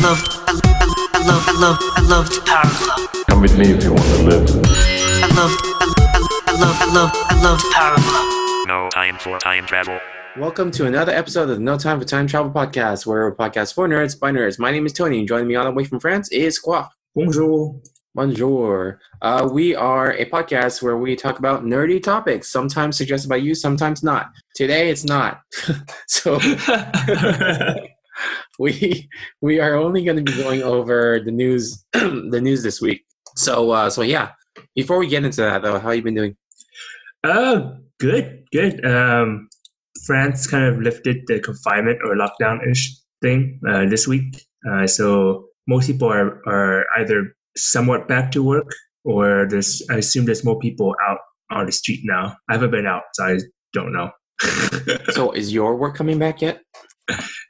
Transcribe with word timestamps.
I 0.00 0.02
love, 0.02 0.22
I 0.24 0.52
love, 0.52 1.02
I 1.12 1.26
love, 1.26 1.44
I 1.46 1.52
love, 1.60 1.78
I 1.94 2.00
love 2.00 2.28
the 2.30 2.40
Power 2.46 2.64
Club. 2.64 3.26
Come 3.28 3.42
with 3.42 3.58
me 3.58 3.72
if 3.72 3.84
you 3.84 3.90
want 3.90 4.02
to 4.02 4.22
live. 4.22 4.48
I 4.64 5.28
love, 5.36 5.52
I 5.52 6.06
love, 6.08 6.40
I 6.46 6.52
love, 6.58 6.76
I 6.80 6.94
love, 6.94 7.12
I 7.28 7.42
love 7.42 7.60
the 7.60 7.70
Power 7.74 7.96
Club. 7.98 8.66
No 8.66 8.88
time 8.88 9.18
for 9.18 9.38
time 9.38 9.66
travel. 9.66 10.00
Welcome 10.38 10.70
to 10.70 10.86
another 10.86 11.12
episode 11.12 11.50
of 11.50 11.56
the 11.56 11.58
No 11.58 11.76
Time 11.76 11.98
for 12.00 12.06
Time 12.06 12.26
Travel 12.26 12.50
podcast, 12.50 13.04
where 13.04 13.18
we're 13.18 13.28
a 13.28 13.36
podcast 13.36 13.74
for 13.74 13.86
nerds 13.86 14.18
by 14.18 14.32
nerds. 14.32 14.58
My 14.58 14.70
name 14.70 14.86
is 14.86 14.94
Tony, 14.94 15.18
and 15.18 15.28
joining 15.28 15.48
me 15.48 15.56
all 15.56 15.66
the 15.66 15.70
way 15.70 15.84
from 15.84 16.00
France 16.00 16.30
is 16.30 16.58
Quaff. 16.58 16.88
Bonjour. 17.14 17.78
Bonjour. 18.14 19.00
Uh, 19.20 19.50
we 19.52 19.74
are 19.74 20.12
a 20.12 20.24
podcast 20.30 20.80
where 20.80 20.96
we 20.96 21.14
talk 21.14 21.38
about 21.38 21.66
nerdy 21.66 22.02
topics, 22.02 22.48
sometimes 22.48 22.96
suggested 22.96 23.28
by 23.28 23.36
you, 23.36 23.54
sometimes 23.54 24.02
not. 24.02 24.30
Today 24.54 24.88
it's 24.88 25.04
not. 25.04 25.42
so 26.06 26.40
we 28.64 29.08
we 29.40 29.58
are 29.58 29.74
only 29.74 30.04
going 30.04 30.18
to 30.18 30.22
be 30.22 30.36
going 30.36 30.62
over 30.62 31.18
the 31.24 31.30
news 31.30 31.82
the 31.92 32.40
news 32.42 32.62
this 32.62 32.80
week. 32.80 33.04
So 33.36 33.70
uh, 33.70 33.88
so 33.90 34.02
yeah. 34.02 34.32
Before 34.74 34.98
we 34.98 35.06
get 35.06 35.24
into 35.24 35.40
that 35.40 35.62
though, 35.62 35.78
how 35.78 35.90
you 35.90 36.02
been 36.02 36.14
doing? 36.14 36.36
uh, 37.24 37.72
good, 37.98 38.44
good. 38.52 38.84
Um, 38.84 39.48
France 40.04 40.46
kind 40.46 40.64
of 40.64 40.80
lifted 40.80 41.22
the 41.26 41.40
confinement 41.40 42.00
or 42.04 42.16
lockdown 42.16 42.66
ish 42.70 42.96
thing 43.22 43.60
uh, 43.68 43.86
this 43.86 44.06
week. 44.06 44.44
Uh, 44.68 44.86
so 44.86 45.46
most 45.66 45.86
people 45.86 46.10
are, 46.10 46.42
are 46.46 46.84
either 46.98 47.34
somewhat 47.56 48.08
back 48.08 48.30
to 48.32 48.42
work 48.42 48.70
or 49.04 49.46
there's, 49.48 49.82
I 49.90 49.96
assume 49.96 50.24
there's 50.24 50.44
more 50.44 50.58
people 50.58 50.94
out 51.06 51.18
on 51.50 51.66
the 51.66 51.72
street 51.72 52.00
now. 52.04 52.36
I 52.48 52.54
haven't 52.54 52.70
been 52.70 52.86
out, 52.86 53.02
so 53.14 53.24
I 53.24 53.38
don't 53.72 53.92
know. 53.92 54.10
So 55.12 55.32
is 55.32 55.52
your 55.52 55.76
work 55.76 55.94
coming 55.96 56.18
back 56.18 56.40
yet? 56.40 56.62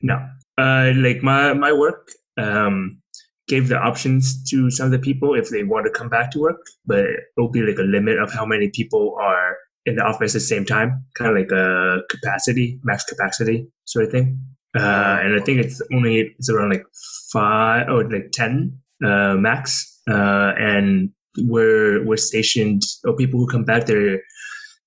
no, 0.02 0.18
uh, 0.60 0.92
like 1.06 1.20
my, 1.22 1.54
my 1.54 1.72
work, 1.72 2.02
um, 2.38 3.00
gave 3.48 3.66
the 3.68 3.78
options 3.90 4.22
to 4.50 4.70
some 4.70 4.86
of 4.86 4.92
the 4.92 4.98
people 5.08 5.34
if 5.34 5.48
they 5.50 5.64
want 5.64 5.84
to 5.84 5.98
come 5.98 6.08
back 6.08 6.30
to 6.30 6.38
work, 6.38 6.60
but 6.86 7.04
it'll 7.36 7.50
be 7.50 7.62
like 7.62 7.78
a 7.78 7.82
limit 7.96 8.16
of 8.24 8.32
how 8.32 8.46
many 8.46 8.68
people 8.78 9.04
are 9.20 9.56
in 9.86 9.96
the 9.96 10.02
office 10.02 10.34
at 10.34 10.40
the 10.40 10.50
same 10.54 10.64
time, 10.64 11.04
kind 11.16 11.30
of 11.30 11.36
like 11.36 11.50
a 11.50 12.00
capacity, 12.08 12.78
max 12.84 13.04
capacity 13.04 13.66
sort 13.86 14.04
of 14.04 14.12
thing. 14.12 14.38
Uh, 14.78 15.18
and 15.22 15.34
I 15.34 15.40
think 15.44 15.58
it's 15.58 15.82
only 15.92 16.14
it's 16.38 16.48
around 16.48 16.70
like 16.70 16.84
five 17.32 17.88
or 17.88 18.08
like 18.08 18.30
ten 18.32 18.78
uh, 19.04 19.34
max. 19.34 20.00
Uh, 20.08 20.52
and 20.58 21.10
we're 21.38 22.04
we're 22.06 22.16
stationed, 22.16 22.82
or 23.04 23.16
people 23.16 23.40
who 23.40 23.48
come 23.48 23.64
back, 23.64 23.86
they're 23.86 24.20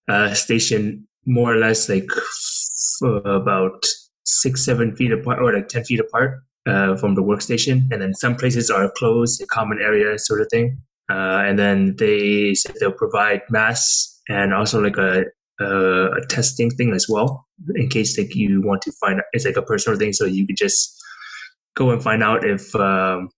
uh, 0.08 0.34
stationed 0.34 1.04
more 1.26 1.54
or 1.54 1.58
less 1.58 1.90
like 1.90 2.10
f- 2.12 3.26
about 3.26 3.84
six 4.24 4.66
seven 4.66 4.96
feet 4.96 5.12
apart 5.12 5.40
or 5.40 5.54
like 5.54 5.68
ten 5.68 5.84
feet 5.84 6.00
apart 6.00 6.42
uh, 6.68 6.96
from 6.96 7.16
the 7.16 7.24
workstation, 7.24 7.92
and 7.92 8.02
then 8.02 8.14
some 8.14 8.36
places 8.36 8.70
are 8.70 8.92
closed, 8.98 9.42
a 9.42 9.46
common 9.48 9.80
area 9.82 10.18
sort 10.18 10.42
of 10.42 10.48
thing. 10.50 10.78
Uh, 11.12 11.44
and 11.46 11.60
then 11.60 11.96
they 11.98 12.54
said 12.54 12.76
they'll 12.80 12.92
provide 12.92 13.42
masks 13.50 14.22
and 14.30 14.54
also 14.54 14.82
like 14.82 14.98
a, 14.98 15.26
a 15.60 16.06
a 16.12 16.26
testing 16.30 16.70
thing 16.72 16.94
as 16.94 17.08
well, 17.10 17.46
in 17.76 17.90
case 17.90 18.18
like 18.18 18.34
you 18.36 18.62
want 18.62 18.82
to 18.82 18.92
find 18.94 19.22
it's 19.34 19.46
like 19.46 19.58
a 19.58 19.62
personal 19.62 20.00
thing, 20.00 20.14
so 20.14 20.26
you 20.26 20.48
could 20.48 20.58
just 20.58 20.98
go 21.76 21.92
and 21.92 22.02
find 22.02 22.24
out 22.24 22.46
if 22.46 22.74
um, 22.76 23.30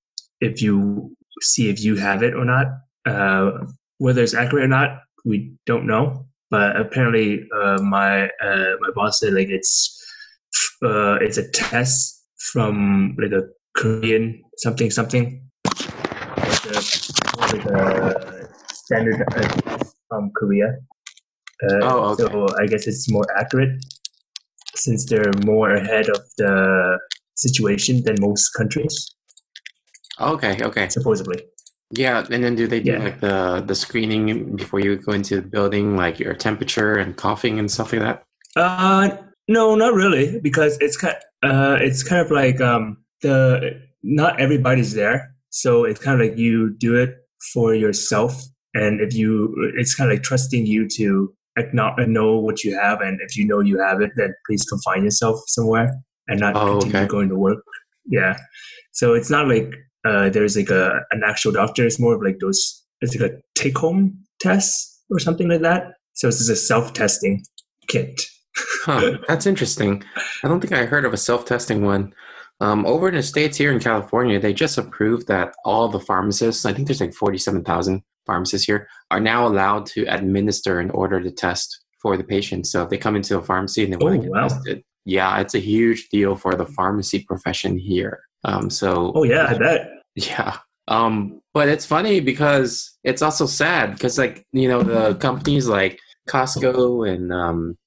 if 0.42 0.62
you 0.62 1.16
see 1.42 1.70
if 1.70 1.84
you 1.84 1.96
have 1.96 2.22
it 2.24 2.36
or 2.36 2.46
not. 2.46 2.68
Uh, 3.06 3.52
whether 3.98 4.22
it's 4.22 4.34
accurate 4.34 4.66
or 4.66 4.68
not, 4.68 5.00
we 5.26 5.52
don't 5.66 5.88
know. 5.88 6.26
But 6.52 6.76
apparently, 6.76 7.48
uh, 7.56 7.82
my 7.82 8.26
uh, 8.42 8.76
my 8.80 8.90
boss 8.94 9.20
said 9.20 9.34
like 9.34 9.50
it's 9.50 10.05
uh, 10.86 11.18
it's 11.22 11.38
a 11.38 11.48
test 11.52 12.24
from 12.52 13.16
like 13.22 13.32
a 13.32 13.44
Korean 13.78 14.42
something 14.58 14.90
something. 14.92 15.42
It's 16.38 16.66
a, 16.66 17.42
like 17.42 17.66
a 17.66 18.48
standard 18.74 19.22
uh, 19.22 19.26
test 19.36 19.96
from 20.10 20.32
Korea. 20.36 20.68
Uh, 21.64 21.80
Oh, 21.84 22.00
okay. 22.12 22.24
So 22.24 22.48
I 22.60 22.68
guess 22.68 22.88
it's 22.88 23.10
more 23.10 23.26
accurate 23.38 23.84
since 24.76 25.06
they're 25.06 25.32
more 25.46 25.72
ahead 25.74 26.10
of 26.10 26.22
the 26.38 27.00
situation 27.36 28.04
than 28.04 28.16
most 28.20 28.50
countries, 28.52 29.16
Okay, 30.20 30.62
okay. 30.64 30.88
supposedly. 30.90 31.44
Yeah, 31.92 32.26
and 32.30 32.44
then 32.44 32.56
do 32.56 32.68
they 32.68 32.80
do 32.82 32.92
Yeah. 32.92 33.04
like 33.04 33.20
the 33.22 33.64
the 33.66 33.76
screening 33.76 34.56
before 34.56 34.80
you 34.80 34.98
go 34.98 35.14
into 35.14 35.36
the 35.42 35.48
building, 35.48 35.96
like 35.96 36.20
your 36.20 36.34
temperature 36.34 36.96
and 36.96 37.16
coughing 37.16 37.60
and 37.60 37.70
stuff 37.72 37.94
like 37.94 38.02
that? 38.02 38.24
Uh, 38.56 39.10
no, 39.48 39.76
not 39.76 39.94
really, 39.94 40.40
because 40.42 40.78
it's 40.82 40.98
kind. 40.98 41.16
Uh, 41.44 41.78
it's 41.80 42.02
kind 42.04 42.22
of 42.26 42.32
like 42.32 42.60
um, 42.62 42.98
the 43.22 43.80
not 44.04 44.40
everybody's 44.40 44.94
there, 44.94 45.34
so 45.50 45.84
it's 45.84 46.00
kind 46.00 46.20
of 46.20 46.28
like 46.28 46.38
you 46.38 46.76
do 46.78 46.96
it 46.96 47.16
for 47.54 47.74
yourself, 47.76 48.42
and 48.74 49.02
if 49.02 49.14
you, 49.14 49.54
it's 49.78 49.94
kind 49.96 50.12
of 50.12 50.16
like 50.18 50.24
trusting 50.24 50.66
you 50.66 50.88
to 50.98 51.34
acknowledge, 51.58 52.08
know 52.08 52.38
what 52.38 52.64
you 52.64 52.78
have, 52.78 53.02
and 53.02 53.20
if 53.22 53.38
you 53.38 53.46
know 53.46 53.60
you 53.60 53.80
have 53.80 54.02
it, 54.02 54.12
then 54.16 54.34
please 54.48 54.64
confine 54.66 55.04
yourself 55.04 55.40
somewhere 55.48 55.94
and 56.28 56.40
not 56.40 56.56
Oh, 56.56 56.80
continue 56.80 56.98
okay. 56.98 57.08
going 57.08 57.30
to 57.30 57.36
work. 57.36 57.64
Yeah, 58.08 58.38
so 58.92 59.14
it's 59.14 59.30
not 59.30 59.48
like 59.48 59.74
uh, 60.08 60.30
there's 60.30 60.56
like 60.58 60.70
a 60.70 61.02
an 61.12 61.22
actual 61.26 61.52
doctor. 61.52 61.86
It's 61.86 62.00
more 62.00 62.16
of 62.16 62.22
like 62.22 62.40
those. 62.40 62.84
It's 63.02 63.16
like 63.16 63.32
a 63.32 63.36
take 63.56 63.78
home 63.78 64.18
test 64.40 65.04
or 65.12 65.20
something 65.20 65.48
like 65.50 65.62
that. 65.62 65.94
So 66.14 66.28
it's 66.30 66.38
just 66.38 66.50
a 66.50 66.56
self 66.56 66.94
testing 66.94 67.44
kit. 67.88 68.22
Huh, 68.58 69.18
that's 69.28 69.46
interesting. 69.46 70.04
I 70.44 70.48
don't 70.48 70.62
think 70.62 70.74
I 70.74 70.86
heard 70.86 71.06
of 71.06 71.14
a 71.14 71.18
self 71.18 71.46
testing 71.46 71.84
one. 71.84 72.14
Um, 72.62 72.86
over 72.86 73.10
in 73.10 73.16
the 73.16 73.24
states 73.24 73.58
here 73.58 73.72
in 73.74 73.80
California, 73.80 74.40
they 74.40 74.54
just 74.54 74.78
approved 74.78 75.28
that 75.28 75.54
all 75.66 75.90
the 75.90 76.00
pharmacists, 76.00 76.66
I 76.66 76.72
think 76.74 76.88
there's 76.88 77.02
like 77.02 77.14
forty-seven 77.14 77.64
thousand 77.64 78.02
pharmacists 78.26 78.66
here, 78.66 78.88
are 79.12 79.20
now 79.20 79.46
allowed 79.46 79.86
to 79.88 80.06
administer 80.06 80.80
and 80.80 80.92
order 80.92 81.22
the 81.22 81.32
test 81.32 81.84
for 82.02 82.16
the 82.16 82.24
patient. 82.24 82.68
So 82.68 82.84
if 82.84 82.90
they 82.90 82.98
come 82.98 83.16
into 83.16 83.38
a 83.38 83.44
pharmacy 83.44 83.84
and 83.84 83.92
they 83.92 83.98
want 83.98 84.16
Oh, 84.16 84.18
to 84.18 84.24
get 84.24 84.32
wow. 84.32 84.48
tested, 84.48 84.84
yeah, 85.06 85.40
it's 85.42 85.56
a 85.56 85.60
huge 85.60 86.08
deal 86.10 86.36
for 86.36 86.56
the 86.56 86.66
pharmacy 86.66 87.24
profession 87.24 87.78
here. 87.78 88.22
Um, 88.46 88.70
so 88.70 89.12
Oh 89.16 89.24
yeah, 89.24 89.48
I 89.50 89.58
bet. 89.58 89.88
Yeah. 90.16 90.58
Um, 90.88 91.42
but 91.54 91.68
it's 91.68 91.86
funny 91.86 92.20
because 92.20 92.96
it's 93.04 93.22
also 93.24 93.48
sad 93.48 93.94
because 93.94 94.18
like, 94.18 94.46
you 94.54 94.70
know, 94.70 94.82
the 94.84 95.16
companies 95.16 95.68
like 95.68 96.00
Costco 96.30 97.10
and 97.12 97.34
um 97.34 97.78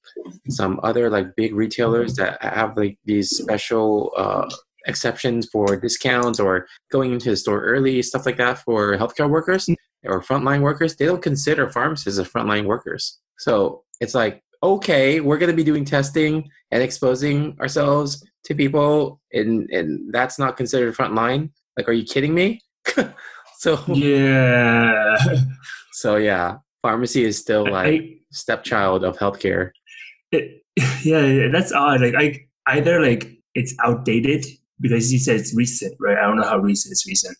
some 0.49 0.79
other 0.83 1.09
like 1.09 1.35
big 1.35 1.53
retailers 1.55 2.15
that 2.15 2.41
have 2.43 2.77
like 2.77 2.97
these 3.05 3.29
special 3.29 4.11
uh 4.17 4.49
exceptions 4.85 5.47
for 5.51 5.75
discounts 5.75 6.39
or 6.39 6.67
going 6.91 7.13
into 7.13 7.29
the 7.29 7.37
store 7.37 7.61
early, 7.61 8.01
stuff 8.01 8.25
like 8.25 8.37
that 8.37 8.59
for 8.59 8.97
healthcare 8.97 9.29
workers 9.29 9.69
or 10.03 10.21
frontline 10.21 10.61
workers, 10.61 10.95
they 10.95 11.05
don't 11.05 11.21
consider 11.21 11.69
pharmacists 11.69 12.19
as 12.19 12.27
frontline 12.27 12.65
workers. 12.65 13.19
So 13.37 13.83
it's 13.99 14.15
like, 14.15 14.41
okay, 14.63 15.19
we're 15.19 15.37
gonna 15.37 15.53
be 15.53 15.63
doing 15.63 15.85
testing 15.85 16.49
and 16.71 16.83
exposing 16.83 17.57
ourselves 17.59 18.23
to 18.45 18.55
people 18.55 19.19
and 19.33 19.69
and 19.69 20.13
that's 20.13 20.39
not 20.39 20.57
considered 20.57 20.95
frontline. 20.95 21.51
Like, 21.77 21.87
are 21.87 21.93
you 21.93 22.03
kidding 22.03 22.33
me? 22.33 22.61
so 23.59 23.79
Yeah. 23.87 25.17
so 25.93 26.15
yeah, 26.15 26.57
pharmacy 26.81 27.23
is 27.23 27.37
still 27.37 27.69
like 27.69 28.01
I, 28.01 28.15
stepchild 28.31 29.03
of 29.03 29.17
healthcare. 29.17 29.71
It, 30.31 30.63
yeah, 31.03 31.47
that's 31.51 31.71
odd. 31.71 32.01
Like 32.01 32.15
I 32.15 32.45
either 32.67 33.01
like 33.01 33.31
it's 33.55 33.73
outdated 33.83 34.45
because 34.79 35.11
you 35.11 35.19
said 35.19 35.37
it's 35.39 35.53
recent, 35.55 35.95
right? 35.99 36.17
I 36.17 36.21
don't 36.21 36.37
know 36.37 36.43
how 36.47 36.57
recent 36.59 36.91
it's 36.91 37.05
recent, 37.07 37.37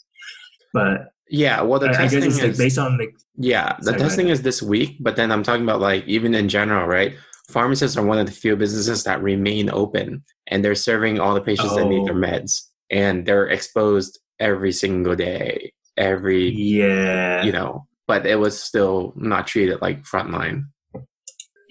but 0.74 1.12
Yeah, 1.30 1.62
well, 1.62 1.80
the 1.80 1.88
I, 1.88 1.92
I 1.92 1.94
testing 1.94 2.22
guess 2.22 2.34
it's 2.34 2.42
like 2.42 2.52
is 2.52 2.58
based 2.58 2.78
on 2.78 2.98
like 2.98 3.14
yeah, 3.38 3.78
the 3.82 3.94
testing 3.94 4.28
is 4.30 4.42
this 4.42 4.62
week. 4.62 4.98
But 5.00 5.16
then 5.16 5.32
I'm 5.32 5.44
talking 5.44 5.64
about 5.64 5.80
like 5.80 6.06
even 6.08 6.34
in 6.36 6.50
general, 6.50 6.88
right? 6.88 7.14
Pharmacists 7.50 7.98
are 7.98 8.06
one 8.06 8.20
of 8.20 8.26
the 8.28 8.32
few 8.32 8.56
businesses 8.56 9.04
that 9.06 9.24
remain 9.24 9.70
open, 9.72 10.24
and 10.48 10.64
they're 10.64 10.76
serving 10.76 11.20
all 11.20 11.34
the 11.34 11.42
patients 11.42 11.76
that 11.76 11.86
need 11.88 12.06
their 12.06 12.14
Oh. 12.16 12.20
meds, 12.28 12.62
and 12.92 13.26
they're 13.26 13.48
exposed 13.48 14.20
every 14.40 14.72
single 14.72 15.16
day, 15.16 15.72
every 15.98 16.50
yeah, 16.50 17.44
you 17.44 17.52
know. 17.52 17.88
But 18.08 18.26
it 18.26 18.36
was 18.38 18.62
still 18.62 19.14
not 19.16 19.48
treated 19.48 19.82
like 19.82 20.04
frontline. 20.04 20.66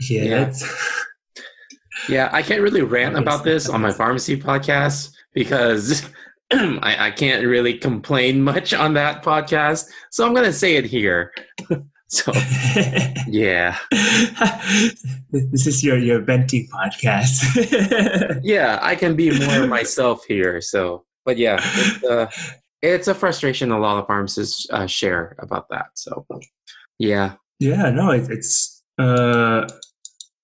yeah. 0.08 0.22
yeah. 0.22 0.38
that's- 0.38 0.64
Yeah, 2.08 2.28
I 2.32 2.42
can't 2.42 2.60
really 2.60 2.82
rant 2.82 3.16
about 3.16 3.44
this 3.44 3.68
on 3.68 3.80
my 3.80 3.92
pharmacy 3.92 4.40
podcast 4.40 5.12
because 5.34 6.08
I, 6.52 7.08
I 7.08 7.10
can't 7.10 7.44
really 7.46 7.74
complain 7.74 8.42
much 8.42 8.72
on 8.72 8.94
that 8.94 9.22
podcast. 9.22 9.88
So 10.10 10.26
I'm 10.26 10.34
gonna 10.34 10.52
say 10.52 10.76
it 10.76 10.86
here. 10.86 11.32
so 12.08 12.32
yeah, 13.26 13.76
this 15.30 15.66
is 15.66 15.84
your 15.84 15.98
your 15.98 16.22
venting 16.22 16.68
podcast. 16.72 18.40
yeah, 18.42 18.78
I 18.80 18.94
can 18.94 19.14
be 19.14 19.38
more 19.46 19.66
myself 19.66 20.24
here. 20.24 20.60
So, 20.62 21.04
but 21.26 21.36
yeah, 21.36 21.60
it's, 21.62 22.04
uh, 22.04 22.30
it's 22.80 23.08
a 23.08 23.14
frustration 23.14 23.70
a 23.70 23.78
lot 23.78 23.98
of 23.98 24.06
pharmacists 24.06 24.66
uh, 24.70 24.86
share 24.86 25.36
about 25.40 25.68
that. 25.68 25.86
So, 25.94 26.26
yeah, 26.98 27.34
Yeah, 27.58 27.90
no, 27.90 28.12
it, 28.12 28.30
it's 28.30 28.82
uh, 28.98 29.68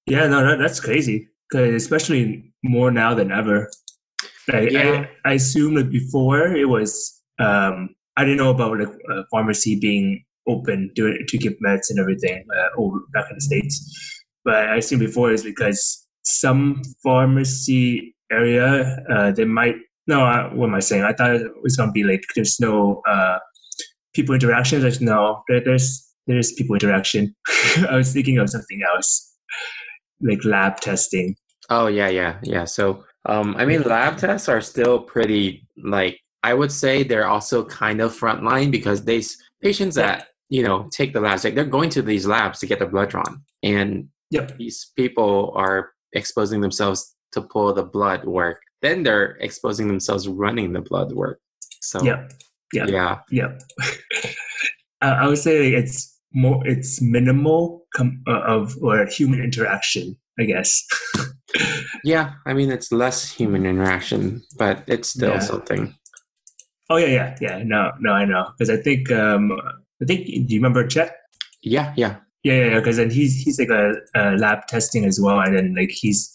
yeah, 0.07 0.27
no, 0.27 0.47
that, 0.47 0.59
that's 0.59 0.81
crazy. 0.81 1.29
'Cause 1.53 1.75
especially 1.75 2.53
more 2.63 2.91
now 2.91 3.15
than 3.15 3.31
ever. 3.31 3.71
Like, 4.53 4.71
Yeah. 4.73 5.07
I, 5.25 5.31
I 5.31 5.35
assume 5.35 5.75
that 5.75 5.91
before 5.91 6.55
it 6.55 6.69
was, 6.69 7.23
um, 7.39 7.91
I 8.17 8.25
didn't 8.25 8.39
know 8.39 8.51
about 8.51 8.79
like 8.79 8.89
uh, 9.13 9.23
pharmacy 9.31 9.79
being 9.81 10.25
open 10.47 10.91
to 10.97 11.19
to 11.27 11.39
give 11.39 11.55
meds 11.65 11.89
and 11.91 11.99
everything 11.99 12.45
uh, 12.57 12.69
over 12.81 12.99
back 13.13 13.27
in 13.31 13.37
the 13.37 13.41
states. 13.41 13.77
But 14.45 14.69
I 14.69 14.77
assume 14.77 15.01
before 15.01 15.33
is 15.33 15.43
because 15.43 16.07
some 16.25 16.83
pharmacy 17.03 18.15
area 18.31 18.99
uh, 19.11 19.33
they 19.33 19.45
might. 19.45 19.77
No, 20.07 20.25
uh, 20.27 20.51
what 20.51 20.69
am 20.69 20.75
I 20.75 20.81
saying? 20.81 21.03
I 21.05 21.13
thought 21.15 21.35
it 21.37 21.51
was 21.63 21.77
gonna 21.77 21.93
be 21.93 22.05
like 22.05 22.23
there's 22.35 22.61
no 22.61 23.01
uh, 23.09 23.39
people 24.15 24.35
interaction. 24.35 24.81
There's 24.83 25.01
no 25.01 25.43
there, 25.49 25.63
there's 25.65 26.05
there's 26.27 26.53
people 26.53 26.75
interaction. 26.75 27.35
I 27.91 27.97
was 27.97 28.13
thinking 28.13 28.39
of 28.39 28.51
something 28.51 28.81
else, 28.95 29.35
like 30.21 30.45
lab 30.45 30.81
testing. 30.81 31.37
Oh 31.71 31.87
yeah, 31.87 32.09
yeah, 32.09 32.39
yeah. 32.43 32.65
So 32.65 33.05
um, 33.27 33.55
I 33.57 33.65
mean, 33.65 33.83
lab 33.83 34.19
tests 34.19 34.49
are 34.49 34.61
still 34.61 35.01
pretty 35.01 35.67
like 35.83 36.21
I 36.43 36.53
would 36.55 36.71
say 36.73 37.03
they're 37.03 37.27
also 37.27 37.65
kind 37.65 38.01
of 38.01 38.13
frontline 38.19 38.71
because 38.71 39.05
they 39.05 39.19
s- 39.19 39.37
patients 39.63 39.95
that 39.97 40.29
you 40.51 40.63
know 40.63 40.89
take 40.93 41.13
the 41.15 41.21
labs 41.21 41.45
like 41.45 41.55
they're 41.55 41.65
going 41.65 41.91
to 41.91 42.03
these 42.03 42.27
labs 42.27 42.59
to 42.61 42.67
get 42.67 42.79
their 42.79 42.89
blood 42.89 43.11
drawn, 43.11 43.43
and 43.63 44.09
Yep. 44.31 44.59
these 44.59 44.91
people 44.97 45.53
are 45.55 45.93
exposing 46.13 46.61
themselves 46.61 47.15
to 47.33 47.41
pull 47.43 47.73
the 47.73 47.85
blood 47.85 48.25
work. 48.25 48.61
Then 48.83 49.03
they're 49.05 49.37
exposing 49.41 49.87
themselves 49.87 50.27
running 50.27 50.73
the 50.73 50.81
blood 50.81 51.13
work. 51.13 51.41
So. 51.81 52.03
Yeah. 52.03 52.27
yeah, 52.73 53.19
Yeah, 53.31 53.53
I 55.01 55.29
would 55.29 55.39
say 55.39 55.73
it's 55.73 56.14
more 56.35 56.67
it's 56.67 57.01
minimal 57.01 57.87
com- 57.95 58.23
uh, 58.27 58.41
of 58.41 58.77
or 58.83 59.07
human 59.07 59.41
interaction. 59.43 60.17
I 60.39 60.45
guess. 60.45 60.83
yeah. 62.05 62.33
I 62.45 62.55
mean, 62.55 62.71
it's 62.73 62.91
less 62.91 63.31
human 63.31 63.65
interaction, 63.67 64.43
but 64.59 64.83
it's 64.89 65.11
still 65.11 65.31
Yeah. 65.35 65.39
something. 65.39 65.95
oh 66.91 66.97
yeah, 66.97 67.07
yeah, 67.09 67.37
yeah. 67.41 67.63
No, 67.65 67.93
no, 68.01 68.13
I 68.13 68.25
know 68.25 68.51
because 68.59 68.69
I 68.71 68.77
think 68.83 69.11
um 69.11 69.53
I 70.03 70.05
think 70.07 70.27
do 70.27 70.55
you 70.55 70.59
remember 70.59 70.87
Chet? 70.87 71.17
Yeah, 71.63 71.95
yeah. 71.97 72.17
Yeah, 72.43 72.67
yeah, 72.67 72.79
because 72.79 72.99
then 72.99 73.11
he's 73.11 73.37
he's 73.41 73.59
like 73.59 73.71
a, 73.71 73.93
a 74.15 74.37
lab 74.37 74.67
testing 74.67 75.05
as 75.07 75.19
well, 75.21 75.41
and 75.41 75.57
then 75.57 75.75
like 75.75 75.91
he's 75.91 76.35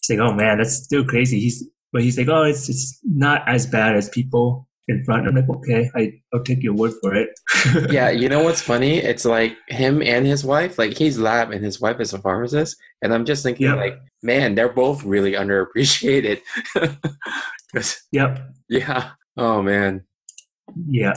he's 0.00 0.16
like, 0.16 0.20
oh 0.24 0.32
man, 0.32 0.58
that's 0.58 0.76
still 0.84 1.04
crazy. 1.04 1.40
He's 1.40 1.64
but 1.92 2.02
he's 2.02 2.16
like, 2.18 2.28
oh, 2.28 2.44
it's 2.44 2.68
it's 2.68 3.00
not 3.04 3.42
as 3.48 3.66
bad 3.66 3.96
as 3.96 4.08
people 4.10 4.68
in 4.90 5.04
front. 5.04 5.26
I'm 5.26 5.34
like, 5.34 5.48
okay, 5.48 5.90
I 5.94 6.12
I'll 6.34 6.42
take 6.42 6.62
your 6.62 6.74
word 6.74 6.92
for 7.00 7.14
it. 7.14 7.30
yeah, 7.90 8.10
you 8.10 8.28
know 8.28 8.42
what's 8.42 8.60
funny? 8.62 8.98
It's 8.98 9.24
like 9.24 9.56
him 9.68 10.02
and 10.02 10.26
his 10.26 10.44
wife, 10.44 10.78
like 10.78 10.92
he's 10.98 11.18
lab 11.18 11.50
and 11.52 11.64
his 11.64 11.80
wife 11.80 12.00
is 12.00 12.12
a 12.12 12.18
pharmacist. 12.18 12.76
And 13.02 13.14
I'm 13.14 13.24
just 13.24 13.42
thinking, 13.42 13.66
Yep. 13.68 13.76
like, 13.76 13.98
man, 14.22 14.54
they're 14.54 14.72
both 14.72 15.02
really 15.04 15.32
underappreciated. 15.32 16.40
'Cause- 17.72 18.02
yep. 18.12 18.50
yeah. 18.68 19.10
Oh 19.36 19.62
man. 19.62 20.04
Yeah. 20.86 21.14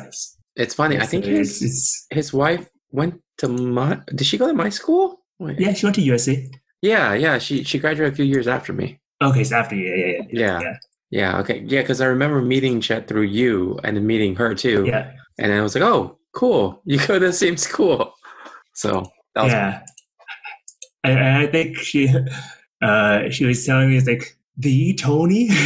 It's 0.56 0.74
funny. 0.76 1.00
I 1.00 1.06
think 1.06 1.26
it 1.26 1.32
his 1.38 1.62
is. 1.62 1.64
It's, 1.64 2.08
his 2.12 2.34
wife 2.34 2.70
went 2.92 3.20
to 3.40 3.48
my 3.48 4.00
did 4.14 4.26
she 4.28 4.38
go 4.38 4.48
to 4.48 4.54
my 4.54 4.70
school? 4.70 5.22
Wait. 5.40 5.60
yeah, 5.60 5.74
she 5.74 5.86
went 5.86 5.96
to 5.96 6.02
USC. 6.02 6.54
Yeah, 6.82 7.14
yeah. 7.16 7.38
She 7.40 7.64
she 7.64 7.80
graduated 7.80 8.14
a 8.14 8.16
few 8.16 8.26
years 8.26 8.48
after 8.48 8.72
me. 8.74 9.00
Okay, 9.22 9.44
so 9.44 9.56
after 9.56 9.76
yeah, 9.76 9.96
yeah, 9.96 10.06
yeah, 10.06 10.24
Yeah. 10.32 10.60
yeah, 10.62 10.74
Yeah, 11.14 11.38
okay. 11.42 11.64
Yeah, 11.68 11.82
because 11.82 12.02
I 12.02 12.08
remember 12.08 12.42
meeting 12.42 12.82
Chet 12.82 13.08
through 13.08 13.30
you 13.30 13.80
and 13.84 13.96
then 13.96 14.08
meeting 14.08 14.36
her 14.36 14.56
too. 14.56 14.84
yeah. 14.88 15.12
And 15.38 15.54
I 15.54 15.62
was 15.62 15.76
like, 15.76 15.84
oh, 15.84 16.18
cool. 16.32 16.82
You 16.86 16.98
go 16.98 17.20
to 17.20 17.28
the 17.28 17.34
same 17.34 17.56
school. 17.56 18.16
So 18.74 19.06
that 19.36 19.44
was 19.44 19.54
yeah. 19.54 19.84
And, 21.04 21.20
and 21.20 21.38
I 21.38 21.46
think 21.46 21.78
she 21.78 22.10
uh 22.82 23.30
she 23.30 23.46
was 23.46 23.64
telling 23.64 23.90
me 23.92 23.98
it's 23.98 24.08
like 24.08 24.36
the 24.58 24.96
Tony. 24.96 25.50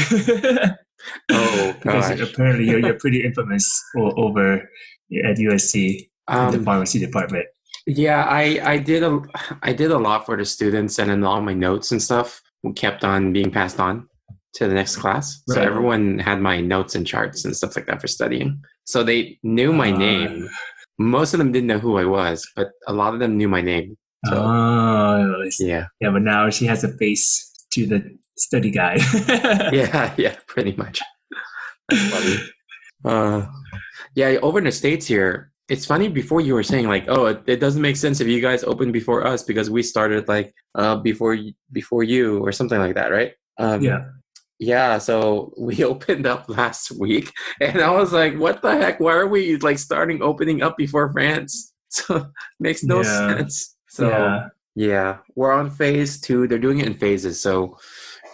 Oh, 1.31 1.73
because 1.79 2.19
apparently 2.19 2.65
you're 2.65 2.79
you're 2.79 2.99
pretty 2.99 3.23
infamous 3.23 3.81
over 3.95 4.55
at 4.55 5.38
USC 5.38 5.99
in 5.99 6.07
the 6.27 6.57
um, 6.57 6.65
pharmacy 6.65 6.99
department. 6.99 7.45
Yeah, 7.85 8.25
I 8.25 8.59
I 8.63 8.77
did 8.79 9.03
a 9.03 9.21
I 9.63 9.71
did 9.71 9.91
a 9.91 9.97
lot 9.97 10.25
for 10.25 10.35
the 10.35 10.44
students, 10.44 10.99
and 10.99 11.09
then 11.09 11.23
all 11.23 11.39
my 11.39 11.53
notes 11.53 11.94
and 11.94 12.01
stuff 12.01 12.41
kept 12.75 13.05
on 13.05 13.31
being 13.31 13.51
passed 13.51 13.79
on 13.79 14.06
to 14.57 14.68
the 14.68 14.74
next 14.74 14.95
class. 14.98 15.42
So 15.48 15.62
everyone 15.62 16.18
had 16.18 16.42
my 16.42 16.59
notes 16.62 16.95
and 16.95 17.06
charts 17.06 17.45
and 17.45 17.56
stuff 17.56 17.75
like 17.75 17.86
that 17.86 18.01
for 18.01 18.07
studying. 18.07 18.59
So 18.86 19.04
they 19.04 19.38
knew 19.44 19.71
my 19.71 19.92
Uh, 19.92 19.98
name. 19.98 20.50
Most 20.98 21.33
of 21.33 21.38
them 21.38 21.51
didn't 21.51 21.68
know 21.68 21.77
who 21.77 21.98
I 21.98 22.06
was, 22.06 22.42
but 22.56 22.69
a 22.88 22.94
lot 22.94 23.13
of 23.13 23.19
them 23.19 23.38
knew 23.38 23.48
my 23.48 23.62
name. 23.62 23.95
So 24.25 24.33
Oh, 24.36 25.44
yeah, 25.59 25.86
yeah, 26.01 26.09
but 26.09 26.24
now 26.24 26.50
she 26.50 26.65
has 26.65 26.83
a 26.83 26.89
face 26.98 27.54
to 27.74 27.86
the 27.86 28.18
study 28.36 28.71
guide. 28.71 29.01
yeah, 29.74 30.13
yeah, 30.18 30.36
pretty 30.48 30.74
much. 30.75 31.01
Funny. 31.94 32.38
Uh, 33.06 33.45
yeah, 34.15 34.39
over 34.42 34.57
in 34.57 34.65
the 34.65 34.71
states 34.71 35.06
here, 35.06 35.51
it's 35.69 35.86
funny. 35.86 36.07
Before 36.09 36.42
you 36.42 36.56
were 36.56 36.63
saying 36.63 36.88
like, 36.88 37.06
oh, 37.07 37.27
it, 37.27 37.44
it 37.45 37.59
doesn't 37.59 37.81
make 37.81 37.95
sense 37.98 38.19
if 38.21 38.27
you 38.27 38.42
guys 38.42 38.63
opened 38.63 38.92
before 38.94 39.25
us 39.27 39.44
because 39.44 39.69
we 39.69 39.83
started 39.83 40.27
like 40.27 40.54
uh 40.75 40.95
before 40.95 41.38
before 41.71 42.04
you 42.04 42.39
or 42.39 42.51
something 42.51 42.80
like 42.80 42.95
that, 42.95 43.12
right? 43.12 43.33
Um, 43.59 43.81
yeah. 43.83 44.01
Yeah. 44.59 44.98
So 44.98 45.54
we 45.59 45.83
opened 45.83 46.25
up 46.25 46.50
last 46.50 46.92
week, 47.00 47.31
and 47.62 47.81
I 47.81 47.92
was 47.92 48.13
like, 48.13 48.36
what 48.38 48.62
the 48.62 48.71
heck? 48.75 49.00
Why 49.00 49.13
are 49.13 49.27
we 49.27 49.57
like 49.57 49.80
starting 49.80 50.21
opening 50.21 50.62
up 50.62 50.77
before 50.77 51.12
France? 51.12 51.74
So 51.89 52.27
makes 52.59 52.83
no 52.83 52.98
Yeah. 52.98 53.38
sense. 53.38 53.77
So 53.88 54.09
yeah. 54.09 54.48
yeah, 54.75 55.18
we're 55.36 55.54
on 55.54 55.69
phase 55.71 56.19
two. 56.19 56.45
They're 56.45 56.59
doing 56.59 56.80
it 56.80 56.86
in 56.88 56.95
phases. 56.95 57.42
So 57.42 57.77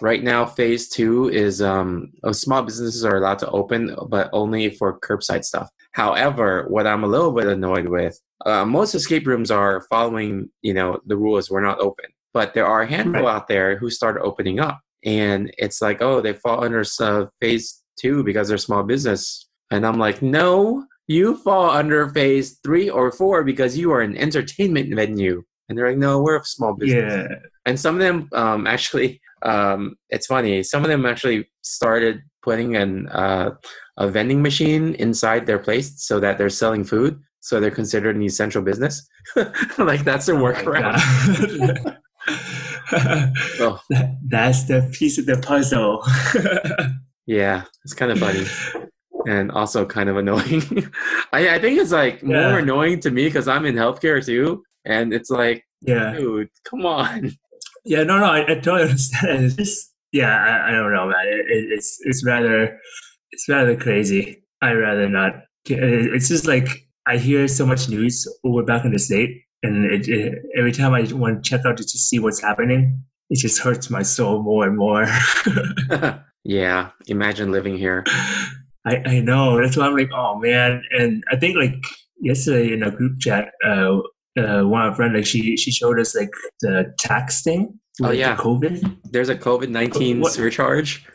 right 0.02 0.24
now, 0.24 0.44
phase 0.44 0.90
two 0.90 1.30
is 1.30 1.62
um, 1.62 2.12
oh, 2.24 2.32
small 2.32 2.64
businesses 2.64 3.06
are 3.06 3.18
allowed 3.18 3.38
to 3.40 3.50
open, 3.52 3.96
but 4.10 4.30
only 4.34 4.72
for 4.72 5.00
curbside 5.00 5.44
stuff. 5.46 5.70
However, 5.92 6.66
what 6.68 6.88
I'm 6.88 7.04
a 7.04 7.08
little 7.08 7.32
bit 7.32 7.46
annoyed 7.46 7.88
with, 7.88 8.20
uh, 8.48 8.66
most 8.66 8.96
escape 8.96 9.28
rooms 9.28 9.52
are 9.52 9.86
following, 9.88 10.50
you 10.64 10.74
know, 10.74 11.00
the 11.06 11.16
rules. 11.16 11.52
We're 11.52 11.62
not 11.62 11.80
open, 11.80 12.06
but 12.34 12.56
there 12.56 12.66
are 12.66 12.82
a 12.82 12.88
handful 12.88 13.22
Right. 13.26 13.36
out 13.36 13.48
there 13.48 13.78
who 13.78 13.92
started 13.92 14.22
opening 14.24 14.60
up, 14.60 14.80
and 15.06 15.52
it's 15.58 15.82
like, 15.82 16.02
oh, 16.02 16.22
they 16.22 16.34
fall 16.34 16.64
under 16.64 16.84
uh, 17.00 17.26
phase 17.42 17.84
two 18.00 18.24
because 18.24 18.48
they're 18.48 18.58
small 18.58 18.84
business, 18.84 19.48
and 19.72 19.86
I'm 19.86 20.00
like, 20.00 20.22
no. 20.22 20.86
You 21.08 21.36
fall 21.36 21.70
under 21.70 22.08
phase 22.08 22.60
three 22.64 22.90
or 22.90 23.12
four 23.12 23.44
because 23.44 23.78
you 23.78 23.92
are 23.92 24.00
an 24.00 24.16
entertainment 24.16 24.96
venue. 24.96 25.44
And 25.68 25.78
they're 25.78 25.90
like, 25.90 25.98
no, 25.98 26.22
we're 26.22 26.38
a 26.38 26.46
small 26.46 26.76
business. 26.76 27.28
Yeah. 27.30 27.36
And 27.66 27.78
some 27.78 27.96
of 27.96 28.02
them 28.02 28.30
um, 28.32 28.66
actually, 28.76 29.20
um, 29.42 29.96
it's 30.10 30.28
funny, 30.28 30.64
some 30.64 30.84
of 30.84 30.90
them 30.90 31.06
actually 31.06 31.50
started 31.62 32.22
putting 32.42 32.78
an, 32.78 33.08
uh, 33.10 33.52
a 33.98 34.08
vending 34.08 34.42
machine 34.42 34.96
inside 34.96 35.46
their 35.46 35.60
place 35.60 36.02
so 36.06 36.22
that 36.22 36.38
they're 36.38 36.50
selling 36.50 36.86
food. 36.86 37.20
So 37.42 37.60
they're 37.60 37.70
considered 37.70 38.16
an 38.16 38.24
essential 38.24 38.62
business. 38.62 39.06
like 39.78 40.06
that's 40.06 40.28
their 40.28 40.38
Oh 40.38 40.44
workaround. 40.44 40.96
God. 41.60 41.98
Oh. 43.60 43.80
That's 44.26 44.64
the 44.66 44.90
piece 44.94 45.18
of 45.18 45.26
the 45.26 45.38
puzzle. 45.38 46.04
yeah, 47.26 47.64
it's 47.84 47.94
kind 47.94 48.12
of 48.12 48.20
funny. 48.20 48.46
And 49.28 49.52
also 49.52 49.86
kind 49.86 50.10
of 50.10 50.18
annoying. 50.18 50.64
I, 51.34 51.56
I 51.56 51.60
think 51.60 51.80
it's 51.80 51.92
like 51.92 52.24
more 52.24 52.36
Yeah. 52.36 52.58
annoying 52.60 53.00
to 53.02 53.12
me 53.12 53.26
because 53.26 53.48
I'm 53.48 53.66
in 53.66 53.76
healthcare 53.76 54.24
too. 54.26 54.64
And 54.86 55.14
it's 55.14 55.30
like, 55.30 55.64
yeah. 55.82 56.14
dude, 56.14 56.50
come 56.66 56.86
on. 56.86 57.32
Yeah, 57.86 58.04
no, 58.04 58.18
no, 58.20 58.26
I, 58.26 58.42
I 58.44 58.56
totally 58.56 58.84
understand. 58.84 59.46
It's 59.46 59.56
just, 59.56 59.94
yeah, 60.12 60.36
I, 60.38 60.70
I 60.70 60.72
don't 60.72 60.94
know, 60.94 61.08
man. 61.08 61.26
It, 61.28 61.40
it, 61.50 61.72
it's 61.72 62.00
it's 62.04 62.26
rather 62.26 62.80
it's 63.32 63.48
rather 63.50 63.76
crazy. 63.76 64.44
I'd 64.62 64.74
rather 64.74 65.08
not. 65.10 65.34
It's 65.66 66.28
just 66.28 66.46
like 66.48 66.68
I 67.08 67.18
hear 67.18 67.48
so 67.48 67.66
much 67.66 67.90
news 67.90 68.28
We're 68.44 68.64
back 68.64 68.86
in 68.86 68.92
the 68.92 69.00
state, 69.00 69.43
and 69.64 69.92
it, 69.92 70.08
it, 70.08 70.44
every 70.58 70.72
time 70.72 70.94
I 70.94 71.02
want 71.14 71.44
to 71.44 71.50
check 71.50 71.66
out 71.66 71.78
to 71.78 71.84
see 71.84 72.20
what's 72.20 72.42
happening, 72.42 73.02
it 73.30 73.40
just 73.40 73.60
hurts 73.60 73.90
my 73.90 74.04
soul 74.04 74.44
more 74.44 74.68
and 74.68 74.78
more. 74.78 75.08
yeah, 76.44 76.92
imagine 77.08 77.52
living 77.52 77.78
here. 77.78 78.04
I, 78.86 78.98
I 79.06 79.20
know. 79.22 79.62
That's 79.62 79.78
why 79.78 79.88
I'm 79.88 79.96
like, 79.96 80.12
oh 80.14 80.38
man. 80.40 80.84
And 80.92 81.24
I 81.32 81.38
think 81.38 81.56
like 81.56 81.76
yesterday 82.20 82.74
in 82.74 82.84
a 82.84 82.92
group 82.92 83.20
chat, 83.20 83.52
uh, 83.66 84.00
uh, 84.38 84.64
one 84.64 84.82
of 84.82 84.90
our 84.92 84.96
friends 84.96 85.16
like 85.16 85.26
she 85.26 85.56
she 85.56 85.72
showed 85.72 86.00
us 86.00 86.16
like 86.16 86.32
the 86.62 86.94
tax 87.00 87.42
thing. 87.42 87.80
Oh, 88.02 88.10
with 88.10 88.12
the 88.12 88.18
yeah. 88.18 88.36
COVID. 88.36 88.98
There's 89.12 89.30
a 89.30 89.36
COVID 89.36 89.70
19 89.70 90.20
What- 90.20 90.34
surcharge. 90.34 91.06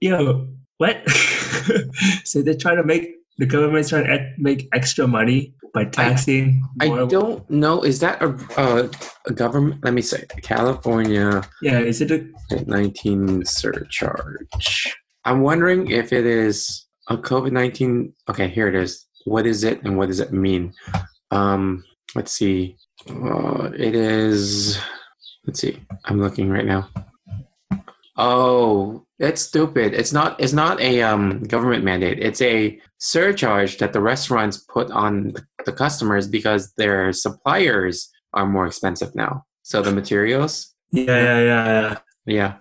Yo, 0.00 0.48
what? 0.78 1.08
so 2.24 2.42
they're 2.42 2.54
trying 2.56 2.76
to 2.76 2.84
make 2.84 3.10
the 3.38 3.46
government's 3.46 3.88
trying 3.88 4.06
to 4.06 4.32
make 4.38 4.68
extra 4.72 5.06
money 5.06 5.54
by 5.74 5.84
taxing. 5.84 6.62
I 6.80 6.86
more- 6.86 7.06
don't 7.06 7.50
know. 7.50 7.82
Is 7.82 7.98
that 8.00 8.22
a, 8.22 8.28
a, 8.56 8.90
a 9.26 9.32
government? 9.32 9.84
Let 9.84 9.92
me 9.92 10.00
say, 10.02 10.24
California 10.42 11.42
Yeah, 11.60 11.80
is 11.80 12.00
it 12.00 12.10
a? 12.12 12.24
19 12.66 13.44
surcharge. 13.44 14.96
I'm 15.24 15.40
wondering 15.40 15.90
if 15.90 16.12
it 16.12 16.24
is 16.24 16.86
a 17.08 17.16
COVID 17.18 17.52
19. 17.52 18.14
Okay, 18.30 18.48
here 18.48 18.68
it 18.68 18.74
is. 18.74 19.06
What 19.24 19.46
is 19.46 19.64
it 19.64 19.82
and 19.84 19.98
what 19.98 20.06
does 20.08 20.20
it 20.20 20.32
mean? 20.32 20.72
Um, 21.30 21.84
let's 22.14 22.32
see. 22.32 22.76
Uh, 23.10 23.70
it 23.76 23.94
is. 23.94 24.78
Let's 25.46 25.60
see. 25.60 25.82
I'm 26.04 26.20
looking 26.20 26.48
right 26.50 26.64
now. 26.66 26.88
Oh, 28.16 29.04
it's 29.18 29.42
stupid. 29.42 29.92
It's 29.94 30.12
not. 30.12 30.38
It's 30.40 30.52
not 30.52 30.80
a 30.80 31.02
um, 31.02 31.42
government 31.44 31.84
mandate. 31.84 32.18
It's 32.20 32.40
a 32.42 32.80
surcharge 32.98 33.78
that 33.78 33.92
the 33.92 34.00
restaurants 34.00 34.58
put 34.58 34.90
on 34.90 35.34
the 35.66 35.72
customers 35.72 36.28
because 36.28 36.72
their 36.74 37.12
suppliers 37.12 38.10
are 38.32 38.46
more 38.46 38.66
expensive 38.66 39.14
now. 39.14 39.44
So 39.62 39.82
the 39.82 39.92
materials, 39.92 40.74
Yeah, 40.90 41.04
yeah, 41.06 41.40
yeah, 41.40 41.66
yeah. 41.66 41.98
yeah, 42.26 42.54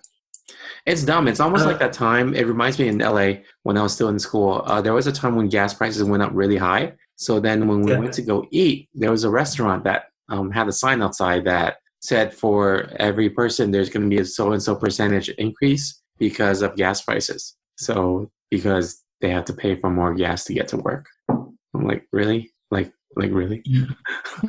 it's 0.86 1.04
dumb. 1.04 1.28
It's 1.28 1.40
almost 1.40 1.66
Uh, 1.66 1.68
like 1.68 1.80
that 1.80 1.94
time. 1.94 2.34
It 2.34 2.48
reminds 2.48 2.80
me 2.80 2.88
in 2.88 2.98
LA 3.00 3.44
when 3.64 3.78
I 3.78 3.84
was 3.84 3.94
still 3.94 4.10
in 4.10 4.20
school. 4.20 4.64
Uh, 4.66 4.82
there 4.82 4.94
was 4.94 5.06
a 5.08 5.12
time 5.12 5.36
when 5.36 5.50
gas 5.50 5.74
prices 5.74 6.04
went 6.04 6.24
up 6.24 6.32
really 6.34 6.58
high. 6.58 6.94
So 7.16 7.40
then 7.40 7.68
when 7.68 7.82
we 7.82 7.92
Yeah. 7.92 8.00
went 8.00 8.14
to 8.14 8.22
go 8.24 8.48
eat, 8.52 8.90
there 8.94 9.12
was 9.12 9.24
a 9.24 9.30
restaurant 9.30 9.84
that 9.84 10.06
um, 10.30 10.50
had 10.52 10.68
a 10.68 10.72
sign 10.72 11.02
outside 11.02 11.46
that 11.46 11.78
said 12.04 12.34
for 12.34 12.90
every 12.98 13.30
person 13.30 13.72
there's 13.72 13.90
going 13.90 14.04
to 14.04 14.14
be 14.14 14.22
a 14.22 14.26
so 14.26 14.52
and 14.52 14.62
so 14.62 14.76
percentage 14.76 15.30
increase 15.30 16.02
because 16.20 16.62
of 16.62 16.76
gas 16.76 17.02
prices. 17.02 17.56
So 17.78 18.30
because 18.52 19.02
they 19.22 19.30
have 19.30 19.46
to 19.46 19.54
pay 19.54 19.76
for 19.78 19.90
more 19.90 20.14
gas 20.14 20.44
to 20.46 20.54
get 20.54 20.68
to 20.70 20.78
work. 20.78 21.08
I'm 21.30 21.88
like, 21.88 22.06
really? 22.12 22.52
Like, 22.72 22.92
like 23.16 23.32
really? 23.32 23.62
Yeah, 23.66 23.86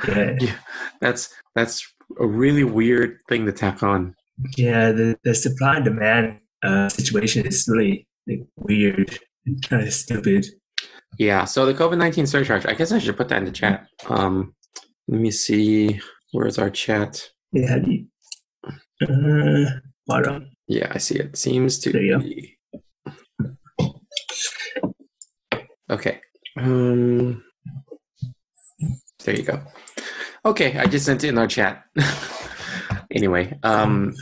Yeah, 0.40 0.56
that's 1.00 1.32
that's 1.54 1.86
a 2.18 2.26
really 2.26 2.64
weird 2.64 3.18
thing 3.28 3.46
to 3.46 3.52
tack 3.52 3.82
on. 3.84 4.14
yeah. 4.56 4.90
The, 4.90 5.16
the 5.22 5.34
supply 5.34 5.76
and 5.76 5.84
demand 5.84 6.40
uh, 6.64 6.88
situation 6.88 7.46
is 7.46 7.68
really 7.68 8.06
like, 8.26 8.44
weird 8.56 9.16
and 9.46 9.68
kind 9.68 9.86
of 9.86 9.92
stupid. 9.94 10.44
Yeah. 11.18 11.44
So 11.44 11.66
the 11.66 11.74
COVID 11.74 11.98
nineteen 11.98 12.26
surcharge. 12.26 12.66
I 12.66 12.74
guess 12.74 12.90
I 12.90 12.98
should 12.98 13.16
put 13.16 13.28
that 13.28 13.38
in 13.38 13.44
the 13.44 13.52
chat. 13.52 13.86
Um, 14.08 14.54
let 15.06 15.20
me 15.20 15.30
see. 15.30 16.00
Where's 16.32 16.58
our 16.58 16.70
chat? 16.70 17.30
Yeah, 17.54 17.76
you, 17.86 18.06
uh, 19.08 19.70
bottom. 20.08 20.50
Yeah, 20.66 20.88
I 20.90 20.98
see 20.98 21.14
it. 21.14 21.36
Seems 21.36 21.78
to 21.80 21.96
you 21.96 22.18
go. 22.18 22.18
be. 22.18 22.58
Okay. 25.88 26.20
Um. 26.58 27.44
There 29.24 29.36
you 29.36 29.44
go. 29.44 29.62
Okay, 30.44 30.76
I 30.76 30.86
just 30.86 31.06
sent 31.06 31.22
it 31.22 31.28
in 31.28 31.38
our 31.38 31.46
chat. 31.46 31.84
anyway, 33.12 33.56
um, 33.62 34.14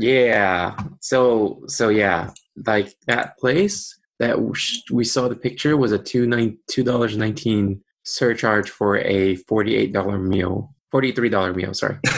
yeah. 0.00 0.76
So 1.00 1.62
so 1.68 1.90
yeah, 1.90 2.30
like 2.66 2.92
that 3.06 3.38
place 3.38 3.96
that 4.18 4.36
we 4.90 5.04
saw 5.04 5.28
the 5.28 5.36
picture 5.36 5.76
was 5.76 5.92
a 5.92 5.98
two 5.98 6.26
nine 6.26 6.58
two 6.68 6.82
dollars 6.82 7.16
nineteen 7.16 7.82
surcharge 8.02 8.68
for 8.68 8.98
a 8.98 9.36
forty 9.36 9.76
eight 9.76 9.92
dollar 9.92 10.18
meal, 10.18 10.74
forty 10.90 11.12
three 11.12 11.28
dollar 11.28 11.54
meal. 11.54 11.72
Sorry. 11.72 11.98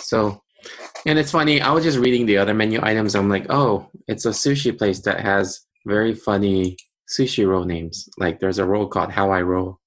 so, 0.00 0.42
and 1.06 1.18
it's 1.18 1.30
funny. 1.30 1.60
I 1.60 1.72
was 1.72 1.84
just 1.84 1.98
reading 1.98 2.26
the 2.26 2.38
other 2.38 2.54
menu 2.54 2.80
items. 2.82 3.14
I'm 3.14 3.28
like, 3.28 3.46
oh, 3.50 3.88
it's 4.08 4.26
a 4.26 4.30
sushi 4.30 4.76
place 4.76 5.00
that 5.02 5.20
has 5.20 5.66
very 5.86 6.14
funny 6.14 6.76
sushi 7.08 7.46
roll 7.46 7.64
names. 7.64 8.08
Like 8.18 8.40
there's 8.40 8.58
a 8.58 8.64
roll 8.64 8.88
called 8.88 9.12
How 9.12 9.30
I 9.30 9.42
Roll. 9.42 9.78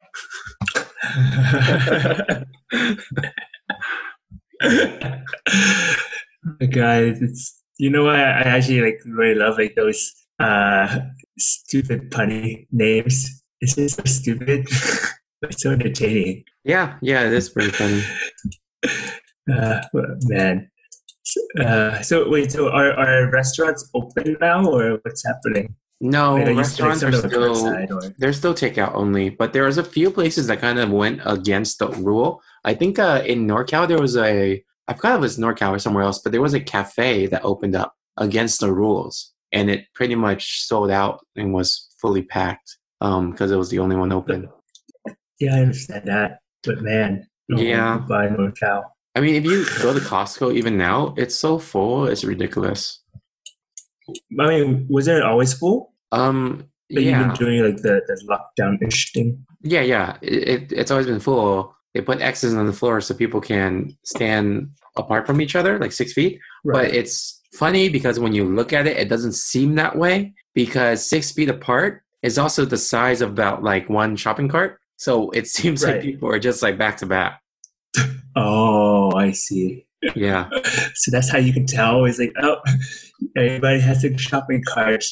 Guys, 6.71 7.21
it's 7.21 7.61
you 7.77 7.89
know 7.89 8.05
what 8.05 8.15
I 8.15 8.41
actually 8.41 8.81
like 8.81 8.99
really 9.05 9.35
love 9.35 9.57
like 9.57 9.75
those 9.75 10.13
uh 10.39 10.99
stupid 11.37 12.11
punny 12.11 12.67
names. 12.71 13.43
It's 13.61 13.75
just 13.75 13.97
so 13.97 14.03
stupid. 14.05 14.67
it's 15.41 15.63
so 15.63 15.71
entertaining. 15.71 16.45
Yeah, 16.63 16.97
yeah, 17.01 17.23
it 17.23 17.33
is 17.33 17.49
pretty 17.49 17.71
funny. 17.71 18.03
Uh, 19.51 19.81
man. 20.23 20.69
Uh, 21.59 22.01
so 22.01 22.27
wait, 22.29 22.51
so 22.51 22.69
are, 22.69 22.91
are 22.93 23.29
restaurants 23.31 23.89
open 23.93 24.35
now, 24.41 24.65
or 24.65 24.99
what's 25.03 25.23
happening? 25.25 25.75
No, 26.01 26.35
Like, 26.35 26.47
are 26.47 26.53
restaurants 26.55 27.03
are 27.03 27.11
some 27.11 27.25
of 27.25 27.29
the 27.31 27.53
still 27.53 27.97
or 27.97 28.13
they're 28.17 28.33
still 28.33 28.53
takeout 28.53 28.95
only, 28.95 29.29
but 29.29 29.51
there 29.53 29.65
was 29.65 29.77
a 29.77 29.83
few 29.83 30.09
places 30.11 30.47
that 30.47 30.59
kind 30.61 30.79
of 30.79 30.89
went 30.89 31.19
against 31.25 31.79
the 31.79 31.89
rule. 31.89 32.41
I 32.63 32.73
think 32.73 32.97
uh, 32.99 33.21
in 33.25 33.45
NorCal 33.47 33.87
there 33.87 33.99
was 33.99 34.15
a 34.17 34.63
I 34.87 34.93
forgot 34.93 35.17
it 35.17 35.21
was 35.21 35.37
NorCal 35.37 35.75
or 35.75 35.79
somewhere 35.79 36.03
else, 36.03 36.19
but 36.19 36.31
there 36.31 36.41
was 36.41 36.53
a 36.55 36.59
cafe 36.59 37.27
that 37.27 37.43
opened 37.45 37.75
up 37.75 37.93
against 38.17 38.59
the 38.61 38.73
rules, 38.73 39.33
and 39.51 39.69
it 39.69 39.85
pretty 39.93 40.15
much 40.15 40.61
sold 40.65 40.89
out 40.89 41.19
and 41.35 41.53
was 41.53 41.89
fully 42.01 42.23
packed 42.23 42.77
because 42.99 43.51
it 43.51 43.57
was 43.57 43.69
the 43.69 43.79
only 43.79 43.95
one 43.95 44.11
open. 44.11 44.49
yeah, 45.39 45.55
I 45.55 45.59
understand 45.59 46.07
that, 46.07 46.39
but 46.63 46.81
man, 46.81 47.27
Yeah. 47.49 47.99
buy 48.07 48.27
NorCal. 48.27 48.83
I 49.19 49.21
mean, 49.21 49.35
if 49.35 49.43
you 49.43 49.65
go 49.81 49.93
to 49.93 49.99
Costco 49.99 50.55
even 50.55 50.77
now, 50.77 51.13
it's 51.17 51.35
so 51.35 51.59
full, 51.59 52.07
it's 52.07 52.23
ridiculous. 52.23 53.01
I 54.39 54.47
mean, 54.47 54.87
wasn't 54.89 55.17
it 55.17 55.23
always 55.23 55.53
full? 55.53 55.91
Um, 56.13 56.69
But 56.89 57.03
yeah, 57.03 57.19
even 57.19 57.35
during 57.35 57.65
like 57.65 57.81
the, 57.81 57.99
the 58.07 58.15
lockdown 58.31 58.81
ish 58.81 59.11
thing. 59.11 59.45
Yeah, 59.61 59.81
yeah. 59.81 60.15
It, 60.21 60.47
it, 60.47 60.71
it's 60.71 60.89
always 60.89 61.05
been 61.05 61.19
full. 61.19 61.75
They 61.93 61.99
put 61.99 62.21
X's 62.21 62.53
on 62.53 62.65
the 62.65 62.71
floor 62.71 63.01
so 63.01 63.13
people 63.13 63.41
can 63.41 63.97
stand 64.05 64.69
apart 64.95 65.27
from 65.27 65.41
each 65.41 65.53
other, 65.53 65.77
like 65.79 65.91
six 65.91 66.13
feet. 66.13 66.39
But 66.63 66.93
it's 66.93 67.41
funny 67.55 67.89
because 67.89 68.21
when 68.21 68.31
you 68.31 68.45
look 68.45 68.71
at 68.71 68.87
it, 68.87 68.95
it 68.95 69.09
doesn't 69.09 69.33
seem 69.33 69.75
that 69.75 69.97
way 69.97 70.33
because 70.55 71.05
six 71.09 71.29
feet 71.33 71.49
apart 71.49 72.03
is 72.21 72.37
also 72.37 72.63
the 72.63 72.77
size 72.77 73.19
of 73.19 73.31
about 73.31 73.63
like 73.63 73.89
one 73.89 74.15
shopping 74.15 74.47
cart. 74.47 74.79
So 74.95 75.29
it 75.31 75.47
seems 75.55 75.83
like 75.83 76.01
people 76.01 76.29
are 76.29 76.39
just 76.39 76.63
like 76.63 76.77
back 76.77 76.95
to 76.99 77.05
back. 77.05 77.41
Oh, 78.35 79.11
I 79.15 79.31
see. 79.31 79.85
Yeah. 80.15 80.49
So 80.95 81.11
that's 81.11 81.29
how 81.29 81.37
you 81.39 81.51
can 81.51 81.65
tell. 81.65 82.05
It's 82.05 82.19
like, 82.19 82.33
oh, 82.41 82.57
everybody 83.35 83.79
has 83.81 84.03
a 84.05 84.17
shopping 84.17 84.63
cart. 84.67 85.03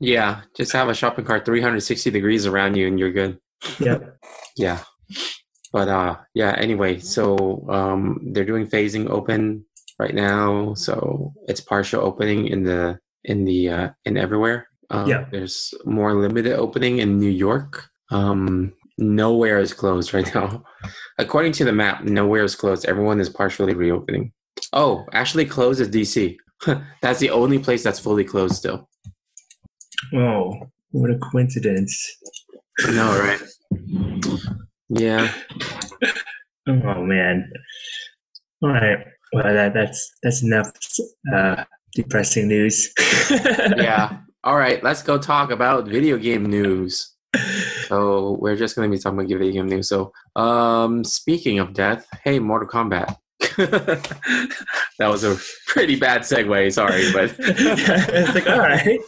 Yeah. 0.00 0.40
Just 0.56 0.72
have 0.72 0.88
a 0.88 0.94
shopping 0.94 1.24
cart 1.24 1.44
360 1.44 2.10
degrees 2.10 2.46
around 2.46 2.76
you 2.76 2.86
and 2.86 2.98
you're 2.98 3.12
good. 3.12 3.38
Yep. 3.80 4.16
Yeah. 4.56 4.80
But 5.72 5.88
uh 5.88 6.16
yeah, 6.34 6.54
anyway, 6.56 6.98
so 7.00 7.66
um 7.68 8.20
they're 8.32 8.44
doing 8.44 8.66
phasing 8.66 9.08
open 9.10 9.64
right 9.98 10.14
now. 10.14 10.74
So 10.74 11.32
it's 11.48 11.60
partial 11.60 12.02
opening 12.02 12.46
in 12.46 12.62
the 12.64 12.98
in 13.24 13.44
the 13.44 13.68
uh 13.68 13.88
in 14.04 14.16
everywhere. 14.16 14.68
Um, 14.90 15.08
Yeah. 15.08 15.26
there's 15.30 15.74
more 15.84 16.14
limited 16.14 16.52
opening 16.54 16.98
in 16.98 17.18
New 17.18 17.30
York. 17.30 17.88
Um 18.10 18.72
nowhere 18.98 19.58
is 19.58 19.72
closed 19.72 20.14
right 20.14 20.32
now. 20.34 20.62
According 21.18 21.52
to 21.52 21.64
the 21.64 21.72
map, 21.72 22.04
nowhere 22.04 22.44
is 22.44 22.54
closed. 22.54 22.84
Everyone 22.86 23.20
is 23.20 23.28
partially 23.28 23.74
reopening. 23.74 24.32
Oh, 24.72 25.04
actually 25.12 25.46
closed 25.46 25.80
is 25.80 25.88
DC. 25.88 26.36
that's 27.02 27.18
the 27.18 27.30
only 27.30 27.58
place 27.58 27.82
that's 27.82 27.98
fully 27.98 28.24
closed 28.24 28.54
still. 28.54 28.88
Oh, 30.12 30.52
what 30.90 31.10
a 31.10 31.18
coincidence. 31.18 32.16
No, 32.90 33.18
right? 33.18 33.40
Yeah. 34.88 35.32
Oh 36.66 37.02
man. 37.02 37.52
All 38.62 38.70
right. 38.70 38.98
Well, 39.34 39.52
that, 39.52 39.74
that's 39.74 40.10
that's 40.22 40.42
enough 40.42 40.70
uh, 41.30 41.64
depressing 41.94 42.48
news. 42.48 42.90
yeah. 43.76 44.20
All 44.44 44.56
right, 44.56 44.82
let's 44.82 45.02
go 45.02 45.18
talk 45.18 45.50
about 45.50 45.88
video 45.88 46.16
game 46.16 46.46
news. 46.46 47.13
So 47.88 48.36
we're 48.40 48.56
just 48.56 48.76
going 48.76 48.90
to 48.90 48.96
be 48.96 49.00
talking 49.00 49.18
about 49.18 49.28
video 49.28 49.52
game 49.52 49.68
news. 49.68 49.88
So, 49.88 50.12
um, 50.36 51.04
speaking 51.04 51.58
of 51.58 51.72
death, 51.72 52.06
hey, 52.24 52.38
Mortal 52.38 52.68
Kombat. 52.68 53.16
that 53.56 55.08
was 55.08 55.24
a 55.24 55.36
pretty 55.66 55.96
bad 55.96 56.22
segue. 56.22 56.72
Sorry, 56.72 57.12
but 57.12 57.34
it's 57.38 58.34
like 58.34 58.48
all 58.48 58.58
right. 58.58 59.00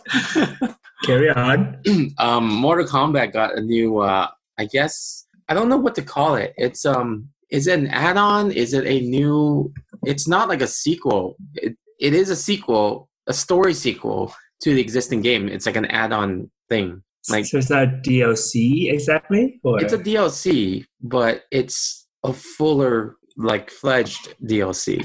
Carry 1.04 1.30
on. 1.30 1.80
um, 2.18 2.47
Mortal 2.47 2.87
Kombat 2.87 3.33
got 3.33 3.56
a 3.56 3.61
new. 3.61 3.99
Uh, 3.99 4.28
I 4.59 4.66
guess 4.66 5.26
I 5.49 5.54
don't 5.54 5.68
know 5.68 5.76
what 5.76 5.95
to 5.97 6.02
call 6.02 6.37
it. 6.37 6.54
It's 6.56 6.85
um, 6.85 7.28
is 7.50 7.66
it 7.66 7.78
an 7.78 7.87
add-on? 7.88 8.50
Is 8.50 8.73
it 8.73 8.87
a 8.87 9.00
new? 9.00 9.73
It's 10.04 10.26
not 10.26 10.49
like 10.49 10.62
a 10.62 10.66
sequel. 10.66 11.37
It, 11.54 11.76
it 12.00 12.14
is 12.14 12.30
a 12.30 12.37
sequel, 12.37 13.09
a 13.26 13.33
story 13.33 13.75
sequel 13.75 14.35
to 14.62 14.75
the 14.75 14.80
existing 14.80 15.23
game. 15.23 15.49
It's 15.49 15.66
like 15.66 15.76
an 15.76 15.87
add-on 15.87 16.50
thing. 16.68 17.02
Like 17.28 17.45
so 17.47 17.59
it's 17.59 17.71
not 17.71 17.88
DLC 18.04 18.92
exactly, 18.92 19.61
or 19.64 19.83
it's 19.83 19.92
a 19.92 19.99
DLC, 19.99 20.85
but 21.02 21.45
it's 21.50 22.06
a 22.25 22.33
fuller, 22.33 23.16
like 23.37 23.71
fledged 23.71 24.35
DLC. 24.45 25.04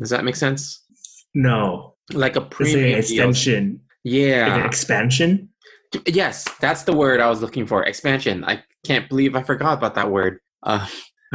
Does 0.00 0.10
that 0.10 0.24
make 0.24 0.36
sense? 0.36 0.84
no, 1.34 1.94
Like 2.12 2.36
a 2.36 2.40
it's 2.40 2.44
like 2.44 2.44
an 2.44 2.50
premium 2.50 2.90
DLC. 2.90 2.98
extension, 2.98 3.64
an 3.64 3.80
Yeah. 4.04 4.66
expansion. 4.66 5.48
Yes, 6.06 6.44
that's 6.60 6.82
the 6.82 6.92
word 6.96 7.20
I 7.20 7.28
was 7.30 7.40
looking 7.40 7.66
for. 7.66 7.82
Expansion. 7.84 8.44
I 8.44 8.62
can't 8.84 9.08
believe 9.08 9.34
I 9.36 9.42
forgot 9.42 9.78
about 9.78 9.94
that 9.94 10.10
word. 10.10 10.38
Uh, 10.62 10.86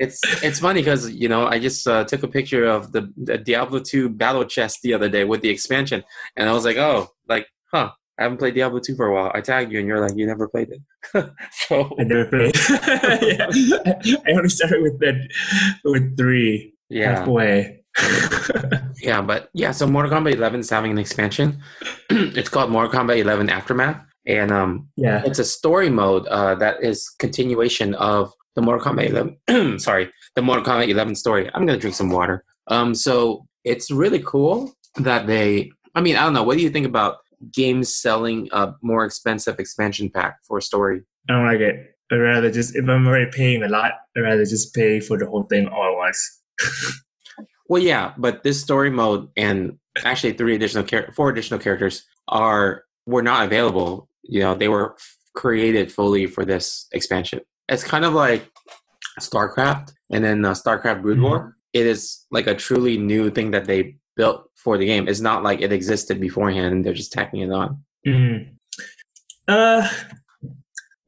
it's 0.00 0.20
it's 0.42 0.60
funny 0.60 0.80
because 0.80 1.10
you 1.10 1.28
know 1.28 1.46
I 1.46 1.58
just 1.58 1.86
uh, 1.86 2.04
took 2.04 2.22
a 2.22 2.28
picture 2.28 2.64
of 2.64 2.92
the, 2.92 3.12
the 3.16 3.38
Diablo 3.38 3.80
2 3.80 4.08
battle 4.08 4.44
chest 4.44 4.80
the 4.82 4.94
other 4.94 5.08
day 5.08 5.24
with 5.24 5.40
the 5.42 5.50
expansion, 5.50 6.02
and 6.36 6.48
I 6.48 6.52
was 6.52 6.64
like, 6.64 6.76
oh, 6.76 7.08
like, 7.28 7.46
huh. 7.72 7.90
I 8.18 8.22
haven't 8.24 8.38
played 8.38 8.54
Diablo 8.54 8.78
2 8.78 8.94
for 8.94 9.06
a 9.06 9.14
while. 9.14 9.32
I 9.34 9.40
tagged 9.40 9.72
you, 9.72 9.80
and 9.80 9.88
you're 9.88 10.00
like, 10.00 10.16
you 10.16 10.26
never 10.26 10.48
played 10.48 10.70
it. 10.70 10.80
so 11.68 11.94
I 11.98 12.04
never 12.04 12.26
played. 12.26 12.54
yeah. 13.22 13.48
I 14.26 14.32
only 14.32 14.48
started 14.48 14.82
with 14.82 15.00
that 15.00 15.28
with 15.84 16.16
three 16.16 16.74
yeah, 16.88 17.18
halfway. 17.18 17.80
Yeah, 19.02 19.20
but 19.20 19.50
yeah, 19.52 19.70
so 19.72 19.86
Mortal 19.86 20.10
Kombat 20.10 20.34
11 20.34 20.60
is 20.60 20.70
having 20.70 20.90
an 20.90 20.98
expansion. 20.98 21.60
it's 22.10 22.48
called 22.48 22.70
Mortal 22.70 23.00
Kombat 23.00 23.18
11 23.18 23.50
Aftermath, 23.50 24.02
and 24.26 24.50
um, 24.50 24.88
yeah. 24.96 25.22
it's 25.26 25.38
a 25.38 25.44
story 25.44 25.90
mode 25.90 26.26
uh, 26.28 26.54
that 26.54 26.82
is 26.82 27.10
continuation 27.18 27.94
of 27.96 28.32
the 28.54 28.62
Mortal 28.62 28.92
Kombat 28.92 29.10
11. 29.48 29.78
sorry, 29.78 30.10
the 30.36 30.42
Mortal 30.42 30.64
Kombat 30.64 30.88
11 30.88 31.16
story. 31.16 31.50
I'm 31.52 31.66
gonna 31.66 31.78
drink 31.78 31.94
some 31.94 32.08
water. 32.08 32.44
Um, 32.68 32.94
so 32.94 33.46
it's 33.64 33.90
really 33.90 34.22
cool 34.24 34.72
that 34.96 35.26
they. 35.26 35.70
I 35.94 36.00
mean, 36.00 36.16
I 36.16 36.24
don't 36.24 36.32
know. 36.32 36.42
What 36.42 36.56
do 36.56 36.62
you 36.62 36.70
think 36.70 36.86
about 36.86 37.18
games 37.52 37.94
selling 37.94 38.48
a 38.52 38.72
more 38.82 39.04
expensive 39.04 39.58
expansion 39.58 40.10
pack 40.10 40.38
for 40.46 40.58
a 40.58 40.62
story? 40.62 41.02
I 41.28 41.32
don't 41.34 41.46
like 41.46 41.60
it. 41.60 41.96
I'd 42.12 42.16
rather 42.16 42.50
just 42.50 42.76
if 42.76 42.88
I'm 42.88 43.06
already 43.06 43.30
paying 43.30 43.62
a 43.62 43.68
lot, 43.68 43.92
I'd 44.16 44.20
rather 44.20 44.44
just 44.44 44.74
pay 44.74 45.00
for 45.00 45.18
the 45.18 45.26
whole 45.26 45.44
thing 45.44 45.66
all 45.68 45.92
at 45.92 45.96
once. 45.96 46.42
Well, 47.68 47.82
yeah, 47.82 48.12
but 48.18 48.42
this 48.42 48.60
story 48.60 48.90
mode 48.90 49.28
and 49.36 49.78
actually 50.04 50.34
three 50.34 50.54
additional 50.54 50.84
char- 50.84 51.12
four 51.12 51.30
additional 51.30 51.60
characters 51.60 52.04
are 52.28 52.84
were 53.06 53.22
not 53.22 53.46
available. 53.46 54.08
You 54.22 54.40
know, 54.40 54.54
they 54.54 54.68
were 54.68 54.92
f- 54.92 55.16
created 55.34 55.90
fully 55.90 56.26
for 56.26 56.44
this 56.44 56.86
expansion. 56.92 57.40
It's 57.68 57.84
kind 57.84 58.04
of 58.04 58.12
like 58.12 58.50
StarCraft 59.20 59.92
and 60.10 60.24
then 60.24 60.44
uh, 60.44 60.52
StarCraft 60.52 61.02
Brood 61.02 61.20
War. 61.20 61.56
It 61.72 61.86
is 61.86 62.26
like 62.30 62.46
a 62.46 62.54
truly 62.54 62.98
new 62.98 63.30
thing 63.30 63.50
that 63.52 63.64
they 63.64 63.96
built 64.16 64.50
for 64.54 64.78
the 64.78 64.86
game. 64.86 65.08
It's 65.08 65.20
not 65.20 65.42
like 65.42 65.60
it 65.60 65.72
existed 65.72 66.20
beforehand 66.20 66.72
and 66.74 66.84
they're 66.84 66.94
just 66.94 67.12
tacking 67.12 67.40
it 67.40 67.50
on. 67.50 67.82
Mm. 68.06 68.54
Uh, 69.48 69.88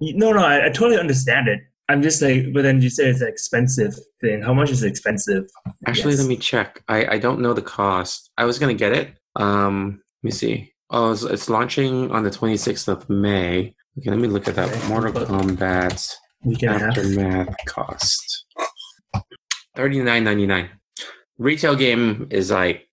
no, 0.00 0.32
no, 0.32 0.40
I, 0.40 0.66
I 0.66 0.68
totally 0.70 0.98
understand 0.98 1.48
it. 1.48 1.60
I'm 1.88 2.02
just 2.02 2.20
like, 2.20 2.52
but 2.52 2.62
then 2.62 2.82
you 2.82 2.90
say 2.90 3.08
it's 3.08 3.20
an 3.20 3.28
expensive 3.28 3.94
thing. 4.20 4.42
How 4.42 4.52
much 4.52 4.70
is 4.70 4.82
it 4.82 4.88
expensive? 4.88 5.44
Actually, 5.86 6.12
Yes. 6.12 6.20
let 6.20 6.28
me 6.28 6.36
check. 6.36 6.82
I, 6.88 7.06
I 7.14 7.18
don't 7.18 7.40
know 7.40 7.52
the 7.54 7.62
cost. 7.62 8.30
I 8.36 8.44
was 8.44 8.58
gonna 8.58 8.74
get 8.74 8.92
it. 8.92 9.14
Um, 9.36 10.02
let 10.22 10.28
me 10.28 10.30
see. 10.32 10.72
Oh, 10.90 11.12
it's, 11.12 11.22
it's 11.22 11.48
launching 11.48 12.10
on 12.10 12.24
the 12.24 12.30
26th 12.30 12.88
of 12.88 13.08
May. 13.08 13.74
Okay, 13.98 14.10
let 14.10 14.18
me 14.18 14.28
look 14.28 14.48
at 14.48 14.56
that. 14.56 14.68
Okay. 14.68 14.88
Mortal 14.88 15.12
Kombat 15.12 16.12
can 16.58 16.78
have. 16.78 16.82
aftermath 16.90 17.54
cost. 17.66 18.46
Thirty 19.74 20.00
nine 20.02 20.24
ninety 20.24 20.46
nine. 20.46 20.70
Retail 21.38 21.76
game 21.76 22.26
is 22.30 22.50
like 22.50 22.85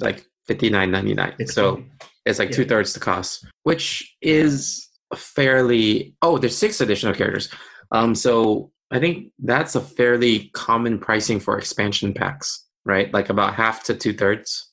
like 0.00 0.24
fifty 0.46 0.70
nine 0.70 0.90
ninety 0.90 1.14
nine. 1.14 1.34
So 1.46 1.82
it's 2.24 2.38
like 2.38 2.50
Yeah. 2.50 2.56
two 2.56 2.64
thirds 2.64 2.92
the 2.92 3.00
cost, 3.00 3.46
which 3.64 4.16
is 4.22 4.88
fairly. 5.14 6.14
Oh, 6.22 6.38
there's 6.38 6.56
six 6.56 6.80
additional 6.80 7.14
characters. 7.14 7.48
Um, 7.92 8.14
so 8.14 8.70
I 8.90 8.98
think 8.98 9.32
that's 9.42 9.74
a 9.74 9.80
fairly 9.80 10.50
common 10.54 10.98
pricing 10.98 11.40
for 11.40 11.58
expansion 11.58 12.12
packs, 12.14 12.66
right? 12.84 13.12
Like 13.12 13.28
about 13.30 13.54
half 13.54 13.82
to 13.84 13.94
two 13.94 14.12
thirds. 14.12 14.70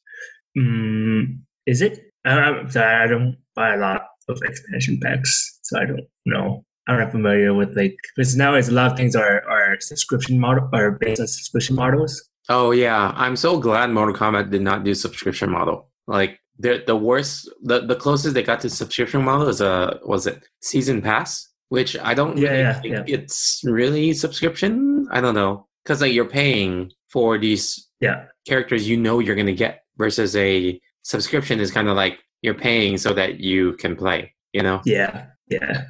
Mm, 0.58 1.40
is 1.66 1.82
it? 1.82 2.00
I, 2.26 2.32
I'm 2.40 2.70
sorry, 2.70 3.04
I 3.04 3.08
don't 3.08 3.38
buy 3.56 3.74
a 3.74 3.78
lot 3.78 4.04
of 4.30 4.40
expansion 4.44 5.00
packs, 5.02 5.60
so 5.64 5.80
I 5.80 5.86
don't 5.86 6.08
know. 6.26 6.64
I'm 6.88 7.00
not 7.00 7.12
familiar 7.12 7.54
with 7.54 7.78
like 7.78 7.96
because 8.16 8.36
now, 8.36 8.52
nowadays 8.52 8.68
a 8.70 8.74
lot 8.74 8.92
of 8.92 8.98
things 8.98 9.16
are 9.16 9.42
are 9.50 9.78
subscription 9.80 10.40
model 10.40 10.70
are 10.74 10.92
based 10.92 11.22
on 11.22 11.28
subscription 11.28 11.76
models. 11.76 12.30
Oh 12.50 12.72
yeah, 12.72 13.14
I'm 13.16 13.36
so 13.36 13.58
glad 13.60 13.90
Mortal 13.92 14.16
Kombat 14.16 14.50
did 14.52 14.62
not 14.62 14.84
do 14.84 14.94
subscription 14.94 15.50
model. 15.50 15.90
Like 16.08 16.40
the 16.60 16.84
the 16.86 16.96
worst, 16.96 17.50
the, 17.64 17.82
the 17.86 17.96
closest 17.96 18.34
they 18.34 18.44
got 18.44 18.60
to 18.62 18.70
subscription 18.70 19.24
model 19.24 19.48
is 19.48 19.62
a 19.62 20.00
was 20.06 20.28
it 20.28 20.44
season 20.62 21.02
pass, 21.02 21.50
which 21.70 21.98
I 21.98 22.14
don't 22.14 22.38
Yeah, 22.38 22.50
really 22.50 22.60
yeah, 22.62 22.74
think 22.82 22.94
yeah. 22.96 23.04
it's 23.16 23.62
really 23.64 24.14
subscription. 24.14 25.08
I 25.12 25.22
don't 25.22 25.36
know 25.36 25.68
because 25.84 26.02
like 26.02 26.14
you're 26.14 26.26
paying 26.30 26.92
for 27.10 27.38
these 27.38 27.88
Yeah, 28.02 28.26
characters 28.48 28.88
you 28.90 28.98
know 28.98 29.20
you're 29.20 29.36
gonna 29.36 29.54
get 29.54 29.84
versus 29.98 30.36
a 30.36 30.80
subscription 31.04 31.60
is 31.60 31.72
kind 31.72 31.88
of 31.88 31.96
like 31.96 32.20
you're 32.42 32.54
paying 32.54 32.98
so 32.98 33.14
that 33.14 33.40
you 33.40 33.74
can 33.74 33.96
play. 33.96 34.34
You 34.52 34.64
know? 34.64 34.82
yeah, 34.86 35.28
yeah, 35.50 35.86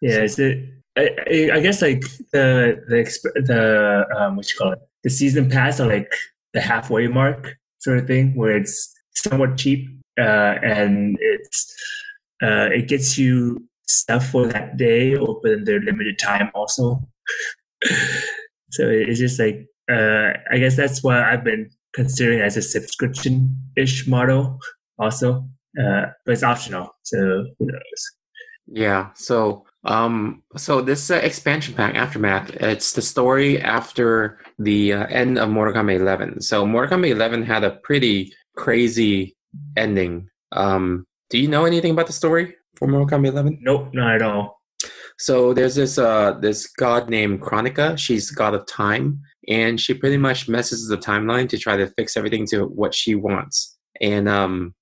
yeah. 0.00 0.22
Is 0.22 0.38
it? 0.38 0.70
I, 0.96 1.10
I, 1.30 1.50
I 1.56 1.60
guess 1.60 1.82
like 1.82 2.00
the 2.32 2.82
the 2.88 2.96
exp- 2.96 3.46
the 3.46 4.06
um 4.16 4.36
what 4.36 4.48
you 4.50 4.56
call 4.58 4.72
it 4.72 4.78
the 5.04 5.10
season 5.10 5.48
pass 5.48 5.80
are 5.80 5.86
like 5.88 6.10
the 6.52 6.60
halfway 6.60 7.06
mark 7.06 7.56
sort 7.78 7.98
of 7.98 8.06
thing 8.06 8.34
where 8.34 8.56
it's 8.56 8.92
somewhat 9.14 9.56
cheap 9.56 9.88
uh, 10.18 10.56
and 10.62 11.16
it's 11.20 11.74
uh, 12.42 12.68
it 12.72 12.88
gets 12.88 13.16
you 13.16 13.62
stuff 13.86 14.26
for 14.30 14.46
that 14.46 14.76
day 14.76 15.14
or 15.14 15.40
within 15.42 15.64
their 15.64 15.80
limited 15.80 16.18
time 16.18 16.50
also. 16.54 17.00
so 18.70 18.88
it's 18.88 19.18
just 19.18 19.38
like 19.38 19.66
uh, 19.90 20.32
I 20.50 20.58
guess 20.58 20.76
that's 20.76 21.02
what 21.02 21.16
I've 21.16 21.44
been 21.44 21.70
considering 21.94 22.40
as 22.40 22.56
a 22.56 22.62
subscription 22.62 23.56
ish 23.76 24.06
model 24.06 24.58
also, 24.98 25.48
uh, 25.78 26.06
but 26.24 26.32
it's 26.32 26.42
optional. 26.42 26.90
So 27.02 27.16
who 27.58 27.66
knows? 27.66 28.12
Yeah. 28.66 29.10
So, 29.14 29.64
um, 29.84 30.42
so 30.56 30.80
this 30.80 31.10
uh, 31.10 31.16
expansion 31.16 31.74
pack 31.74 31.94
aftermath, 31.94 32.50
it's 32.54 32.92
the 32.92 33.02
story 33.02 33.60
after 33.60 34.38
the 34.58 34.94
uh, 34.94 35.06
end 35.06 35.38
of 35.38 35.50
Mortal 35.50 35.74
Kombat 35.74 36.00
11. 36.00 36.40
So, 36.40 36.66
Mortal 36.66 36.98
Kombat 36.98 37.10
11 37.10 37.42
had 37.44 37.64
a 37.64 37.76
pretty 37.82 38.32
crazy 38.56 39.36
ending. 39.76 40.28
Um, 40.52 41.06
do 41.30 41.38
you 41.38 41.48
know 41.48 41.64
anything 41.64 41.92
about 41.92 42.06
the 42.06 42.12
story 42.12 42.54
for 42.76 42.88
Mortal 42.88 43.18
Kombat 43.18 43.28
11? 43.28 43.58
Nope, 43.62 43.90
not 43.92 44.14
at 44.14 44.22
all. 44.22 44.60
So 45.18 45.54
there's 45.54 45.76
this 45.76 45.96
uh 45.96 46.32
this 46.40 46.66
god 46.66 47.08
named 47.08 47.40
Kronika. 47.40 47.96
She's 47.96 48.28
the 48.28 48.34
god 48.34 48.54
of 48.54 48.66
time, 48.66 49.20
and 49.48 49.80
she 49.80 49.94
pretty 49.94 50.16
much 50.16 50.48
messes 50.48 50.88
the 50.88 50.98
timeline 50.98 51.48
to 51.50 51.58
try 51.58 51.76
to 51.76 51.92
fix 51.96 52.16
everything 52.16 52.46
to 52.48 52.64
what 52.64 52.94
she 52.94 53.14
wants. 53.14 53.78
And 54.00 54.28
um, 54.28 54.74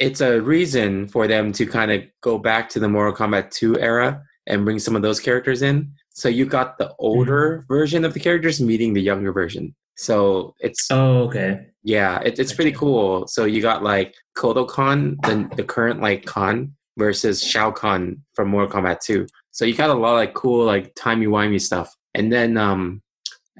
it's 0.00 0.20
a 0.22 0.40
reason 0.40 1.06
for 1.06 1.28
them 1.28 1.52
to 1.52 1.66
kind 1.66 1.92
of 1.92 2.02
go 2.22 2.38
back 2.38 2.68
to 2.70 2.80
the 2.80 2.88
Mortal 2.88 3.14
Kombat 3.14 3.50
2 3.52 3.78
era 3.78 4.22
and 4.46 4.64
bring 4.64 4.78
some 4.78 4.96
of 4.96 5.02
those 5.02 5.20
characters 5.20 5.60
in. 5.62 5.92
So 6.08 6.28
you 6.28 6.46
got 6.46 6.78
the 6.78 6.92
older 6.98 7.64
version 7.68 8.04
of 8.04 8.14
the 8.14 8.20
characters 8.20 8.60
meeting 8.60 8.94
the 8.94 9.02
younger 9.02 9.32
version. 9.32 9.74
So 9.96 10.54
it's 10.60 10.88
Oh, 10.90 11.24
okay. 11.24 11.66
yeah, 11.84 12.20
it, 12.24 12.38
it's 12.38 12.54
pretty 12.54 12.72
cool. 12.72 13.26
So 13.28 13.44
you 13.44 13.60
got 13.60 13.82
like 13.82 14.14
Kotal 14.36 14.66
Kahn, 14.66 15.18
the, 15.22 15.48
the 15.54 15.64
current 15.64 16.00
like 16.00 16.24
Khan, 16.24 16.74
versus 16.98 17.44
Shao 17.44 17.70
Kahn 17.70 18.22
from 18.34 18.48
Mortal 18.48 18.80
Kombat 18.82 19.00
2. 19.00 19.26
So 19.52 19.64
you 19.66 19.74
got 19.74 19.90
a 19.90 19.94
lot 19.94 20.12
of 20.12 20.16
like 20.16 20.34
cool 20.34 20.64
like 20.64 20.94
timey 20.96 21.26
wimey 21.26 21.60
stuff. 21.60 21.94
And 22.14 22.32
then 22.32 22.56
um 22.56 23.02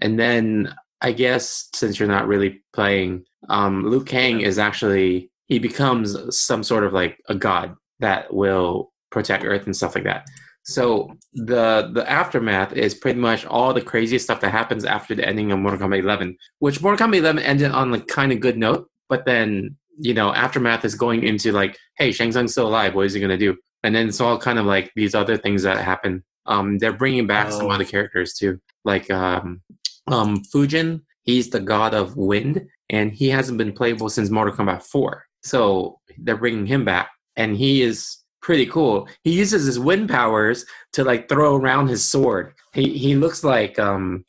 and 0.01 0.19
then 0.19 0.75
I 1.03 1.13
guess 1.13 1.69
since 1.75 1.99
you're 1.99 2.09
not 2.09 2.27
really 2.27 2.63
playing, 2.73 3.25
um 3.51 3.85
Liu 3.85 4.03
Kang 4.05 4.41
is 4.41 4.59
actually 4.59 5.30
he 5.51 5.59
becomes 5.59 6.09
some 6.47 6.63
sort 6.63 6.85
of 6.85 6.93
like 6.95 7.15
a 7.29 7.35
god 7.35 7.75
that 7.99 8.33
will 8.33 8.91
protect 9.11 9.45
Earth 9.45 9.67
and 9.67 9.77
stuff 9.77 9.95
like 9.95 10.05
that. 10.05 10.23
So 10.65 11.11
the 11.35 11.91
the 11.93 12.05
aftermath 12.09 12.73
is 12.73 12.95
pretty 12.95 13.19
much 13.19 13.45
all 13.47 13.73
the 13.75 13.81
crazy 13.93 14.19
stuff 14.19 14.41
that 14.41 14.53
happens 14.53 14.85
after 14.85 15.15
the 15.15 15.27
ending 15.27 15.51
of 15.53 15.59
Mortal 15.59 15.81
Kombat 15.81 16.01
11, 16.01 16.37
which 16.61 16.81
Mortal 16.83 17.01
Kombat 17.07 17.19
11 17.19 17.43
ended 17.43 17.71
on 17.73 17.91
like 17.91 18.07
kind 18.07 18.31
of 18.33 18.41
good 18.41 18.57
note, 18.57 18.89
but 19.09 19.25
then 19.27 19.77
you 19.99 20.15
know 20.15 20.33
aftermath 20.33 20.85
is 20.85 20.95
going 20.95 21.25
into 21.25 21.51
like, 21.53 21.77
hey, 21.99 22.13
Shang 22.13 22.31
Tsung's 22.33 22.53
still 22.53 22.69
alive. 22.69 22.95
What 22.95 23.07
is 23.07 23.15
he 23.15 23.21
gonna 23.21 23.37
do? 23.37 23.57
And 23.83 23.95
then 23.95 24.09
it's 24.09 24.21
all 24.21 24.39
kind 24.39 24.59
of 24.59 24.67
like 24.67 24.93
these 24.95 25.15
other 25.15 25.37
things 25.37 25.63
that 25.65 25.79
happen. 25.79 26.23
Um, 26.47 26.79
they're 26.79 26.93
bringing 27.03 27.27
back 27.27 27.51
some 27.51 27.67
Oh. 27.67 27.71
other 27.71 27.85
characters 27.85 28.35
too, 28.35 28.61
like 28.85 29.11
um, 29.11 29.63
um, 30.07 30.43
Fujin. 30.55 31.01
He's 31.23 31.51
the 31.51 31.61
god 31.61 31.93
of 31.95 32.17
wind, 32.17 32.67
and 32.89 33.13
he 33.13 33.29
hasn't 33.31 33.59
been 33.59 33.73
playable 33.73 34.09
since 34.09 34.31
Mortal 34.31 34.55
Kombat 34.55 34.83
4. 34.83 35.25
So 35.43 35.99
they're 36.19 36.37
bringing 36.37 36.67
him 36.67 36.85
back, 36.85 37.11
and 37.37 37.57
he 37.57 37.83
is 37.83 38.19
pretty 38.43 38.67
cool. 38.67 39.09
He 39.25 39.33
uses 39.33 39.65
his 39.67 39.79
wind 39.79 40.09
powers 40.09 40.65
to 40.95 41.05
like 41.05 41.29
throw 41.29 41.57
around 41.57 41.89
his 41.89 42.07
sword. 42.09 42.53
He 42.75 42.97
he 42.99 43.15
looks 43.15 43.45
like 43.45 43.79
um 43.79 44.25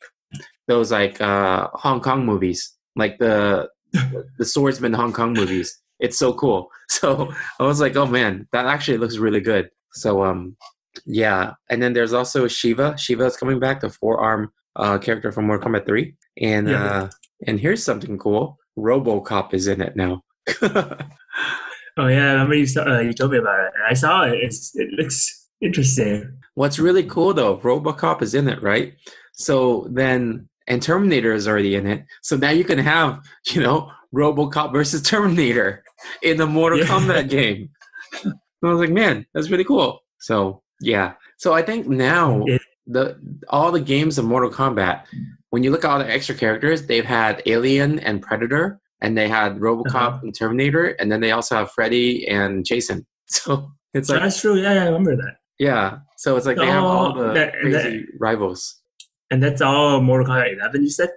those 0.68 0.90
like 0.92 1.20
uh 1.20 1.68
Hong 1.74 2.00
Kong 2.00 2.24
movies, 2.24 2.74
like 2.96 3.18
the 3.18 3.68
the 4.38 4.44
swordsman 4.44 4.92
Hong 4.92 5.12
Kong 5.12 5.32
movies. 5.32 5.78
It's 6.00 6.18
so 6.18 6.32
cool. 6.32 6.68
So 6.92 7.32
I 7.58 7.62
was 7.64 7.80
like, 7.80 7.96
oh 7.96 8.04
man, 8.04 8.46
that 8.52 8.66
actually 8.66 8.98
looks 8.98 9.16
really 9.16 9.40
good. 9.40 9.70
So 9.94 10.22
um 10.24 10.56
yeah, 11.06 11.52
and 11.70 11.82
then 11.82 11.94
there's 11.94 12.12
also 12.12 12.44
Sheeva. 12.46 12.94
Sheeva 12.94 13.26
is 13.26 13.36
coming 13.38 13.58
back, 13.58 13.80
the 13.80 13.88
forearm 13.88 14.52
uh 14.76 14.98
character 14.98 15.32
from 15.32 15.46
Mortal 15.46 15.70
Kombat 15.72 15.86
3. 15.86 16.14
And 16.42 16.68
Yeah. 16.68 16.84
uh 16.84 17.08
and 17.46 17.58
here's 17.58 17.82
something 17.82 18.18
cool. 18.18 18.58
RoboCop 18.78 19.54
is 19.54 19.66
in 19.68 19.80
it 19.80 19.96
now. 19.96 20.22
Oh 21.98 22.06
yeah, 22.06 22.28
I 22.28 22.32
remember 22.32 22.54
you 22.54 22.66
saw, 22.66 22.84
uh, 22.90 23.00
you 23.00 23.12
told 23.12 23.32
me 23.32 23.38
about 23.38 23.60
it, 23.60 23.72
and 23.74 23.84
I 23.86 23.92
saw 23.92 24.22
it. 24.24 24.38
It's, 24.42 24.74
it 24.76 24.88
looks 24.92 25.46
interesting. 25.60 26.38
What's 26.54 26.78
really 26.78 27.02
cool 27.04 27.34
though, 27.34 27.58
RoboCop 27.58 28.22
is 28.22 28.34
in 28.34 28.48
it, 28.48 28.62
right? 28.62 28.94
So 29.34 29.86
then, 29.90 30.48
and 30.66 30.80
Terminator 30.82 31.34
is 31.34 31.46
already 31.46 31.74
in 31.74 31.86
it. 31.86 32.04
So 32.22 32.36
now 32.36 32.48
you 32.48 32.64
can 32.64 32.78
have, 32.78 33.20
you 33.50 33.60
know, 33.60 33.90
RoboCop 34.14 34.72
versus 34.72 35.02
Terminator 35.02 35.84
in 36.22 36.38
the 36.38 36.46
Mortal 36.46 36.78
Yeah. 36.78 36.86
Kombat 36.86 37.28
game. 37.38 37.68
I 38.24 38.30
was 38.62 38.80
like, 38.80 38.88
man, 38.90 39.26
that's 39.34 39.50
really 39.50 39.64
cool. 39.64 40.00
So 40.18 40.62
yeah, 40.80 41.12
so 41.36 41.52
I 41.52 41.60
think 41.60 41.88
now 41.88 42.42
It- 42.46 42.62
the 42.86 43.16
all 43.50 43.70
the 43.70 43.80
games 43.80 44.16
of 44.16 44.24
Mortal 44.24 44.50
Kombat 44.50 45.02
when 45.50 45.62
you 45.62 45.70
look 45.70 45.84
at 45.84 45.90
all 45.90 45.98
the 45.98 46.10
extra 46.10 46.34
characters, 46.34 46.86
they've 46.86 47.04
had 47.04 47.42
Alien 47.44 47.98
and 48.00 48.22
Predator, 48.22 48.80
and 49.02 49.16
they 49.18 49.28
had 49.28 49.58
RoboCop 49.58 49.94
Uh-huh. 49.94 50.18
and 50.22 50.34
Terminator, 50.34 50.86
and 50.98 51.10
then 51.12 51.20
they 51.20 51.32
also 51.32 51.56
have 51.56 51.70
Freddy 51.72 52.26
and 52.28 52.64
Jason. 52.64 53.06
So 53.28 53.72
it's 53.94 54.08
like 54.10 54.20
That's 54.20 54.40
true. 54.40 54.56
Yeah, 54.60 54.74
yeah, 54.74 54.82
I 54.82 54.86
remember 54.86 55.16
that. 55.16 55.36
yeah. 55.58 55.98
So 56.18 56.36
it's 56.36 56.44
like 56.46 56.56
they 56.58 56.66
have 56.66 56.84
all 56.84 57.18
Oh, 57.18 57.28
the 57.28 57.32
that- 57.34 57.52
crazy 57.60 58.06
rivals. 58.20 58.80
And 59.30 59.42
that's 59.42 59.62
all 59.62 60.00
Mortal 60.02 60.26
Kombat 60.26 60.52
11. 60.54 60.82
You 60.82 60.90
said? 60.90 61.10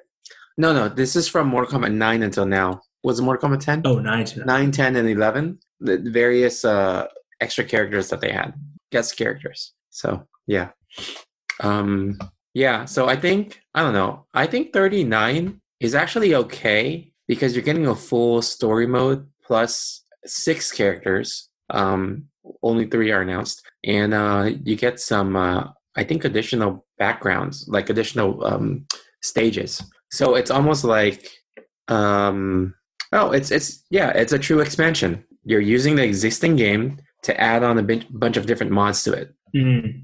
No, 0.58 0.72
no, 0.74 0.88
this 0.88 1.16
is 1.18 1.28
from 1.28 1.48
Mortal 1.48 1.70
Kombat 1.80 1.94
9 1.94 2.24
until 2.24 2.46
now. 2.46 2.80
Was 3.04 3.20
it 3.20 3.24
Mortal 3.24 3.50
Kombat 3.50 3.60
10? 3.60 3.82
Oh, 3.86 4.00
nine. 4.00 4.24
to- 4.26 4.46
9, 4.46 4.72
10, 4.72 4.96
and 4.96 5.10
11. 5.10 5.60
The 5.82 5.98
various 5.98 6.64
uh, 6.64 7.08
extra 7.42 7.66
characters 7.66 8.10
that 8.10 8.22
they 8.22 8.32
had, 8.32 8.54
guest 8.94 9.18
characters. 9.18 9.74
So, 9.90 10.26
yeah. 10.48 10.70
Um, 11.62 12.18
yeah, 12.54 12.86
so 12.86 13.08
I 13.10 13.16
think, 13.18 13.60
I 13.74 13.82
don't 13.84 13.94
know, 13.94 14.26
I 14.34 14.48
think 14.48 14.72
39 14.74 15.60
is 15.82 15.94
actually 15.96 16.34
okay 16.36 17.12
because 17.28 17.56
you're 17.56 17.64
getting 17.64 17.88
a 17.88 17.96
full 17.96 18.42
story 18.42 18.88
mode 18.88 19.28
plus 19.44 20.04
six 20.26 20.72
characters. 20.72 21.50
Um, 21.70 22.26
only 22.62 22.86
three 22.86 23.12
are 23.12 23.22
announced. 23.22 23.62
And 23.84 24.14
uh, 24.14 24.52
you 24.64 24.76
get 24.76 25.00
some, 25.00 25.36
uh, 25.36 25.66
I 25.96 26.04
think, 26.04 26.26
additional 26.26 26.86
backgrounds, 26.98 27.68
like 27.68 27.90
additional 27.90 28.46
um, 28.46 28.86
stages. 29.22 29.84
So 30.12 30.36
it's 30.36 30.52
almost 30.52 30.84
like, 30.84 31.30
um, 31.88 32.74
oh, 33.12 33.32
it's 33.32 33.52
it's 33.52 33.84
yeah, 33.90 34.10
it's 34.10 34.34
a 34.34 34.40
true 34.40 34.60
expansion. 34.60 35.24
You're 35.44 35.62
using 35.62 35.96
the 35.96 36.04
existing 36.04 36.56
game 36.56 37.00
to 37.24 37.40
add 37.40 37.64
on 37.64 37.78
a 37.78 37.84
bunch 37.84 38.38
of 38.38 38.46
different 38.46 38.72
mods 38.72 39.04
to 39.04 39.14
it. 39.14 39.34
Mm. 39.56 40.04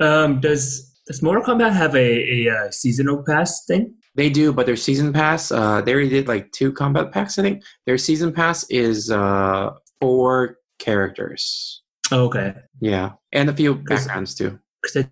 Um, 0.00 0.40
does 0.40 0.92
does 1.06 1.22
Mortal 1.22 1.44
Kombat 1.44 1.72
have 1.72 1.94
a, 1.94 2.46
a, 2.48 2.50
uh 2.50 2.70
seasonal 2.70 3.22
pass 3.26 3.64
thing? 3.66 3.94
They 4.16 4.30
do, 4.30 4.52
but 4.52 4.64
their 4.64 4.76
season 4.76 5.12
pass, 5.12 5.52
uh, 5.52 5.82
they 5.82 5.92
already 5.92 6.08
did 6.08 6.26
like 6.26 6.50
two 6.52 6.72
combat 6.72 7.12
packs. 7.12 7.38
I 7.38 7.42
think 7.42 7.62
their 7.84 7.98
season 7.98 8.32
pass 8.32 8.64
is 8.70 9.10
uh, 9.10 9.72
four 10.00 10.56
characters. 10.78 11.82
Oh, 12.10 12.24
okay. 12.24 12.54
Yeah, 12.80 13.12
and 13.32 13.50
a 13.50 13.52
few 13.52 13.74
backgrounds 13.74 14.34
too. 14.34 14.58
Because 14.82 15.06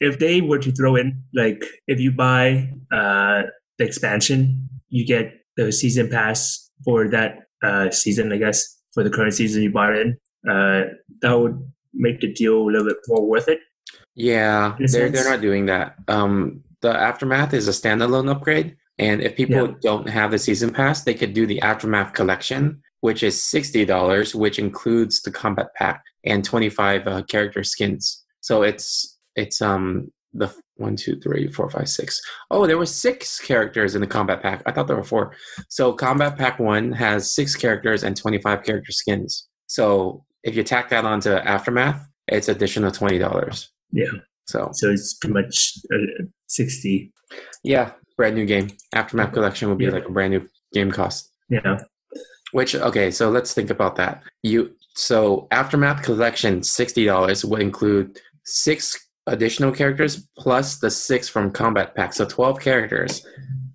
if 0.00 0.18
they 0.18 0.42
were 0.42 0.58
to 0.58 0.70
throw 0.70 0.96
in 0.96 1.22
like 1.34 1.64
if 1.86 1.98
you 1.98 2.12
buy 2.12 2.70
uh, 2.92 3.44
the 3.78 3.84
expansion, 3.84 4.68
you 4.90 5.06
get 5.06 5.32
the 5.56 5.72
season 5.72 6.10
pass 6.10 6.70
for 6.84 7.08
that 7.08 7.46
uh, 7.62 7.90
season. 7.90 8.32
I 8.32 8.36
guess 8.36 8.82
for 8.92 9.02
the 9.02 9.10
current 9.10 9.32
season 9.32 9.62
you 9.62 9.72
bought 9.72 9.96
in, 9.96 10.18
uh, 10.46 10.82
that 11.22 11.38
would 11.38 11.58
make 11.94 12.20
the 12.20 12.32
deal 12.32 12.58
a 12.58 12.68
little 12.68 12.86
bit 12.86 12.98
more 13.08 13.26
worth 13.26 13.48
it. 13.48 13.60
Yeah, 14.14 14.76
they're 14.78 15.08
they're 15.08 15.30
not 15.30 15.40
doing 15.40 15.66
that. 15.66 15.94
Um, 16.08 16.64
the 16.82 16.90
aftermath 16.90 17.54
is 17.54 17.68
a 17.68 17.70
standalone 17.72 18.30
upgrade, 18.30 18.76
and 18.98 19.20
if 19.22 19.36
people 19.36 19.68
Yeah. 19.68 19.74
don't 19.80 20.08
have 20.08 20.30
the 20.30 20.38
season 20.38 20.70
pass, 20.72 21.02
they 21.02 21.14
could 21.14 21.32
do 21.32 21.46
the 21.46 21.60
aftermath 21.62 22.12
collection, 22.12 22.82
which 23.00 23.22
is 23.22 23.42
sixty 23.42 23.84
dollars, 23.84 24.34
which 24.34 24.58
includes 24.58 25.22
the 25.22 25.30
combat 25.30 25.68
pack 25.76 26.02
and 26.24 26.44
twenty 26.44 26.68
five 26.68 27.06
uh, 27.06 27.22
character 27.22 27.64
skins. 27.64 28.22
So 28.40 28.62
it's 28.62 29.18
it's 29.36 29.62
um 29.62 30.12
the 30.34 30.48
one 30.76 30.96
two 30.96 31.20
three 31.20 31.46
four 31.48 31.68
five 31.70 31.88
six. 31.88 32.20
Oh, 32.50 32.66
there 32.66 32.78
were 32.78 32.86
six 32.86 33.38
characters 33.38 33.94
in 33.94 34.00
the 34.00 34.06
combat 34.06 34.42
pack. 34.42 34.62
I 34.66 34.72
thought 34.72 34.86
there 34.88 34.96
were 34.96 35.04
four. 35.14 35.34
So 35.68 35.92
combat 35.92 36.36
pack 36.36 36.58
one 36.58 36.92
has 36.92 37.32
six 37.34 37.54
characters 37.54 38.02
and 38.04 38.16
twenty 38.16 38.38
five 38.38 38.62
character 38.64 38.92
skins. 38.92 39.48
So 39.66 40.24
if 40.42 40.56
you 40.56 40.62
tack 40.64 40.88
that 40.90 41.04
onto 41.04 41.30
aftermath, 41.30 42.00
it's 42.28 42.48
additional 42.48 42.90
twenty 42.90 43.18
dollars. 43.18 43.70
Yeah. 43.92 44.10
So 44.46 44.70
So 44.72 44.90
it's 44.90 45.14
pretty 45.14 45.34
much 45.34 45.74
uh, 46.52 46.64
sixty. 46.64 47.12
yeah, 47.64 47.92
brand 48.16 48.34
new 48.36 48.46
game. 48.46 48.70
Aftermath 48.94 49.32
collection 49.32 49.68
will 49.68 49.76
be 49.76 49.84
Yeah. 49.86 49.92
like 49.92 50.06
a 50.06 50.10
brand 50.12 50.32
new 50.32 50.48
game 50.72 50.90
cost. 50.90 51.30
Yeah. 51.48 51.78
Which 52.52 52.74
okay, 52.74 53.10
so 53.10 53.30
let's 53.30 53.54
think 53.54 53.70
about 53.70 53.96
that. 53.96 54.22
You 54.42 54.72
so 54.94 55.48
aftermath 55.50 56.02
collection 56.02 56.62
sixty 56.62 57.04
dollars 57.06 57.44
would 57.44 57.62
include 57.62 58.18
six 58.44 58.98
additional 59.26 59.72
characters 59.72 60.28
plus 60.36 60.78
the 60.78 60.90
six 60.90 61.28
from 61.28 61.50
combat 61.50 61.94
pack. 61.94 62.12
So 62.12 62.26
twelve 62.26 62.60
characters 62.60 63.24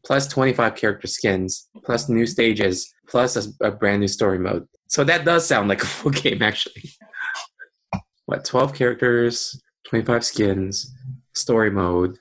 plus 0.06 0.28
twenty 0.28 0.54
five 0.54 0.76
character 0.76 1.08
skins 1.08 1.68
plus 1.84 2.08
new 2.10 2.26
stages 2.28 2.94
plus 3.10 3.36
a, 3.36 3.66
a 3.66 3.72
brand 3.72 4.02
new 4.02 4.08
story 4.08 4.38
mode. 4.38 4.68
So 4.90 5.04
that 5.06 5.26
does 5.26 5.48
sound 5.48 5.70
like 5.70 5.82
a 5.82 5.88
full 5.88 6.12
game 6.24 6.42
actually. 6.44 6.84
What 8.28 8.46
twelve 8.46 8.74
characters, 8.76 9.60
twenty 9.88 10.06
five 10.06 10.24
skins, 10.24 10.94
story 11.34 11.72
mode. 11.72 12.18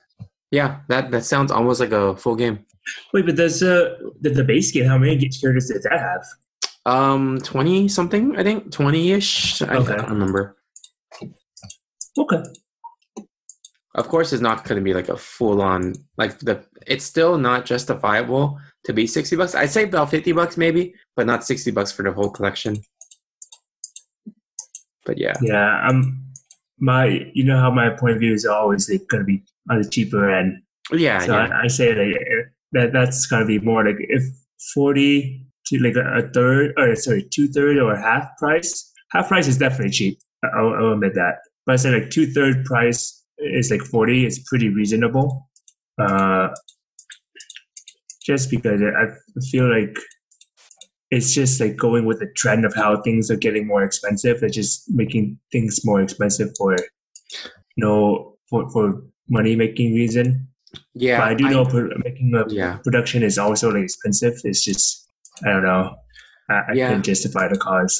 Yeah, 0.51 0.79
that 0.87 1.11
that 1.11 1.25
sounds 1.25 1.51
almost 1.51 1.79
like 1.79 1.91
a 1.91 2.15
full 2.15 2.35
game. 2.35 2.65
Wait, 3.13 3.25
but 3.25 3.35
does 3.35 3.61
uh 3.61 3.97
the, 4.21 4.29
the 4.29 4.43
base 4.43 4.71
game? 4.71 4.85
How 4.85 4.97
many 4.97 5.17
characters 5.29 5.67
did 5.67 5.83
that 5.83 5.99
have? 5.99 6.23
Um, 6.85 7.39
twenty 7.43 7.87
something, 7.89 8.37
I 8.37 8.43
think, 8.43 8.71
twenty 8.71 9.11
ish. 9.11 9.61
I 9.61 9.75
Okay. 9.75 9.95
can't 9.95 10.09
remember. 10.09 10.55
Okay. 12.17 12.43
Of 13.95 14.07
course, 14.07 14.31
it's 14.31 14.41
not 14.41 14.63
going 14.63 14.77
to 14.79 14.83
be 14.83 14.93
like 14.93 15.09
a 15.09 15.17
full 15.17 15.61
on 15.61 15.95
like 16.17 16.39
the. 16.39 16.63
It's 16.85 17.03
still 17.03 17.37
not 17.37 17.65
justifiable 17.65 18.57
to 18.85 18.93
be 18.93 19.05
sixty 19.05 19.35
bucks. 19.35 19.53
I'd 19.55 19.71
say 19.71 19.83
about 19.83 20.11
fifty 20.11 20.31
bucks 20.31 20.55
maybe, 20.55 20.93
but 21.15 21.25
not 21.25 21.43
sixty 21.43 21.71
bucks 21.71 21.91
for 21.91 22.03
the 22.03 22.13
whole 22.13 22.29
collection. 22.29 22.77
But 25.05 25.17
yeah, 25.17 25.33
Yeah. 25.41 25.87
Um. 25.87 26.23
My, 26.79 27.27
you 27.33 27.43
know 27.43 27.59
how 27.59 27.71
my 27.71 27.89
point 27.89 28.13
of 28.13 28.19
view 28.19 28.33
is 28.33 28.45
always 28.45 28.85
going 28.87 29.21
to 29.21 29.23
be 29.23 29.41
on 29.69 29.81
the 29.81 29.89
cheaper 29.89 30.29
end. 30.29 30.61
yeah, 30.91 31.19
So 31.19 31.33
yeah, 31.33 31.49
I, 31.53 31.63
I 31.63 31.67
say 31.67 31.89
eh, 31.91 32.43
that 32.73 32.93
that's 32.93 33.25
going 33.27 33.41
to 33.41 33.47
be 33.47 33.59
more 33.59 33.85
like 33.85 33.97
if 33.99 34.23
forty 34.73 35.45
to 35.67 35.79
like 35.79 35.95
a, 35.95 36.29
third 36.33 36.73
or 36.77 36.95
sorry 36.95 37.27
two 37.31 37.47
third 37.47 37.77
or 37.77 37.95
half 37.95 38.29
price. 38.37 38.91
Half 39.11 39.29
price 39.29 39.47
is 39.47 39.57
definitely 39.57 39.91
cheap. 39.91 40.19
I'll, 40.43 40.73
I'll 40.73 40.93
admit 40.93 41.13
that. 41.15 41.35
But 41.65 41.73
I 41.73 41.75
say 41.77 41.91
like 41.91 42.09
two 42.09 42.27
third 42.27 42.65
price 42.65 43.23
is 43.37 43.71
like 43.71 43.81
forty 43.81 44.25
It's 44.25 44.39
pretty 44.39 44.69
reasonable. 44.69 45.49
Uh, 45.99 46.49
just 48.25 48.51
because 48.51 48.81
I 48.81 49.39
feel 49.49 49.69
like 49.69 49.97
it's 51.11 51.33
just 51.33 51.59
like 51.61 51.77
going 51.77 52.05
with 52.05 52.19
the 52.19 52.27
trend 52.35 52.65
of 52.65 52.75
how 52.75 53.01
things 53.01 53.31
are 53.31 53.37
getting 53.37 53.65
more 53.65 53.83
expensive. 53.83 54.39
They're 54.39 54.49
just 54.49 54.83
making 54.89 55.39
things 55.51 55.85
more 55.85 56.01
expensive 56.01 56.49
for 56.57 56.75
you 56.75 57.77
know 57.77 58.37
for 58.49 58.69
for 58.71 59.01
money 59.29 59.55
making 59.55 59.93
reason. 59.93 60.47
yeah. 60.93 61.19
but 61.19 61.27
I 61.29 61.33
do 61.35 61.49
know 61.49 61.65
pro- 61.65 61.89
making 62.03 62.33
a 62.35 62.43
yeah, 62.53 62.77
production 62.83 63.23
is 63.23 63.37
also 63.37 63.69
like 63.71 63.83
expensive. 63.83 64.33
It's 64.43 64.63
just 64.63 65.07
I 65.45 65.49
don't 65.51 65.63
know. 65.63 65.95
I, 66.49 66.53
I 66.53 66.73
Yeah. 66.73 66.89
can 66.91 67.03
justify 67.03 67.47
the 67.47 67.57
cause. 67.57 67.95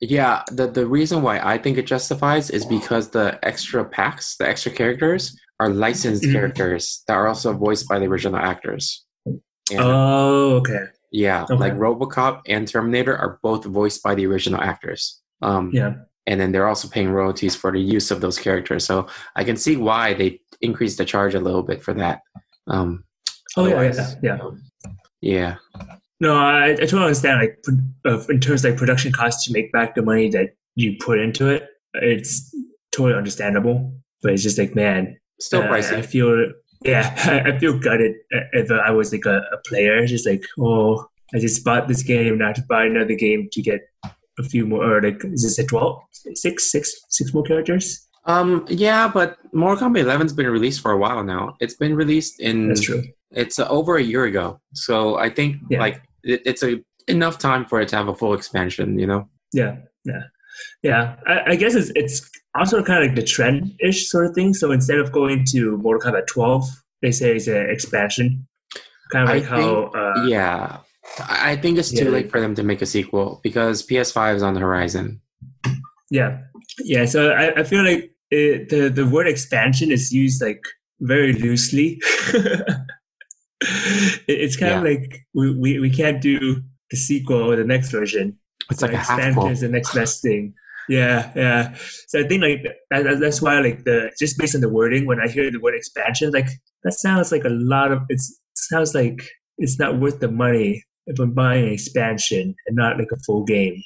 yeah. 0.00 0.42
The 0.52 0.66
the 0.68 0.86
reason 0.86 1.22
why 1.22 1.38
I 1.40 1.58
think 1.58 1.78
it 1.78 1.86
justifies 1.86 2.50
is 2.50 2.64
because 2.64 3.10
the 3.10 3.38
extra 3.42 3.84
packs, 3.84 4.36
the 4.36 4.48
extra 4.48 4.72
characters, 4.72 5.36
are 5.60 5.68
licensed 5.68 6.24
Mhm. 6.24 6.32
characters 6.32 7.02
that 7.06 7.14
are 7.14 7.26
also 7.28 7.52
voiced 7.52 7.88
by 7.88 7.98
the 7.98 8.06
original 8.06 8.38
actors. 8.52 9.04
And- 9.26 9.40
Oh, 9.80 10.56
okay. 10.60 10.84
Yeah, 11.10 11.44
Okay. 11.44 11.54
like 11.56 11.74
RoboCop 11.74 12.40
and 12.46 12.66
Terminator 12.68 13.16
are 13.16 13.38
both 13.42 13.64
voiced 13.64 14.02
by 14.02 14.14
the 14.14 14.26
original 14.26 14.60
actors. 14.60 15.20
Um, 15.42 15.70
Yeah. 15.72 15.94
and 16.26 16.40
then 16.40 16.52
they're 16.52 16.68
also 16.68 16.86
paying 16.88 17.10
royalties 17.10 17.54
for 17.56 17.70
the 17.72 17.80
use 17.80 18.10
of 18.10 18.20
those 18.20 18.38
characters. 18.38 18.84
So 18.84 19.06
I 19.34 19.42
can 19.44 19.56
see 19.56 19.76
why 19.76 20.14
they 20.14 20.40
increased 20.60 20.98
the 20.98 21.04
charge 21.04 21.34
a 21.34 21.40
little 21.40 21.62
bit 21.62 21.82
for 21.82 21.94
that. 21.94 22.20
Um, 22.66 23.04
Oh 23.56 23.66
yeah, 23.66 23.82
yeah, 23.82 24.14
yeah. 24.22 24.38
um, 24.38 24.62
yeah, 25.20 25.56
No, 26.20 26.36
I, 26.36 26.72
I 26.72 26.74
totally 26.76 27.04
understand. 27.04 27.40
Like 27.40 27.58
uh, 28.04 28.24
in 28.28 28.40
terms 28.40 28.64
of 28.64 28.70
like 28.70 28.78
production 28.78 29.12
costs 29.12 29.46
to 29.46 29.52
make 29.52 29.72
back 29.72 29.94
the 29.94 30.02
money 30.02 30.28
that 30.30 30.50
you 30.74 30.96
put 31.00 31.18
into 31.18 31.48
it, 31.48 31.66
it's 31.94 32.54
totally 32.92 33.16
understandable. 33.16 33.94
But 34.22 34.32
it's 34.32 34.42
just 34.42 34.58
like 34.58 34.74
man, 34.74 35.16
still 35.40 35.62
uh, 35.62 35.68
pricey. 35.68 35.96
I 35.96 36.02
feel 36.02 36.52
yeah, 36.84 37.14
I, 37.24 37.50
I 37.54 37.58
feel 37.58 37.78
gutted 37.78 38.16
uh, 38.34 38.40
if 38.52 38.70
I 38.70 38.90
was 38.90 39.12
like 39.12 39.24
a, 39.24 39.38
a 39.52 39.58
player. 39.66 40.06
Just 40.06 40.26
like 40.26 40.44
oh, 40.60 41.06
I 41.34 41.38
just 41.38 41.64
bought 41.64 41.88
this 41.88 42.02
game, 42.02 42.38
now 42.38 42.52
to 42.52 42.62
buy 42.68 42.84
another 42.84 43.14
game 43.14 43.48
to 43.52 43.62
get 43.62 43.80
a 44.38 44.42
few 44.44 44.66
more. 44.66 44.98
Or 44.98 45.02
like 45.02 45.24
is 45.24 45.42
this 45.42 45.58
a 45.58 45.66
12? 45.66 46.00
Six, 46.34 46.70
six, 46.70 46.92
six 47.08 47.32
more 47.32 47.42
characters? 47.42 48.07
Um, 48.28 48.66
yeah, 48.68 49.08
but 49.08 49.38
Mortal 49.54 49.88
Kombat 49.88 50.04
11's 50.04 50.34
been 50.34 50.46
released 50.48 50.80
for 50.82 50.92
a 50.92 50.98
while 50.98 51.24
now. 51.24 51.56
It's 51.60 51.74
been 51.74 51.96
released 51.96 52.38
in 52.40 52.68
That's 52.68 52.82
true. 52.82 53.02
it's 53.30 53.58
uh, 53.58 53.66
over 53.68 53.96
a 53.96 54.02
year 54.02 54.24
ago. 54.24 54.60
So 54.74 55.16
I 55.16 55.30
think 55.30 55.56
Yeah. 55.70 55.80
like 55.80 56.02
it, 56.22 56.42
it's 56.44 56.62
a 56.62 56.80
enough 57.08 57.38
time 57.38 57.64
for 57.64 57.80
it 57.80 57.88
to 57.88 57.96
have 57.96 58.08
a 58.08 58.14
full 58.14 58.34
expansion. 58.34 58.98
You 58.98 59.06
know. 59.06 59.28
Yeah, 59.54 59.76
yeah, 60.04 60.22
yeah. 60.82 61.16
I, 61.26 61.52
I 61.52 61.56
guess 61.56 61.74
it's 61.74 61.90
it's 61.94 62.30
also 62.54 62.82
kind 62.84 63.02
of 63.02 63.08
like 63.08 63.16
the 63.16 63.22
trend 63.24 63.72
ish 63.80 64.10
sort 64.10 64.26
of 64.26 64.34
thing. 64.34 64.52
So 64.52 64.72
instead 64.72 64.98
of 64.98 65.10
going 65.10 65.44
to 65.52 65.78
Mortal 65.78 66.12
Kombat 66.12 66.26
12, 66.26 66.64
they 67.00 67.12
say 67.12 67.34
it's 67.36 67.46
an 67.46 67.70
expansion, 67.70 68.46
kind 69.10 69.24
of 69.24 69.30
I 69.30 69.38
like 69.38 69.44
how 69.44 69.84
uh, 69.96 70.26
yeah, 70.26 70.78
I 71.20 71.52
I 71.52 71.56
think 71.56 71.78
it's 71.78 71.90
too 71.90 72.04
yeah. 72.04 72.10
late 72.10 72.30
for 72.30 72.40
them 72.42 72.54
to 72.56 72.62
make 72.62 72.82
a 72.82 72.86
sequel 72.86 73.40
because 73.42 73.86
PS5 73.86 74.36
is 74.36 74.42
on 74.42 74.52
the 74.52 74.60
horizon. 74.60 75.22
yeah, 76.10 76.40
yeah. 76.84 77.06
So 77.06 77.30
I, 77.30 77.60
I 77.60 77.62
feel 77.62 77.82
like 77.84 78.12
it, 78.30 78.68
the 78.68 78.88
the 78.88 79.06
word 79.06 79.26
expansion 79.28 79.90
is 79.90 80.12
used 80.12 80.42
like 80.42 80.62
very 81.00 81.32
loosely. 81.32 82.00
It- 83.60 84.40
it's 84.40 84.56
kind 84.56 84.72
of 84.78 84.84
like 84.84 85.26
we, 85.34 85.54
we, 85.58 85.78
we 85.80 85.90
can't 85.90 86.20
do 86.20 86.62
the 86.90 86.96
sequel 86.96 87.50
or 87.50 87.56
the 87.56 87.64
next 87.64 87.90
version. 87.90 88.38
It's 88.70 88.82
like 88.82 88.92
expansion 89.00 89.42
is 89.52 89.60
the 89.60 89.68
next 89.68 89.94
best 89.94 90.22
thing. 90.22 90.54
Yeah, 90.88 91.32
yeah. 91.34 91.74
So 92.06 92.20
I 92.20 92.28
think 92.28 92.42
like 92.42 92.62
that, 92.90 93.02
that- 93.04 93.20
that's 93.20 93.42
why 93.42 93.58
like 93.60 93.84
the 93.84 94.12
just 94.18 94.38
based 94.38 94.54
on 94.54 94.60
the 94.60 94.68
wording, 94.68 95.06
when 95.06 95.20
I 95.20 95.28
hear 95.28 95.50
the 95.50 95.58
word 95.60 95.74
expansion, 95.74 96.30
like 96.30 96.48
that 96.84 96.92
sounds 96.92 97.32
like 97.32 97.44
a 97.44 97.48
lot 97.50 97.90
of 97.92 98.02
it's 98.08 98.38
sounds 98.54 98.94
like 98.94 99.20
it's 99.58 99.78
not 99.78 99.98
worth 99.98 100.20
the 100.20 100.30
money 100.30 100.84
if 101.06 101.18
I'm 101.18 101.32
buying 101.32 101.66
an 101.66 101.72
expansion 101.72 102.54
and 102.66 102.76
not 102.76 102.98
like 102.98 103.10
a 103.12 103.18
full 103.26 103.44
game. 103.44 103.82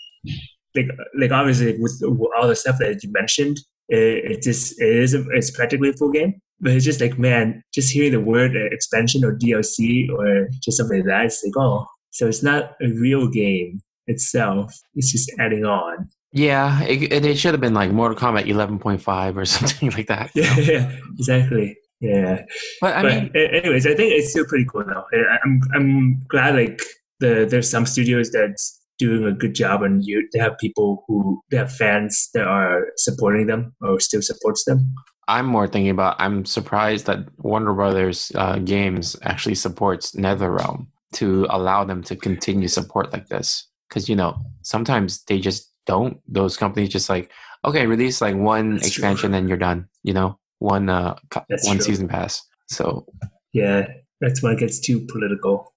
Like 0.77 0.89
like 1.19 1.31
obviously 1.33 1.79
with 1.81 2.03
all 2.39 2.47
the 2.49 2.57
stuff 2.57 2.77
that 2.81 3.03
you 3.03 3.11
mentioned, 3.13 3.59
it, 3.93 4.33
it 4.33 4.43
just 4.43 4.81
it 4.81 4.97
is 4.97 5.15
a, 5.15 5.25
it's 5.31 5.51
practically 5.51 5.91
a 5.91 5.93
full 5.93 6.11
game. 6.11 6.41
But 6.61 6.73
it's 6.73 6.85
just 6.85 7.01
like 7.01 7.19
man, 7.19 7.63
just 7.75 7.93
hearing 7.93 8.13
the 8.13 8.21
word 8.21 8.57
uh, 8.57 8.67
expansion 8.71 9.25
or 9.25 9.37
DLC 9.37 10.09
or 10.11 10.49
just 10.63 10.79
something 10.79 10.99
like 10.99 11.07
that, 11.07 11.27
it's 11.27 11.45
like 11.45 11.57
oh, 11.57 11.87
so 12.11 12.27
it's 12.27 12.43
not 12.43 12.73
a 12.83 12.89
real 12.89 13.29
game 13.29 13.81
itself. 14.07 14.73
It's 14.95 15.13
just 15.13 15.31
adding 15.39 15.65
on. 15.65 16.09
Yeah, 16.35 16.83
it, 16.85 17.13
it, 17.13 17.39
should 17.39 17.53
have 17.53 17.61
been 17.61 17.75
like 17.75 17.91
Mortal 17.91 18.17
Kombat 18.17 18.47
11.5 18.47 19.37
or 19.37 19.45
something 19.45 19.91
like 19.91 20.07
that. 20.07 20.31
Yeah, 20.35 20.57
yeah, 20.59 20.97
exactly. 21.19 21.77
Yeah. 22.01 22.43
But 22.81 22.97
I 22.97 23.03
but 23.03 23.13
mean, 23.13 23.31
anyways, 23.35 23.87
I 23.87 23.95
think 23.95 24.13
it's 24.13 24.31
still 24.31 24.47
pretty 24.47 24.65
cool 24.65 24.85
though. 24.85 25.05
I'm 25.45 25.61
I'm 25.75 26.25
glad 26.29 26.55
like 26.55 26.81
the 27.21 27.47
there's 27.49 27.69
some 27.69 27.87
studios 27.87 28.31
that's 28.33 28.82
doing 28.99 29.25
a 29.25 29.33
good 29.33 29.55
job 29.55 29.83
and 29.83 30.05
you 30.05 30.29
they 30.33 30.39
have 30.39 30.57
people 30.59 31.05
who 31.09 31.41
they 31.51 31.57
have 31.57 31.73
fans 31.73 32.29
that 32.35 32.47
are 32.47 32.87
supporting 32.97 33.47
them 33.47 33.75
or 33.81 33.99
still 34.01 34.23
supports 34.23 34.65
them. 34.65 34.95
I'm 35.29 35.47
more 35.47 35.69
thinking 35.69 35.91
about. 35.91 36.17
I'm 36.19 36.45
surprised 36.45 37.07
that 37.07 37.21
Warner 37.39 37.73
Brothers 37.73 38.33
uh, 38.35 38.59
games 38.59 39.17
actually 39.23 39.55
supports 39.55 40.13
NetherRealm 40.13 40.87
to 41.15 41.47
allow 41.51 41.85
them 41.85 42.03
to 42.05 42.17
continue 42.17 42.69
support 42.69 43.13
like 43.13 43.29
this. 43.29 43.69
Because 43.89 44.09
you 44.09 44.17
know 44.17 44.37
sometimes 44.63 45.23
they 45.25 45.39
just 45.39 45.73
don't. 45.87 46.19
Those 46.29 46.57
companies 46.57 46.89
just 46.91 47.09
like 47.09 47.31
okay, 47.65 47.87
release 47.87 48.21
like 48.21 48.35
one 48.37 48.73
That's 48.75 48.91
true. 48.91 49.03
expansion 49.03 49.35
and 49.35 49.49
you're 49.49 49.59
done. 49.59 49.87
You 50.03 50.13
know, 50.15 50.39
one 50.59 50.89
uh, 50.89 51.17
That's 51.49 51.67
one 51.67 51.77
true. 51.77 51.85
season 51.85 52.09
pass. 52.09 52.43
So 52.69 53.07
Yeah, 53.53 53.87
that's 54.21 54.43
when 54.43 54.55
it 54.55 54.59
gets 54.59 54.81
too 54.81 55.07
political. 55.07 55.73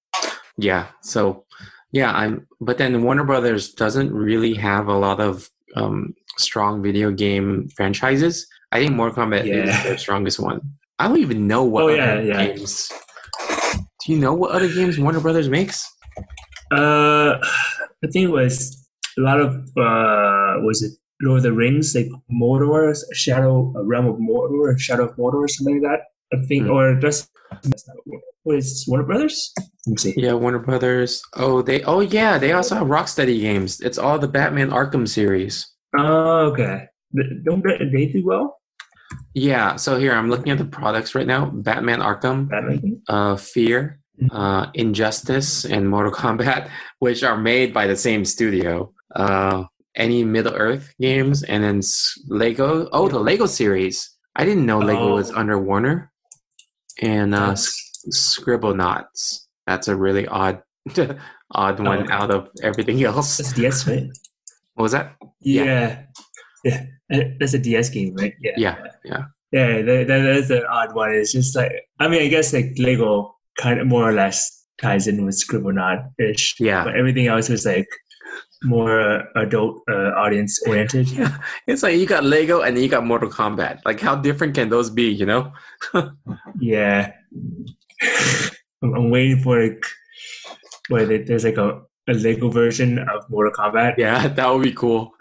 yeah, 0.58 0.88
so 1.02 1.45
yeah, 1.92 2.12
I'm. 2.12 2.48
But 2.62 2.78
then 2.78 3.04
Warner 3.04 3.24
Brothers 3.24 3.74
doesn't 3.74 4.14
really 4.14 4.54
have 4.56 4.88
a 4.88 4.98
lot 4.98 5.20
of 5.20 5.50
um, 5.76 6.14
strong 6.38 6.82
video 6.84 7.12
game 7.12 7.68
franchises. 7.76 8.48
I 8.72 8.80
think 8.80 8.94
Mortal 8.94 9.24
Kombat 9.26 9.42
is 9.44 9.70
Yeah. 9.70 9.84
their 9.84 9.98
strongest 9.98 10.40
one. 10.40 10.62
I 11.00 11.08
don't 11.08 11.20
even 11.20 11.48
know 11.48 11.64
what 11.64 11.84
Oh, 11.84 11.88
other 11.90 11.96
yeah, 11.98 12.20
yeah. 12.22 12.46
games. 12.48 12.90
Do 14.06 14.14
you 14.14 14.20
know 14.20 14.34
what 14.34 14.52
other 14.52 14.68
games 14.72 14.98
Warner 15.00 15.20
Brothers 15.20 15.50
makes? 15.50 15.86
Uh, 16.72 17.38
I 18.04 18.08
think 18.12 18.26
it 18.30 18.32
was 18.32 18.88
a 19.18 19.22
lot 19.22 19.40
of 19.40 19.56
uh, 19.78 20.62
was 20.66 20.82
it 20.84 20.92
Lord 21.22 21.38
of 21.38 21.44
the 21.44 21.54
Rings, 21.54 21.96
like 21.96 22.08
Mordor, 22.32 22.96
Shadow, 23.14 23.72
Realm 23.84 24.06
of 24.08 24.18
Mordor, 24.18 24.78
Shadow 24.80 25.06
of 25.10 25.16
Mordor, 25.16 25.36
or 25.44 25.48
something 25.48 25.82
like 25.82 25.90
that. 25.92 26.00
I 26.34 26.38
think, 26.48 26.66
Hmm. 26.66 26.72
or 26.72 26.96
just 27.00 27.30
that's 27.64 27.88
what 28.44 28.58
is 28.58 28.86
Warner 28.88 29.06
Brothers? 29.06 29.54
Let 29.88 29.92
me 29.92 29.98
see. 29.98 30.14
Yeah, 30.18 30.34
Warner 30.34 30.60
Brothers. 30.60 31.22
Oh, 31.36 31.62
they. 31.62 31.82
Oh, 31.84 32.00
yeah, 32.02 32.38
they 32.38 32.52
also 32.54 32.76
have 32.76 32.88
Rocksteady 32.88 33.40
games. 33.42 33.82
It's 33.82 33.98
all 33.98 34.20
the 34.20 34.28
Batman 34.28 34.70
Arkham 34.72 35.08
series. 35.08 35.68
Oh, 35.98 36.52
okay. 36.52 36.86
Don't 37.46 37.64
they, 37.64 37.78
they 37.92 38.06
do 38.08 38.26
well? 38.26 38.58
Yeah. 39.34 39.76
So 39.78 39.98
here 39.98 40.14
I'm 40.14 40.30
looking 40.30 40.52
at 40.52 40.58
the 40.58 40.66
products 40.66 41.16
right 41.16 41.28
now: 41.28 41.46
Batman 41.46 42.00
Arkham, 42.00 42.50
Batman. 42.50 43.02
uh, 43.08 43.36
Fear, 43.38 44.00
uh, 44.32 44.68
Injustice, 44.74 45.66
and 45.66 45.88
Mortal 45.90 46.12
Kombat, 46.12 46.70
which 47.00 47.24
are 47.24 47.38
made 47.38 47.74
by 47.74 47.88
the 47.88 47.96
same 47.96 48.26
studio. 48.26 48.92
Uh, 49.16 49.64
any 49.96 50.24
Middle 50.26 50.54
Earth 50.56 50.94
games, 51.00 51.44
and 51.44 51.64
then 51.64 51.82
Lego. 52.28 52.90
Oh, 52.92 53.08
the 53.08 53.20
Lego 53.20 53.46
series. 53.46 54.12
I 54.36 54.44
didn't 54.44 54.66
know 54.66 54.80
Lego 54.80 55.14
was 55.16 55.32
Oh. 55.32 55.36
under 55.38 55.58
Warner. 55.58 56.12
And 57.02 57.34
uh, 57.34 57.40
That's- 57.40 57.92
Scribblenauts. 58.12 59.46
That's 59.68 59.88
a 59.88 59.96
really 59.96 60.28
odd, 60.28 60.62
odd 61.52 61.80
one 61.80 62.04
okay. 62.04 62.14
out 62.14 62.32
of 62.32 62.50
everything 62.62 63.04
else. 63.04 63.38
That's 63.38 63.54
DS, 63.54 63.88
right? 63.88 64.08
What 64.76 64.84
was 64.84 64.92
that? 64.92 65.16
Yeah. 65.42 66.04
Yeah. 66.64 66.84
Yeah. 67.10 67.24
That's 67.40 67.54
a 67.54 67.60
DS 67.60 67.90
game, 67.90 68.16
right? 68.16 68.34
Yeah. 68.42 68.54
Yeah, 68.58 68.78
yeah. 69.04 69.24
Yeah, 69.52 69.82
that, 69.84 70.08
that 70.08 70.26
is 70.26 70.52
an 70.52 70.64
odd 70.70 70.94
one. 70.94 71.12
It's 71.12 71.32
just 71.32 71.56
like, 71.56 71.72
I 72.00 72.08
mean, 72.08 72.22
I 72.22 72.28
guess 72.28 72.54
like 72.54 72.74
Lego 72.78 73.36
kind 73.58 73.80
of 73.80 73.88
more 73.88 74.08
or 74.10 74.14
less 74.14 74.66
ties 74.82 75.08
in 75.08 75.24
with 75.26 75.42
Scribblenauts 75.42 76.10
ish. 76.20 76.56
Yeah. 76.60 76.84
But 76.84 76.96
everything 76.96 77.28
else 77.28 77.50
is 77.50 77.66
like 77.66 77.88
more 78.66 79.00
uh, 79.00 79.24
adult 79.36 79.82
uh, 79.90 80.12
audience 80.24 80.60
oriented. 80.68 81.08
Yeah, 81.18 81.38
it's 81.68 81.84
like 81.84 81.98
you 81.98 82.06
got 82.06 82.24
Lego 82.24 82.62
and 82.62 82.78
you 82.78 82.90
got 82.90 83.06
Mortal 83.06 83.30
Kombat. 83.30 83.80
Like, 83.86 84.00
how 84.02 84.16
different 84.16 84.56
can 84.56 84.70
those 84.70 84.90
be? 84.90 85.10
You 85.10 85.26
know? 85.26 85.54
Yeah. 86.60 87.12
I'm, 88.82 88.94
I'm 88.96 89.10
waiting 89.10 89.40
for 89.42 89.62
like, 89.64 89.84
where 90.90 91.06
there- 91.06 91.24
there's 91.24 91.44
like 91.46 91.58
a, 91.58 91.82
a 92.08 92.14
Lego 92.14 92.50
version 92.50 93.00
of 93.00 93.30
Mortal 93.30 93.54
Kombat. 93.54 93.96
Yeah, 93.98 94.28
that 94.38 94.48
would 94.54 94.64
be 94.64 94.74
cool. 94.74 95.14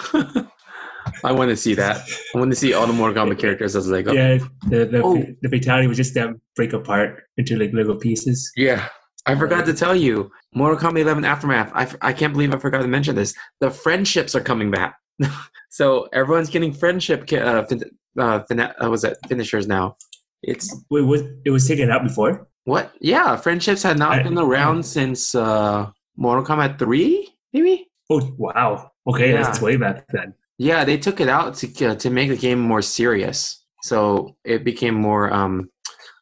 I 1.23 1.33
want 1.33 1.51
to 1.51 1.57
see 1.57 1.75
that. 1.75 2.03
I 2.35 2.39
want 2.39 2.51
to 2.51 2.57
see 2.57 2.73
all 2.75 2.87
the 2.87 2.93
Mortal 2.93 3.25
Kombat 3.27 3.39
characters 3.39 3.77
as 3.77 3.89
Lego. 3.89 4.13
Yeah, 4.13 4.39
the 4.69 4.85
the, 4.87 5.03
Oh. 5.03 5.25
the 5.43 5.49
fatality 5.49 5.87
was 5.87 5.97
just 5.97 6.15
them 6.15 6.41
break 6.57 6.73
apart 6.73 7.23
into 7.37 7.57
like 7.57 7.73
Lego 7.73 7.95
pieces. 7.95 8.51
Yeah. 8.57 8.89
I 9.27 9.35
forgot 9.35 9.65
to 9.67 9.73
tell 9.75 9.97
you, 9.97 10.31
Mortal 10.55 10.79
Kombat 10.79 11.01
11 11.01 11.25
Aftermath. 11.25 11.71
I, 11.75 11.83
f- 11.85 11.97
I 12.03 12.13
can't 12.13 12.33
believe 12.33 12.55
I 12.55 12.59
forgot 12.59 12.83
to 12.83 12.89
mention 12.89 13.15
this. 13.15 13.35
The 13.61 13.71
friendships 13.71 14.35
are 14.35 14.41
coming 14.41 14.71
back. 14.71 14.97
so 15.71 16.09
everyone's 16.13 16.51
getting 16.51 16.73
friendship. 16.73 17.27
ki- 17.27 17.39
Uh, 17.39 17.65
fin- 17.65 17.91
uh, 18.19 18.41
fina- 18.49 18.75
uh, 18.85 18.91
was 18.91 19.05
it 19.05 19.17
finishers 19.29 19.67
now? 19.67 19.97
It's 20.43 20.75
Wait, 20.91 21.01
was 21.03 21.23
it 21.47 21.51
was 21.51 21.67
taken 21.67 21.91
out 21.91 22.03
before? 22.05 22.49
what? 22.65 22.93
Yeah, 23.01 23.37
friendships 23.37 23.83
had 23.83 23.99
not 23.99 24.13
I- 24.21 24.23
been 24.23 24.39
around 24.39 24.85
since 24.85 25.35
uh, 25.35 25.91
Mortal 26.17 26.45
Kombat 26.45 26.79
3, 26.79 27.29
maybe. 27.55 27.89
Oh 28.11 28.21
wow! 28.37 28.91
Okay, 29.07 29.33
Yeah. 29.33 29.43
that's 29.43 29.63
way 29.63 29.77
back 29.79 30.05
then. 30.13 30.35
Yeah, 30.59 30.85
they 30.85 30.99
took 30.99 31.21
it 31.21 31.29
out 31.31 31.55
to 31.57 31.87
uh, 31.87 31.95
to 31.95 32.11
make 32.11 32.29
the 32.29 32.37
game 32.37 32.61
more 32.61 32.83
serious. 32.83 33.65
So 33.83 34.37
it 34.45 34.63
became 34.65 34.95
more 34.95 35.33
um, 35.33 35.71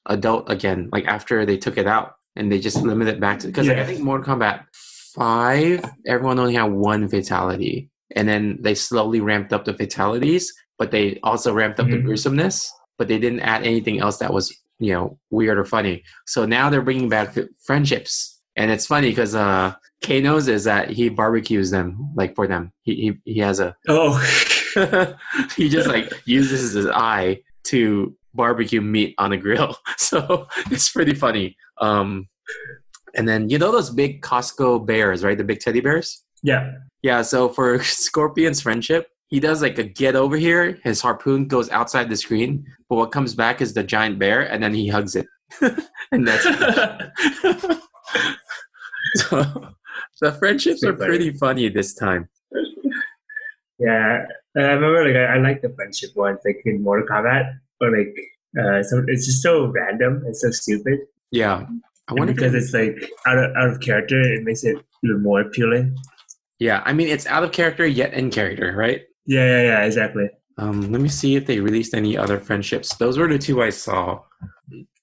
adult 0.06 0.48
again. 0.48 0.88
Like 0.92 1.06
after 1.06 1.44
they 1.44 1.56
took 1.56 1.76
it 1.76 1.88
out 1.88 2.12
and 2.36 2.50
they 2.50 2.58
just 2.58 2.78
limited 2.82 3.14
it 3.16 3.20
back 3.20 3.38
to 3.40 3.46
because 3.48 3.68
like, 3.68 3.78
I 3.78 3.84
think 3.84 4.00
Mortal 4.00 4.34
Kombat 4.36 4.64
Five, 5.14 5.84
everyone 6.06 6.38
only 6.38 6.54
had 6.54 6.72
one 6.72 7.08
fatality, 7.08 7.90
and 8.16 8.26
then 8.28 8.58
they 8.60 8.74
slowly 8.74 9.20
ramped 9.20 9.52
up 9.52 9.64
the 9.66 9.74
fatalities, 9.74 10.52
but 10.78 10.90
they 10.90 11.18
also 11.22 11.52
ramped 11.52 11.78
up 11.80 11.88
the 11.88 11.96
Mhm. 11.96 12.04
gruesomeness. 12.04 12.70
But 12.98 13.08
they 13.08 13.18
didn't 13.18 13.40
add 13.40 13.62
anything 13.64 14.00
else 14.00 14.18
that 14.18 14.32
was 14.32 14.54
you 14.78 14.92
know 14.94 15.18
weird 15.30 15.58
or 15.58 15.64
funny. 15.64 16.02
So 16.26 16.46
now 16.46 16.70
they're 16.70 16.82
bringing 16.82 17.08
back 17.08 17.36
friendships, 17.64 18.40
and 18.56 18.70
it's 18.70 18.86
funny 18.86 19.10
because 19.10 19.34
uh, 19.34 19.74
knows 20.08 20.48
is 20.48 20.64
that 20.64 20.90
he 20.90 21.08
barbecues 21.10 21.70
them 21.70 22.12
like 22.16 22.34
for 22.34 22.46
them. 22.46 22.72
He 22.82 22.94
he, 23.24 23.34
he 23.34 23.40
has 23.40 23.60
a 23.60 23.76
Oh, 23.88 24.16
he 25.56 25.68
just 25.68 25.88
like 25.88 26.10
uses 26.26 26.72
his 26.72 26.86
eye 26.86 27.40
to 27.64 28.16
barbecue 28.34 28.80
meat 28.80 29.14
on 29.18 29.32
a 29.32 29.36
grill. 29.36 29.76
So 29.98 30.46
it's 30.70 30.90
pretty 30.90 31.14
funny. 31.14 31.56
Um, 31.82 32.28
and 33.14 33.28
then 33.28 33.50
you 33.50 33.58
know 33.58 33.70
those 33.72 33.90
big 33.90 34.22
Costco 34.22 34.86
bears, 34.86 35.22
right? 35.22 35.36
The 35.36 35.44
big 35.44 35.60
teddy 35.60 35.80
bears. 35.80 36.22
yeah. 36.42 36.72
Yeah. 37.02 37.22
So 37.22 37.48
for 37.48 37.82
Scorpion's 38.06 38.60
friendship, 38.62 39.08
he 39.28 39.40
does 39.40 39.60
like 39.60 39.76
a 39.78 39.82
get 39.84 40.14
over 40.14 40.36
here. 40.36 40.78
His 40.84 41.00
harpoon 41.00 41.48
goes 41.48 41.68
outside 41.70 42.08
the 42.08 42.16
screen, 42.16 42.64
but 42.88 42.96
what 42.96 43.10
comes 43.12 43.34
back 43.34 43.60
is 43.60 43.74
the 43.74 43.82
giant 43.82 44.18
bear, 44.18 44.42
and 44.42 44.62
then 44.62 44.72
he 44.72 44.88
hugs 44.88 45.16
it, 45.16 45.26
and 46.12 46.26
that's 46.28 46.44
it. 46.46 47.80
so 49.16 49.44
the 50.20 50.32
friendships 50.32 50.84
are 50.84 50.92
Pretty 50.92 51.30
funny. 51.32 51.68
this 51.68 51.94
time. 51.94 52.28
yeah, 53.78 54.24
I 54.56 54.60
remember 54.60 55.04
like 55.06 55.16
I, 55.16 55.34
I 55.34 55.38
like 55.38 55.62
the 55.62 55.70
friendship 55.74 56.10
ones 56.14 56.38
like 56.44 56.60
in 56.64 56.82
Mortal 56.82 57.06
Kombat, 57.08 57.52
but 57.80 57.90
like 57.92 58.14
uh, 58.58 58.82
so 58.82 59.02
it's 59.08 59.26
just 59.26 59.42
so 59.42 59.66
random 59.66 60.22
and 60.24 60.36
so 60.36 60.50
stupid. 60.50 61.00
Yeah. 61.32 61.64
I 62.08 62.12
And 62.12 62.18
wonder 62.18 62.30
if 62.30 62.36
because 62.36 62.54
it- 62.54 62.58
it's 62.58 62.72
like 62.72 63.10
out 63.26 63.38
of 63.38 63.56
out 63.56 63.70
of 63.70 63.80
character, 63.80 64.20
it 64.20 64.44
makes 64.44 64.62
it 64.64 64.76
a 64.76 64.82
little 65.02 65.20
more 65.20 65.40
appealing. 65.40 65.96
Yeah, 66.60 66.82
I 66.84 66.92
mean 66.92 67.08
it's 67.08 67.26
out 67.26 67.42
of 67.42 67.50
character 67.50 67.84
yet 67.86 68.12
in 68.14 68.30
character, 68.30 68.72
right? 68.76 69.02
Yeah, 69.26 69.44
yeah, 69.46 69.62
yeah, 69.62 69.84
exactly. 69.84 70.28
Um, 70.58 70.92
let 70.92 71.00
me 71.00 71.08
see 71.08 71.34
if 71.34 71.46
they 71.46 71.58
released 71.60 71.94
any 71.94 72.16
other 72.16 72.38
friendships. 72.38 72.94
Those 72.96 73.18
were 73.18 73.26
the 73.26 73.38
two 73.38 73.62
I 73.62 73.70
saw. 73.70 74.20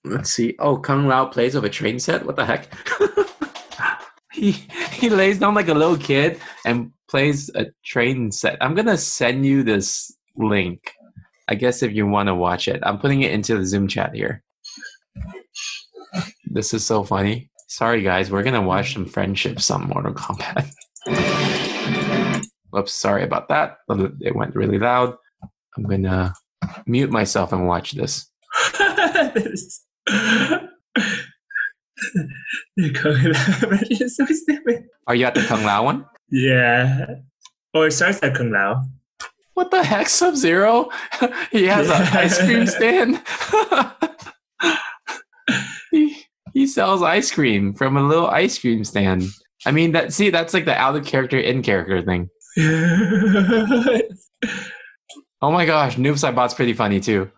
Let's 0.06 0.32
see. 0.32 0.56
Oh, 0.60 0.78
Kung 0.78 1.08
Lao 1.08 1.26
plays 1.26 1.56
with 1.56 1.66
a 1.66 1.70
train 1.70 2.00
set. 2.00 2.26
What 2.26 2.36
the 2.38 2.46
heck? 2.46 2.70
he 4.32 4.52
he 4.94 5.10
lays 5.10 5.40
down 5.40 5.56
like 5.56 5.68
a 5.68 5.74
little 5.74 5.98
kid 5.98 6.40
and 6.66 6.92
plays 7.10 7.50
a 7.56 7.66
train 7.84 8.32
set. 8.32 8.58
I'm 8.62 8.76
gonna 8.76 8.98
send 8.98 9.46
you 9.46 9.64
this 9.64 10.16
link. 10.38 10.92
I 11.48 11.56
guess 11.56 11.82
if 11.82 11.94
you 11.94 12.06
want 12.08 12.28
to 12.28 12.36
watch 12.36 12.68
it, 12.68 12.80
I'm 12.84 13.00
putting 13.00 13.24
it 13.24 13.32
into 13.32 13.58
the 13.58 13.66
Zoom 13.66 13.88
chat 13.88 14.14
here. 14.14 14.44
This 16.50 16.74
is 16.74 16.86
so 16.86 17.04
funny. 17.04 17.50
Sorry, 17.68 18.02
guys. 18.02 18.32
We're 18.32 18.44
gonna 18.44 18.62
watch 18.62 18.92
mm. 18.92 18.94
some 18.94 19.06
friendships 19.06 19.70
on 19.70 19.88
Mortal 19.88 20.14
Kombat. 20.14 20.70
Whoops. 22.72 22.94
Sorry 22.94 23.24
about 23.24 23.50
that. 23.50 23.78
It 24.22 24.36
went 24.36 24.56
really 24.56 24.80
loud. 24.80 25.16
I'm 25.78 25.84
gonna 25.84 26.34
mute 26.86 27.12
myself 27.12 27.54
and 27.54 27.68
watch 27.68 27.94
this. 27.94 28.30
This- 29.34 29.86
the 32.78 32.92
Kung 32.94 33.22
Lao 33.24 33.70
version 33.70 33.98
is 34.06 34.16
so 34.16 34.26
stupid. 34.26 34.86
Are 35.08 35.16
you 35.16 35.26
at 35.26 35.36
the 35.36 35.42
Kung 35.42 35.64
Lao 35.64 35.84
one? 35.84 36.06
Yeah. 36.32 37.06
Or 37.74 37.88
it 37.88 37.92
starts 37.92 38.20
at 38.24 38.36
Kung 38.36 38.52
Lao. 38.52 38.84
What 39.54 39.72
the 39.72 39.84
heck, 39.84 40.08
Sub 40.08 40.36
Zero? 40.36 40.90
he 41.52 41.66
has 41.66 41.90
an 41.90 42.02
ice 42.18 42.40
cream 42.40 42.66
stand. 42.68 43.22
he, 45.92 46.16
he 46.54 46.68
sells 46.68 47.02
ice 47.02 47.32
cream 47.32 47.74
from 47.74 47.98
a 47.98 48.02
little 48.08 48.28
ice 48.28 48.58
cream 48.60 48.84
stand. 48.84 49.24
I 49.66 49.72
mean, 49.72 49.92
that 49.92 50.14
see, 50.14 50.30
that's 50.30 50.54
like 50.54 50.66
the 50.66 50.76
out 50.76 50.96
of 50.96 51.06
character, 51.06 51.38
in 51.40 51.62
character 51.64 52.02
thing. 52.02 52.30
Oh 55.42 55.52
my 55.52 55.66
gosh, 55.66 55.96
Noob 55.96 56.16
Saibot's 56.16 56.54
pretty 56.54 56.74
funny 56.74 57.00
too. 57.00 57.32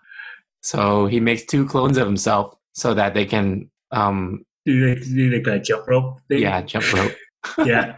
So 0.61 1.05
he 1.05 1.19
makes 1.19 1.45
two 1.45 1.67
clones 1.67 1.97
of 1.97 2.07
himself 2.07 2.55
so 2.73 2.93
that 2.95 3.13
they 3.13 3.25
can, 3.25 3.69
um, 3.91 4.43
do 4.65 4.89
like 4.89 5.03
do 5.03 5.29
like 5.29 5.47
a 5.47 5.59
jump 5.59 5.87
rope 5.87 6.19
thing. 6.27 6.41
yeah, 6.41 6.61
jump 6.61 6.91
rope. 6.93 7.11
Yeah. 7.65 7.97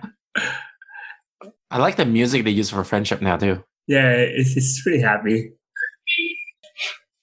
I 1.71 1.77
like 1.77 1.95
the 1.95 2.05
music 2.05 2.43
they 2.43 2.51
use 2.51 2.69
for 2.69 2.83
friendship 2.83 3.21
now 3.21 3.37
too. 3.37 3.63
Yeah, 3.87 4.11
it's 4.11 4.55
it's 4.55 4.81
pretty 4.83 4.99
happy. 5.01 5.51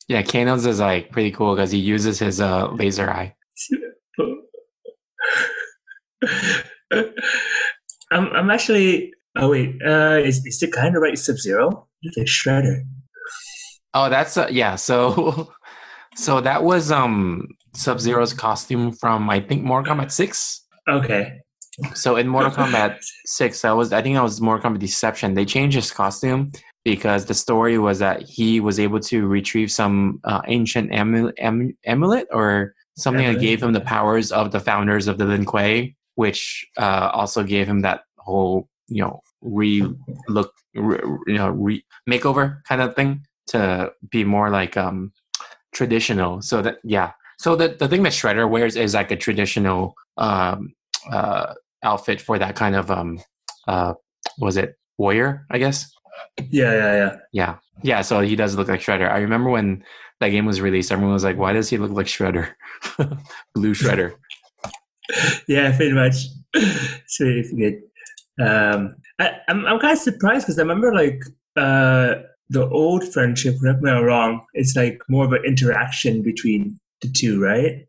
Yeah, 0.09 0.23
Kano's 0.23 0.67
is 0.67 0.81
like 0.81 1.11
pretty 1.11 1.31
cool 1.31 1.55
because 1.55 1.71
he 1.71 1.79
uses 1.79 2.19
his 2.19 2.41
uh, 2.41 2.71
laser 2.73 3.09
eye. 3.11 3.35
I'm 8.11 8.27
I'm 8.33 8.51
actually 8.51 9.13
oh 9.37 9.51
wait, 9.51 9.77
uh 9.87 10.19
is 10.23 10.45
is 10.47 10.63
it 10.63 10.73
kind 10.73 10.97
of 10.97 11.03
right 11.03 11.19
Sub 11.19 11.37
Zero? 11.37 11.89
Like 12.17 12.27
Shredder. 12.27 12.83
Oh, 13.93 14.09
that's 14.09 14.37
uh, 14.37 14.49
yeah. 14.51 14.77
So, 14.77 15.53
so 16.17 16.41
that 16.41 16.63
was 16.63 16.91
um 16.91 17.49
Sub 17.75 18.01
Zero's 18.01 18.33
costume 18.33 18.93
from 18.93 19.29
I 19.31 19.41
think 19.41 19.63
Mortal 19.63 19.95
Kombat 19.95 20.11
Six. 20.11 20.67
Okay. 20.89 21.41
So 21.95 22.17
in 22.17 22.29
Mortal 22.29 22.51
Kombat 22.51 22.99
Six, 23.27 23.63
that 23.63 23.73
was 23.73 23.93
I 23.93 24.03
think 24.03 24.17
that 24.17 24.23
was 24.23 24.41
Mortal 24.41 24.71
Kombat 24.71 24.81
Deception. 24.81 25.35
They 25.35 25.45
changed 25.45 25.77
his 25.77 25.91
costume 25.91 26.53
because 26.85 27.27
the 27.27 27.35
story 27.35 27.79
was 27.79 27.99
that 27.99 28.23
he 28.23 28.61
was 28.61 28.81
able 28.81 29.01
to 29.01 29.27
retrieve 29.27 29.71
some 29.71 30.21
uh, 30.25 30.41
ancient 30.47 30.93
am, 30.93 31.33
amulet 31.85 32.27
or 32.31 32.75
something 33.01 33.27
that 33.27 33.41
gave 33.41 33.63
him 33.63 33.73
the 33.73 33.81
powers 33.81 34.33
of 34.33 34.53
the 34.53 34.61
founders 34.61 35.09
of 35.09 35.19
the 35.19 35.25
Lin 35.25 35.45
Kuei, 35.45 35.97
which 36.15 36.67
uh, 36.77 37.11
also 37.13 37.43
gave 37.43 37.67
him 37.67 37.81
that 37.83 38.03
whole 38.19 38.69
you 38.89 39.03
know 39.03 39.21
re 39.41 39.83
look 40.29 40.53
re, 40.75 40.99
you 41.27 41.35
know 41.35 41.51
re 41.51 41.85
makeover 42.09 42.63
kind 42.65 42.83
of 42.83 42.95
thing 42.95 43.25
to 43.49 43.93
be 44.11 44.25
more 44.25 44.51
like 44.51 44.77
um 44.77 45.13
traditional. 45.73 46.43
So 46.43 46.63
that 46.63 46.79
yeah. 46.85 47.13
So 47.39 47.57
the 47.57 47.69
the 47.69 47.89
thing 47.89 48.03
that 48.03 48.13
Shredder 48.13 48.49
wears 48.49 48.77
is 48.77 48.95
like 48.95 49.11
a 49.11 49.17
traditional 49.17 49.95
um 50.19 50.75
uh 51.11 51.55
outfit 51.83 52.21
for 52.21 52.39
that 52.39 52.57
kind 52.57 52.77
of 52.77 52.91
um 52.91 53.21
uh 53.67 53.95
was 54.39 54.57
it 54.57 54.77
warrior, 54.99 55.47
I 55.51 55.59
guess? 55.59 55.91
Yeah, 56.51 56.73
yeah, 56.73 56.95
yeah. 56.97 57.17
Yeah. 57.33 57.57
Yeah, 57.83 58.03
so 58.03 58.21
he 58.21 58.37
does 58.37 58.57
look 58.57 58.69
like 58.69 58.81
Shredder. 58.81 59.11
I 59.11 59.19
remember 59.19 59.49
when 59.49 59.83
that 60.21 60.29
game 60.29 60.47
was 60.47 60.61
released, 60.61 60.93
everyone 60.93 61.15
was 61.15 61.25
like, 61.25 61.37
Why 61.39 61.53
does 61.53 61.69
he 61.71 61.79
look 61.79 61.91
like 61.93 62.07
Shredder? 62.07 62.53
Blue 63.55 63.75
Shredder. 63.75 64.15
Yeah, 65.49 65.77
pretty 65.77 65.93
much. 65.93 66.15
it's 66.55 67.21
really 67.21 67.43
good. 67.57 68.45
Um, 68.45 68.95
I, 69.19 69.33
I'm 69.49 69.67
I'm 69.67 69.79
kind 69.81 69.93
of 69.93 69.99
surprised 69.99 70.47
because 70.47 70.59
I 70.59 70.63
remember 70.63 70.95
like 70.95 71.21
uh 71.57 72.15
the 72.49 72.69
old 72.69 73.05
friendship. 73.13 73.57
Correct 73.61 73.83
me 73.83 73.91
if 73.91 73.97
I'm 73.97 74.05
wrong. 74.05 74.45
It's 74.55 74.77
like 74.77 75.01
more 75.09 75.25
of 75.25 75.33
an 75.33 75.45
interaction 75.45 76.23
between 76.23 76.79
the 77.03 77.09
two, 77.09 77.41
right? 77.43 77.87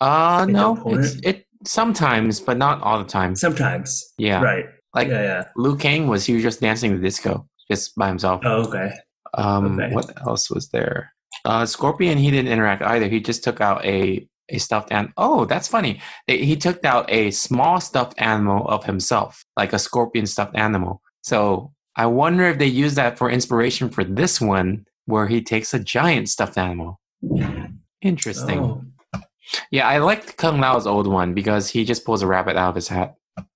Uh 0.00 0.44
Like 0.46 0.48
no. 0.48 0.82
It's 0.86 1.14
it 1.22 1.46
sometimes, 1.64 2.40
but 2.40 2.56
not 2.58 2.80
all 2.82 2.98
the 2.98 3.08
time. 3.08 3.34
Sometimes. 3.36 4.12
Yeah. 4.18 4.40
Right. 4.42 4.66
Like 4.94 5.08
yeah, 5.08 5.22
yeah. 5.22 5.44
Liu 5.56 5.76
Kang 5.76 6.06
was 6.06 6.24
he 6.26 6.34
was 6.34 6.42
just 6.42 6.60
dancing 6.60 6.94
the 6.94 7.02
disco 7.02 7.48
just 7.70 7.94
by 7.96 8.08
himself. 8.08 8.40
Oh, 8.44 8.66
okay. 8.68 8.92
Um, 9.34 9.78
Okay. 9.80 9.92
what 9.94 10.10
else 10.26 10.50
was 10.50 10.68
there? 10.70 11.12
Uh, 11.44 11.66
Scorpion, 11.66 12.18
he 12.18 12.30
didn't 12.30 12.52
interact 12.52 12.82
either. 12.82 13.08
He 13.08 13.20
just 13.20 13.42
took 13.42 13.60
out 13.60 13.84
a 13.84 14.26
a 14.48 14.58
stuffed 14.58 14.92
animal. 14.92 15.12
Oh, 15.16 15.44
that's 15.44 15.68
funny. 15.68 16.00
He 16.26 16.56
took 16.56 16.84
out 16.84 17.10
a 17.10 17.30
small 17.30 17.80
stuffed 17.80 18.14
animal 18.18 18.68
of 18.68 18.84
himself, 18.84 19.44
like 19.56 19.72
a 19.72 19.78
scorpion 19.78 20.26
stuffed 20.26 20.56
animal. 20.56 21.00
So 21.22 21.72
I 21.96 22.06
wonder 22.06 22.44
if 22.44 22.58
they 22.58 22.66
use 22.66 22.94
that 22.96 23.18
for 23.18 23.30
inspiration 23.30 23.88
for 23.88 24.04
this 24.04 24.40
one, 24.40 24.86
where 25.06 25.26
he 25.26 25.42
takes 25.42 25.74
a 25.74 25.78
giant 25.78 26.28
stuffed 26.28 26.58
animal. 26.58 27.00
Interesting. 28.02 28.60
Oh. 28.60 28.84
Yeah, 29.70 29.88
I 29.88 29.98
liked 29.98 30.36
Kung 30.36 30.60
Lao's 30.60 30.86
old 30.86 31.06
one 31.06 31.34
because 31.34 31.68
he 31.70 31.84
just 31.84 32.04
pulls 32.04 32.22
a 32.22 32.26
rabbit 32.26 32.56
out 32.56 32.70
of 32.70 32.74
his 32.74 32.88
hat. 32.88 33.14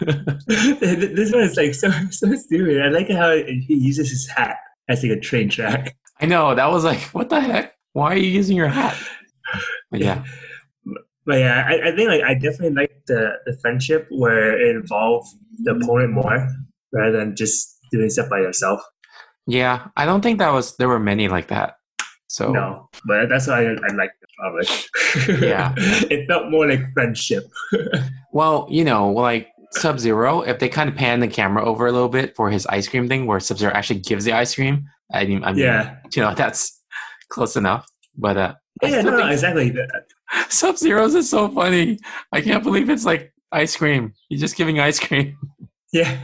this 0.00 1.32
one 1.32 1.42
is 1.42 1.56
like 1.56 1.74
so 1.74 1.90
so 2.10 2.32
stupid. 2.34 2.80
I 2.80 2.88
like 2.88 3.10
how 3.10 3.32
he 3.36 3.74
uses 3.74 4.10
his 4.10 4.28
hat 4.28 4.56
as 4.88 5.02
like 5.02 5.12
a 5.12 5.20
train 5.20 5.48
track. 5.48 5.96
I 6.20 6.26
know 6.26 6.54
that 6.54 6.70
was 6.70 6.84
like, 6.84 7.00
what 7.14 7.28
the 7.28 7.40
heck? 7.40 7.74
Why 7.92 8.12
are 8.12 8.16
you 8.16 8.28
using 8.30 8.56
your 8.56 8.68
hat? 8.68 8.96
But 9.90 10.00
yeah, 10.00 10.24
But 11.24 11.38
yeah, 11.38 11.66
I, 11.68 11.88
I 11.88 11.96
think 11.96 12.08
like 12.10 12.22
I 12.22 12.34
definitely 12.34 12.70
like 12.74 12.92
the, 13.06 13.32
the 13.46 13.56
friendship 13.62 14.06
where 14.10 14.60
it 14.60 14.76
involves 14.76 15.34
the 15.62 15.72
opponent 15.72 16.12
more 16.12 16.48
rather 16.92 17.12
than 17.12 17.36
just 17.36 17.78
doing 17.92 18.10
stuff 18.10 18.28
by 18.28 18.38
yourself. 18.38 18.80
yeah. 19.46 19.88
I 19.96 20.04
don't 20.04 20.20
think 20.20 20.38
that 20.38 20.52
was 20.52 20.76
there 20.76 20.88
were 20.88 20.98
many 21.00 21.28
like 21.28 21.48
that. 21.48 21.76
So 22.28 22.52
No, 22.52 22.90
but 23.06 23.28
that's 23.30 23.46
why 23.46 23.64
I, 23.64 23.70
I 23.70 23.94
like 23.94 24.10
the 24.20 24.28
it. 24.60 25.40
Yeah. 25.42 25.74
it 25.78 26.26
felt 26.28 26.50
more 26.50 26.68
like 26.68 26.92
friendship. 26.94 27.44
Well, 28.30 28.68
you 28.70 28.84
know, 28.84 29.10
like 29.10 29.48
Sub 29.72 29.98
Zero, 30.00 30.40
if 30.42 30.58
they 30.58 30.68
kind 30.68 30.88
of 30.88 30.96
pan 30.96 31.20
the 31.20 31.28
camera 31.28 31.64
over 31.64 31.86
a 31.86 31.92
little 31.92 32.08
bit 32.08 32.34
for 32.36 32.50
his 32.50 32.66
ice 32.66 32.88
cream 32.88 33.08
thing, 33.08 33.26
where 33.26 33.40
Sub 33.40 33.58
Zero 33.58 33.72
actually 33.74 34.00
gives 34.00 34.24
the 34.24 34.32
ice 34.32 34.54
cream, 34.54 34.84
I 35.12 35.24
mean, 35.26 35.44
I 35.44 35.52
mean, 35.52 35.64
Yeah, 35.64 35.96
you 36.14 36.22
know, 36.22 36.34
that's 36.36 36.80
close 37.28 37.56
enough. 37.56 37.86
But 38.16 38.36
uh, 38.36 38.54
yeah, 38.82 39.02
no, 39.02 39.16
no, 39.16 39.28
exactly. 39.28 39.74
Sub 40.48 40.76
Zero's 40.76 41.14
is 41.14 41.30
so 41.30 41.48
funny. 41.48 41.98
I 42.32 42.40
can't 42.40 42.62
believe 42.64 42.90
it's 42.90 43.04
like 43.04 43.32
ice 43.52 43.76
cream. 43.76 44.12
He's 44.28 44.40
just 44.40 44.56
giving 44.56 44.80
ice 44.80 44.98
cream. 44.98 45.36
Yeah, 45.90 46.18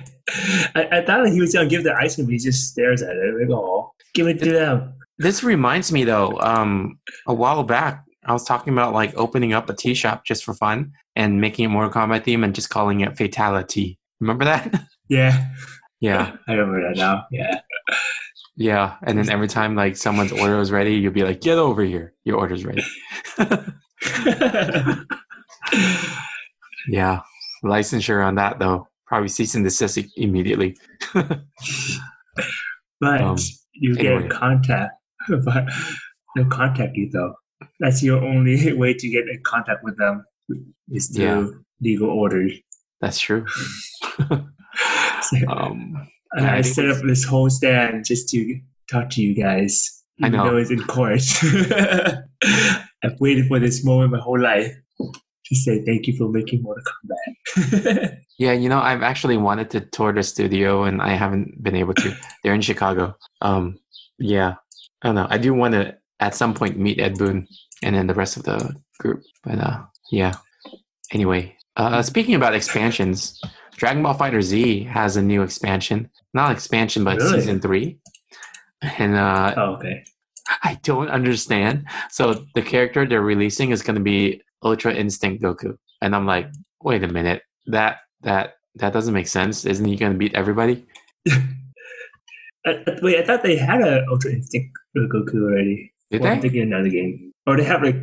I, 0.74 0.98
I 0.98 1.04
thought 1.06 1.26
he 1.26 1.40
was 1.40 1.54
gonna 1.54 1.66
give 1.70 1.84
the 1.84 1.94
ice 1.94 2.16
cream. 2.16 2.26
but 2.26 2.32
He 2.32 2.38
just 2.38 2.68
stares 2.68 3.00
at 3.00 3.16
it. 3.16 3.34
Like, 3.40 3.48
oh, 3.48 3.92
give 4.12 4.26
it 4.26 4.38
to 4.40 4.52
them. 4.52 4.92
This 5.16 5.42
reminds 5.42 5.90
me 5.90 6.04
though, 6.04 6.38
um, 6.40 6.98
a 7.26 7.32
while 7.32 7.62
back, 7.62 8.04
I 8.26 8.34
was 8.34 8.44
talking 8.44 8.74
about 8.74 8.92
like 8.92 9.14
opening 9.16 9.54
up 9.54 9.70
a 9.70 9.74
tea 9.74 9.94
shop 9.94 10.26
just 10.26 10.44
for 10.44 10.52
fun 10.52 10.92
and 11.16 11.40
making 11.40 11.64
it 11.66 11.68
Mortal 11.68 11.90
Kombat 11.92 12.24
theme 12.24 12.44
and 12.44 12.54
just 12.54 12.70
calling 12.70 13.00
it 13.00 13.16
Fatality. 13.16 13.98
Remember 14.20 14.44
that? 14.44 14.72
Yeah, 15.10 15.48
yeah, 16.00 16.34
I 16.48 16.52
remember 16.54 16.80
that 16.88 16.96
now. 16.96 17.26
Yeah, 17.30 17.60
yeah. 18.56 18.96
And 19.02 19.18
then 19.18 19.28
every 19.28 19.48
time 19.48 19.76
like 19.76 19.98
someone's 19.98 20.32
order 20.32 20.58
is 20.60 20.72
ready, 20.72 20.94
you'll 20.94 21.12
be 21.12 21.24
like, 21.24 21.42
"Get 21.42 21.58
over 21.58 21.82
here, 21.84 22.14
your 22.24 22.38
order's 22.38 22.64
ready." 22.64 22.82
yeah, 26.88 27.20
licensure 27.62 28.24
on 28.24 28.36
that 28.36 28.58
though, 28.58 28.88
probably 29.06 29.28
cease 29.28 29.54
and 29.54 29.64
desist 29.64 29.98
immediately. 30.16 30.76
but 31.12 31.42
Um, 33.02 33.36
you 33.74 33.94
get 33.94 34.06
anyway. 34.06 34.24
in 34.24 34.30
contact. 34.30 34.92
But 35.28 35.68
they'll 36.34 36.46
contact 36.48 36.96
you 36.96 37.10
though. 37.10 37.34
That's 37.80 38.02
your 38.02 38.22
only 38.24 38.72
way 38.72 38.94
to 38.94 39.08
get 39.08 39.28
in 39.28 39.40
contact 39.44 39.82
with 39.84 39.96
them 39.98 40.24
is 40.90 41.08
through 41.08 41.24
Yeah. 41.24 41.46
legal 41.80 42.10
orders. 42.10 42.52
That's 43.00 43.18
true. 43.18 43.46
So, 45.22 45.36
Um, 45.48 46.08
and 46.32 46.46
I 46.46 46.58
I 46.58 46.60
set 46.60 46.90
up 46.90 46.98
this 47.02 47.24
whole 47.24 47.48
stand 47.48 48.04
just 48.04 48.28
to 48.30 48.60
talk 48.90 49.08
to 49.10 49.22
you 49.22 49.34
guys. 49.34 50.02
I 50.22 50.26
Even 50.26 50.38
know. 50.40 50.50
though 50.50 50.56
it's 50.58 50.70
in 50.70 50.82
court. 50.84 51.22
I've 53.02 53.20
waited 53.20 53.46
for 53.46 53.58
this 53.58 53.84
moment 53.84 54.12
my 54.12 54.18
whole 54.18 54.40
life. 54.40 54.72
To 55.46 55.54
say 55.54 55.84
thank 55.84 56.06
you 56.06 56.16
for 56.16 56.28
making 56.28 56.62
Mortal 56.62 56.82
Kombat. 56.84 58.18
Yeah, 58.38 58.52
you 58.52 58.68
know, 58.68 58.80
I've 58.80 59.02
actually 59.02 59.36
wanted 59.36 59.70
to 59.70 59.80
tour 59.80 60.12
the 60.12 60.22
studio 60.24 60.82
and 60.84 61.00
I 61.00 61.10
haven't 61.10 61.62
been 61.62 61.76
able 61.76 61.94
to. 61.94 62.16
They're 62.42 62.54
in 62.54 62.60
Chicago. 62.62 63.14
Um, 63.42 63.78
yeah, 64.18 64.54
I 65.02 65.08
don't 65.08 65.14
know. 65.14 65.28
I 65.30 65.38
do 65.38 65.54
want 65.54 65.74
to 65.74 65.96
at 66.18 66.34
some 66.34 66.52
point 66.52 66.76
meet 66.78 66.98
Ed 66.98 67.16
Boon 67.16 67.46
and 67.84 67.94
then 67.94 68.08
the 68.08 68.14
rest 68.14 68.36
of 68.36 68.42
the 68.42 68.74
group. 68.98 69.22
But 69.44 69.60
uh, 69.60 69.82
yeah. 70.14 70.34
Anyway, 71.12 71.56
uh, 71.76 72.02
speaking 72.02 72.34
about 72.34 72.54
expansions, 72.54 73.40
Dragon 73.76 74.02
Ball 74.02 74.14
FighterZ 74.14 74.86
has 74.86 75.16
a 75.16 75.22
new 75.22 75.42
expansion. 75.42 76.08
Not 76.32 76.52
expansion, 76.52 77.04
but 77.04 77.18
Really? 77.18 77.40
season 77.40 77.60
three. 77.60 77.98
And 78.82 79.14
uh, 79.16 79.54
oh, 79.56 79.74
okay. 79.76 80.04
I 80.62 80.78
don't 80.82 81.08
understand. 81.08 81.86
So 82.10 82.44
the 82.54 82.62
character 82.62 83.06
they're 83.06 83.22
releasing 83.22 83.70
is 83.70 83.82
going 83.82 83.96
to 83.96 84.02
be 84.02 84.42
Ultra 84.62 84.94
Instinct 84.94 85.42
Goku, 85.42 85.76
and 86.02 86.14
I'm 86.14 86.26
like, 86.26 86.46
wait 86.82 87.02
a 87.02 87.08
minute, 87.08 87.42
that 87.66 87.98
that 88.22 88.54
that 88.76 88.92
doesn't 88.92 89.14
make 89.14 89.28
sense. 89.28 89.64
Isn't 89.64 89.86
he 89.86 89.96
going 89.96 90.12
to 90.12 90.18
beat 90.18 90.34
everybody? 90.34 90.86
Uh, 92.66 92.80
uh, 92.86 92.96
wait, 93.02 93.18
I 93.18 93.26
thought 93.26 93.42
they 93.42 93.56
had 93.56 93.82
a 93.82 94.02
Ultra 94.08 94.32
Instinct 94.32 94.70
Goku 94.96 95.34
already. 95.42 95.92
Did 96.10 96.24
I'm 96.24 96.36
they? 96.36 96.40
thinking 96.48 96.62
another 96.62 96.88
game. 96.88 97.30
Or 97.46 97.58
they 97.58 97.64
have 97.64 97.82
like 97.82 97.96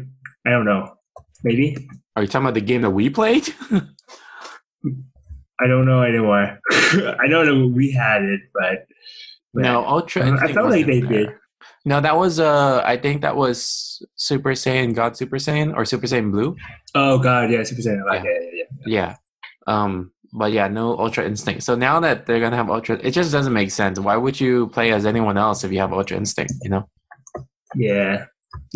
I 0.46 0.52
don't 0.52 0.66
know. 0.66 0.94
Maybe 1.44 1.76
Are 2.16 2.22
you 2.24 2.28
talking 2.28 2.46
about 2.46 2.54
the 2.56 2.62
game 2.62 2.82
that 2.82 2.90
we 2.92 3.10
played? 3.10 3.48
I 5.60 5.68
don't 5.68 5.86
know 5.86 6.02
anymore. 6.02 6.60
I 6.72 7.28
don't 7.30 7.46
know 7.46 7.68
we 7.68 7.92
had 7.92 8.24
it, 8.24 8.42
but, 8.54 8.88
but 9.54 9.64
no, 9.64 9.86
Ultra. 9.86 10.24
I 10.26 10.30
Instinct 10.30 10.54
felt 10.56 10.70
like 10.72 10.86
they 10.88 11.02
there. 11.02 11.10
did. 11.10 11.30
No, 11.86 12.02
that 12.02 12.18
was 12.18 12.40
uh, 12.40 12.82
I 12.86 12.98
think 12.98 13.22
that 13.22 13.36
was 13.36 14.04
Super 14.16 14.52
Saiyan 14.52 14.94
God 14.96 15.16
Super 15.18 15.38
Saiyan 15.38 15.76
or 15.76 15.86
Super 15.86 16.08
Saiyan 16.08 16.32
Blue. 16.32 16.56
Oh 16.96 17.18
god, 17.20 17.52
yeah, 17.52 17.64
Super 17.64 17.82
Saiyan. 17.82 18.04
Yeah, 18.12 18.24
yeah, 18.24 18.30
yeah. 18.40 18.50
yeah. 18.54 18.66
Yeah. 18.86 19.16
Um, 19.68 20.12
but 20.34 20.52
yeah, 20.52 20.68
no 20.68 20.98
Ultra 20.98 21.26
Instinct. 21.26 21.64
So 21.64 21.76
now 21.76 22.00
that 22.00 22.26
they're 22.26 22.40
gonna 22.40 22.56
have 22.56 22.70
Ultra, 22.70 23.00
it 23.02 23.12
just 23.12 23.32
doesn't 23.32 23.54
make 23.54 23.72
sense. 23.72 24.00
Why 24.00 24.16
would 24.18 24.40
you 24.40 24.68
play 24.68 24.92
as 24.92 25.06
anyone 25.06 25.38
else 25.38 25.64
if 25.64 25.72
you 25.72 25.80
have 25.80 25.94
Ultra 25.94 26.18
Instinct? 26.18 26.54
You 26.64 26.70
know, 26.72 26.90
Yeah. 27.76 28.26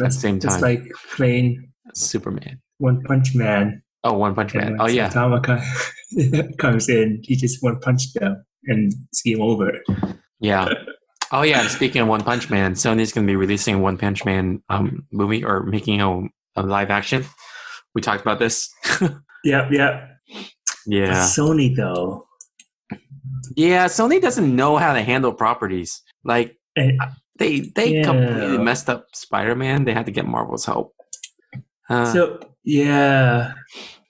at 0.01 0.05
the 0.05 0.11
same 0.11 0.35
It's 0.37 0.45
time, 0.45 0.61
like 0.61 0.83
playing 1.15 1.71
Superman. 1.93 2.59
One 2.77 3.01
Punch 3.03 3.33
Man. 3.35 3.81
Oh, 4.03 4.13
One 4.17 4.35
Punch 4.35 4.53
Man. 4.53 4.77
Oh 4.79 4.87
yeah, 4.87 5.09
Saitama 5.09 6.57
comes 6.57 6.89
in, 6.89 7.21
he 7.23 7.35
just 7.35 7.63
one 7.63 7.79
punch 7.79 8.13
them 8.13 8.43
and 8.65 8.93
it's 9.11 9.21
game 9.21 9.41
over. 9.41 9.79
yeah. 10.39 10.69
Oh 11.31 11.41
yeah. 11.41 11.67
Speaking 11.67 12.01
of 12.03 12.07
One 12.07 12.21
Punch 12.23 12.49
Man, 12.49 12.73
Sony's 12.73 13.11
gonna 13.11 13.25
be 13.27 13.35
releasing 13.35 13.81
One 13.81 13.97
Punch 13.97 14.23
Man 14.25 14.61
um 14.69 15.05
movie 15.11 15.43
or 15.43 15.63
making 15.63 16.01
a, 16.01 16.21
a 16.55 16.63
live 16.63 16.91
action. 16.91 17.25
We 17.95 18.01
talked 18.01 18.21
about 18.21 18.39
this. 18.39 18.69
Yep, 19.45 19.71
yep. 19.73 20.09
yeah. 20.87 21.13
Sony 21.21 21.75
though. 21.75 22.25
Yeah, 23.55 23.85
Sony 23.85 24.19
doesn't 24.19 24.55
know 24.55 24.77
how 24.77 24.93
to 24.93 25.01
handle 25.03 25.31
properties. 25.33 26.01
Like 26.23 26.57
Eh, 26.77 26.91
they 27.37 27.59
they 27.75 27.97
Yeah. 27.97 28.03
completely 28.05 28.57
messed 28.57 28.89
up 28.89 29.05
Spider-Man. 29.13 29.85
They 29.85 29.93
had 29.93 30.07
to 30.07 30.11
get 30.11 30.25
Marvel's 30.25 30.65
help. 30.65 30.93
Uh, 31.89 32.11
So 32.11 32.39
yeah, 32.65 33.53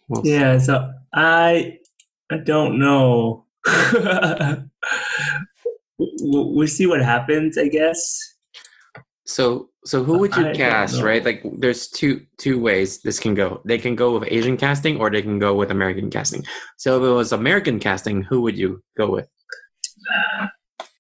we'll 0.08 0.26
yeah. 0.26 0.58
So 0.58 0.92
I 1.14 1.78
I 2.32 2.38
don't 2.38 2.80
know. 2.80 3.46
we'll, 5.98 6.54
we'll 6.54 6.68
see 6.68 6.88
what 6.88 7.02
happens. 7.02 7.58
I 7.58 7.68
guess. 7.68 8.18
So 9.26 9.70
so 9.86 10.04
who 10.04 10.18
would 10.20 10.36
you 10.36 10.48
I 10.48 10.54
cast, 10.54 11.02
right? 11.02 11.24
Like 11.24 11.44
there's 11.58 11.88
two 11.88 12.26
two 12.38 12.60
ways 12.60 13.02
this 13.02 13.20
can 13.20 13.34
go. 13.36 13.62
They 13.66 13.78
can 13.78 13.96
go 13.96 14.18
with 14.18 14.28
Asian 14.32 14.58
casting 14.58 15.00
or 15.00 15.12
they 15.12 15.22
can 15.22 15.40
go 15.40 15.54
with 15.54 15.70
American 15.72 16.10
casting. 16.10 16.44
So 16.78 16.98
if 16.98 17.08
it 17.08 17.14
was 17.14 17.32
American 17.32 17.80
casting, 17.80 18.24
who 18.24 18.42
would 18.42 18.58
you 18.58 18.84
go 18.98 19.10
with? 19.10 19.28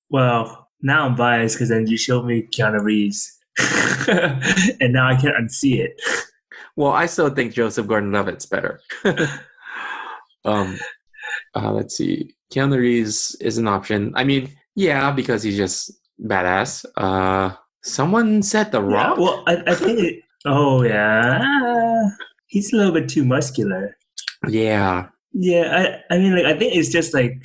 Well, 0.09 0.69
now 0.81 1.05
I'm 1.05 1.15
biased 1.15 1.55
because 1.55 1.69
then 1.69 1.87
you 1.87 1.97
showed 1.97 2.25
me 2.25 2.47
Keanu 2.55 2.81
Reeves, 2.81 3.31
and 4.07 4.93
now 4.93 5.07
I 5.07 5.15
can't 5.15 5.35
unsee 5.35 5.79
it. 5.79 5.99
Well, 6.75 6.91
I 6.91 7.05
still 7.07 7.29
think 7.29 7.53
Joseph 7.53 7.87
Gordon-Levitt's 7.87 8.45
better. 8.45 8.81
um 10.45 10.77
uh, 11.55 11.71
let's 11.71 11.97
see. 11.97 12.35
Keanu 12.53 12.77
Reeves 12.77 13.35
is 13.41 13.57
an 13.57 13.67
option. 13.67 14.13
I 14.15 14.23
mean, 14.23 14.51
yeah, 14.75 15.11
because 15.11 15.43
he's 15.43 15.57
just 15.57 15.91
badass. 16.23 16.85
Uh 16.97 17.55
someone 17.83 18.41
said 18.43 18.71
The 18.71 18.81
Yeah, 18.87 19.15
Rock. 19.15 19.17
well, 19.17 19.43
I, 19.47 19.63
I 19.67 19.75
think 19.75 19.99
it. 19.99 20.23
Oh 20.45 20.83
yeah, 20.83 22.09
he's 22.47 22.71
a 22.73 22.77
little 22.77 22.93
bit 22.93 23.09
too 23.09 23.25
muscular. 23.25 23.97
yeah. 24.47 25.07
Yeah, 25.33 25.99
I, 26.09 26.15
I 26.15 26.17
mean, 26.17 26.33
like 26.35 26.45
I 26.45 26.57
think 26.57 26.75
it's 26.75 26.89
just 26.89 27.13
like 27.13 27.43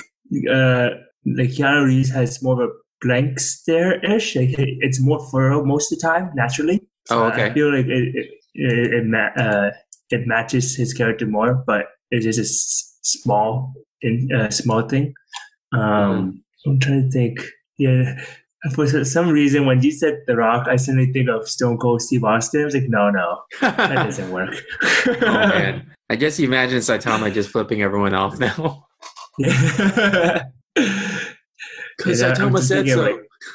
uh, 0.48 0.90
like 1.26 1.50
Keanu 1.50 1.86
Reeves 1.86 2.10
has 2.10 2.40
more 2.42 2.62
of 2.62 2.68
a 2.68 2.72
blank 3.00 3.40
stare 3.40 3.98
ish. 4.04 4.36
Like 4.36 4.54
it's 4.56 5.00
more 5.00 5.18
furrow 5.30 5.64
most 5.64 5.90
of 5.92 5.98
the 5.98 6.06
time 6.06 6.30
naturally. 6.34 6.86
Oh, 7.10 7.24
I 7.24 7.32
okay. 7.32 7.52
feel 7.54 7.74
like 7.74 7.86
it 7.86 8.14
it 8.14 8.28
it, 8.54 8.92
it, 8.94 9.04
ma- 9.06 9.32
uh, 9.36 9.70
it 10.10 10.26
matches 10.26 10.74
his 10.76 10.92
character 10.94 11.26
more, 11.26 11.62
but 11.66 11.86
it's 12.10 12.24
just 12.24 12.38
a 12.38 12.42
s- 12.42 12.98
small 13.02 13.72
in 14.02 14.28
uh, 14.34 14.50
small 14.50 14.82
thing. 14.88 15.14
Um, 15.72 15.80
Mm-hmm. 15.80 16.70
I'm 16.70 16.78
trying 16.80 17.02
to 17.04 17.10
think. 17.10 17.40
Yeah. 17.78 18.22
For 18.74 18.86
some 19.06 19.30
reason, 19.30 19.64
when 19.64 19.80
you 19.82 19.90
said 19.90 20.18
The 20.26 20.36
Rock, 20.36 20.68
I 20.68 20.76
suddenly 20.76 21.10
think 21.10 21.30
of 21.30 21.48
Stone 21.48 21.78
Cold 21.78 22.02
Steve 22.02 22.24
Austin. 22.24 22.60
I 22.60 22.64
was 22.66 22.74
like, 22.74 22.88
no, 22.88 23.08
no, 23.08 23.40
that 23.62 23.94
doesn't 23.94 24.30
work. 24.30 24.54
oh 25.06 25.20
man. 25.30 25.90
I 26.10 26.16
guess 26.16 26.38
you 26.38 26.46
imagine 26.46 26.78
Saitama 26.80 27.32
just 27.32 27.48
flipping 27.48 27.80
everyone 27.80 28.12
off 28.14 28.38
now. 28.38 28.86
Yeah. 29.38 30.42
Because 31.96 32.20
Yeah, 32.20 32.32
Saitama 32.34 32.58
said 32.60 32.88
so. 32.88 33.02
like- 33.02 33.26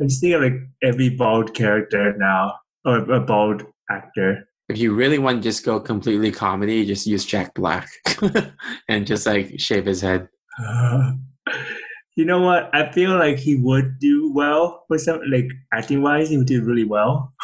I'm 0.00 0.08
just 0.08 0.20
thinking 0.20 0.34
of 0.34 0.42
like 0.42 0.60
every 0.82 1.08
bald 1.10 1.54
character 1.54 2.14
now, 2.18 2.54
or 2.84 2.98
a 3.10 3.20
bald 3.20 3.64
actor. 3.90 4.48
if 4.68 4.78
you 4.78 4.94
really 4.94 5.18
want 5.18 5.38
to 5.38 5.42
just 5.42 5.64
go 5.64 5.80
completely 5.80 6.30
comedy, 6.30 6.86
just 6.86 7.06
use 7.06 7.24
Jack 7.24 7.54
Black 7.54 7.88
and 8.88 9.06
just 9.06 9.26
like 9.26 9.58
shave 9.58 9.86
his 9.86 10.00
head. 10.00 10.28
you 12.16 12.24
know 12.24 12.40
what? 12.40 12.70
I 12.72 12.90
feel 12.92 13.16
like 13.16 13.38
he 13.38 13.56
would 13.56 13.98
do 13.98 14.32
well 14.32 14.84
with 14.88 15.00
some 15.00 15.20
like 15.28 15.50
acting 15.72 16.02
wise. 16.02 16.30
He 16.30 16.38
would 16.38 16.46
do 16.46 16.62
really 16.64 16.84
well. 16.84 17.32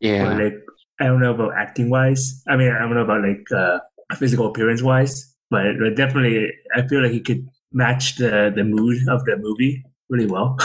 Yeah. 0.00 0.32
Or 0.32 0.42
like 0.42 0.58
I 0.98 1.04
don't 1.04 1.20
know 1.20 1.32
about 1.32 1.54
acting 1.54 1.88
wise. 1.88 2.42
I 2.48 2.56
mean, 2.56 2.72
I 2.72 2.80
don't 2.80 2.94
know 2.94 3.04
about 3.04 3.22
like 3.22 3.46
uh, 3.54 3.78
physical 4.16 4.48
appearance 4.48 4.82
wise, 4.82 5.32
but, 5.48 5.78
but 5.78 5.94
definitely, 5.94 6.50
I 6.74 6.84
feel 6.88 7.02
like 7.02 7.12
he 7.12 7.20
could 7.20 7.48
match 7.72 8.16
the 8.16 8.52
the 8.52 8.64
mood 8.64 9.08
of 9.08 9.24
the 9.24 9.36
movie 9.36 9.84
really 10.08 10.26
well. 10.26 10.58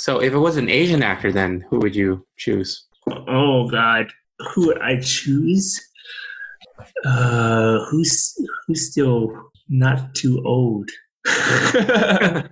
So 0.00 0.22
if 0.22 0.32
it 0.32 0.38
was 0.38 0.56
an 0.56 0.70
Asian 0.70 1.02
actor, 1.02 1.30
then 1.30 1.62
who 1.68 1.78
would 1.80 1.94
you 1.94 2.26
choose? 2.38 2.86
Oh 3.06 3.68
God, 3.68 4.10
who 4.38 4.68
would 4.68 4.80
I 4.80 4.98
choose? 4.98 5.78
Uh, 7.04 7.84
who's 7.90 8.34
who's 8.66 8.90
still 8.90 9.30
not 9.68 10.14
too 10.14 10.42
old? 10.46 10.88
uh, 11.28 12.48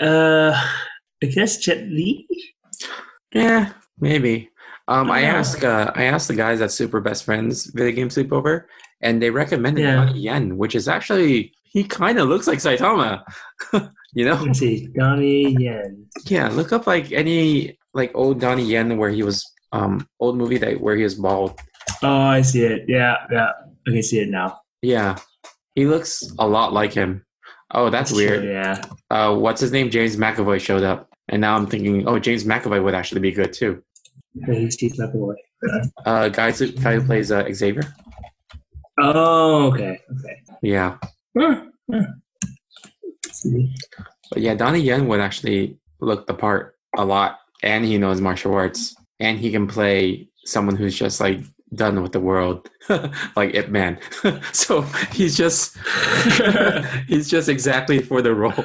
I 0.00 1.26
guess 1.30 1.58
Jet 1.58 1.82
Li. 1.88 2.26
Yeah, 3.34 3.72
maybe. 4.00 4.48
Um, 4.88 5.10
I 5.10 5.24
asked 5.24 5.62
uh, 5.62 5.92
I 5.94 6.04
asked 6.04 6.28
the 6.28 6.36
guys 6.36 6.62
at 6.62 6.72
Super 6.72 7.02
Best 7.02 7.24
Friends 7.24 7.66
Video 7.66 7.94
Game 7.94 8.08
Sleepover, 8.08 8.64
and 9.02 9.20
they 9.20 9.28
recommended 9.28 9.82
Yeah. 9.82 10.10
Yen, 10.14 10.56
which 10.56 10.74
is 10.74 10.88
actually 10.88 11.52
he 11.64 11.84
kind 11.84 12.18
of 12.18 12.28
looks 12.30 12.46
like 12.46 12.60
Saitama. 12.60 13.22
you 14.16 14.24
know? 14.24 14.34
Let's 14.34 14.58
see, 14.58 14.88
Donnie 14.96 15.54
Yen. 15.60 16.06
Yeah, 16.24 16.48
look 16.48 16.72
up 16.72 16.86
like 16.86 17.12
any 17.12 17.78
like 17.92 18.10
old 18.14 18.40
Donnie 18.40 18.64
Yen 18.64 18.96
where 18.96 19.10
he 19.10 19.22
was 19.22 19.44
um 19.72 20.08
old 20.18 20.36
movie 20.38 20.56
that 20.58 20.80
where 20.80 20.96
he 20.96 21.04
was 21.04 21.14
bald. 21.14 21.60
Oh, 22.02 22.20
I 22.22 22.40
see 22.40 22.64
it. 22.64 22.86
Yeah, 22.88 23.16
yeah, 23.30 23.50
I 23.86 23.90
can 23.90 24.02
see 24.02 24.20
it 24.20 24.30
now. 24.30 24.60
Yeah, 24.80 25.16
he 25.74 25.86
looks 25.86 26.24
a 26.38 26.48
lot 26.48 26.72
like 26.72 26.94
him. 26.94 27.24
Oh, 27.72 27.90
that's 27.90 28.10
weird. 28.10 28.42
True, 28.42 28.52
yeah. 28.52 28.82
Uh, 29.10 29.36
what's 29.36 29.60
his 29.60 29.70
name? 29.70 29.90
James 29.90 30.16
McAvoy 30.16 30.60
showed 30.60 30.82
up, 30.82 31.10
and 31.28 31.40
now 31.40 31.54
I'm 31.54 31.66
thinking, 31.66 32.08
oh, 32.08 32.18
James 32.18 32.44
McAvoy 32.44 32.82
would 32.82 32.94
actually 32.94 33.20
be 33.20 33.32
good 33.32 33.52
too. 33.52 33.82
He's 34.46 34.74
Steve 34.74 34.92
McAvoy. 34.92 35.34
Uh, 36.06 36.28
guy, 36.30 36.52
guy 36.52 36.94
who 36.94 37.04
plays 37.04 37.30
uh, 37.30 37.52
Xavier. 37.52 37.82
Oh, 38.98 39.72
okay, 39.72 40.00
okay. 40.10 40.42
Yeah, 40.62 40.96
Huh, 41.38 41.64
huh. 41.92 42.02
But 44.30 44.42
yeah, 44.42 44.54
Donnie 44.54 44.80
Yen 44.80 45.08
would 45.08 45.20
actually 45.20 45.78
look 46.00 46.26
the 46.26 46.34
part 46.34 46.76
a 46.96 47.04
lot, 47.04 47.38
and 47.62 47.84
he 47.84 47.98
knows 47.98 48.20
martial 48.20 48.54
arts, 48.54 48.94
and 49.20 49.38
he 49.38 49.50
can 49.50 49.66
play 49.66 50.28
someone 50.44 50.76
who's 50.76 50.96
just 50.96 51.20
like 51.20 51.40
done 51.74 52.02
with 52.02 52.12
the 52.12 52.20
world, 52.20 52.68
like 53.36 53.54
Ip 53.54 53.68
Man. 53.68 53.98
so 54.52 54.82
he's 55.12 55.36
just 55.36 55.76
he's 57.08 57.28
just 57.28 57.48
exactly 57.48 58.00
for 58.00 58.22
the 58.22 58.34
role. 58.34 58.64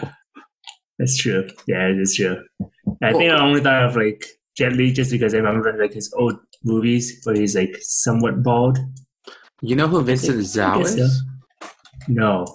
That's 1.00 1.18
true. 1.18 1.50
Yeah, 1.68 1.88
it 1.88 2.00
is 2.00 2.16
true. 2.16 2.44
I 3.02 3.12
think 3.14 3.32
I 3.32 3.40
only 3.44 3.62
thought 3.62 3.86
of 3.86 3.96
like 3.96 4.24
Jet 4.56 4.74
Li 4.74 4.92
just 4.92 5.10
because 5.10 5.34
I 5.34 5.38
remember 5.38 5.76
like 5.82 5.94
his 5.94 6.14
old 6.14 6.38
movies 6.64 7.22
where 7.24 7.36
he's 7.36 7.56
like 7.56 7.76
somewhat 7.82 8.44
bald. 8.44 8.78
You 9.62 9.76
know 9.76 9.88
who 9.88 10.04
Vincent 10.04 10.40
Zhao 10.40 10.80
guess 10.80 10.96
so. 10.96 11.04
is? 11.04 11.24
No, 12.08 12.46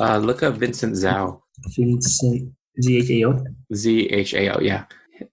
Uh, 0.00 0.18
look 0.18 0.42
up 0.42 0.54
Vincent 0.54 0.94
Zhao. 0.94 1.41
Vincent 1.76 2.52
Z 2.82 2.96
H 2.98 3.10
A 3.10 3.24
O. 3.28 3.44
Z 3.74 4.06
H 4.06 4.34
A 4.34 4.56
O. 4.56 4.60
Yeah. 4.60 4.84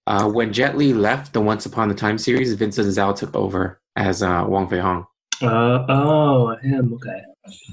Uh, 0.06 0.30
when 0.30 0.54
Jet 0.54 0.78
Li 0.78 0.94
left 0.94 1.34
the 1.34 1.42
Once 1.42 1.66
Upon 1.66 1.90
a 1.90 1.96
Time 1.96 2.18
series, 2.18 2.54
Vincent 2.54 2.88
Zhao 2.88 3.16
took 3.16 3.36
over 3.36 3.82
as 3.96 4.22
uh, 4.22 4.46
Wong 4.48 4.68
Fei 4.70 4.80
Hong. 4.80 5.06
Uh, 5.42 5.86
oh, 5.90 6.56
him. 6.62 6.94
Okay. 6.94 7.22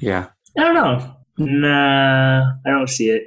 Yeah. 0.01 0.29
I 0.57 0.63
don't 0.63 0.75
know. 0.75 1.17
Nah, 1.39 2.53
I 2.65 2.71
don't 2.71 2.89
see 2.89 3.11
it. 3.11 3.25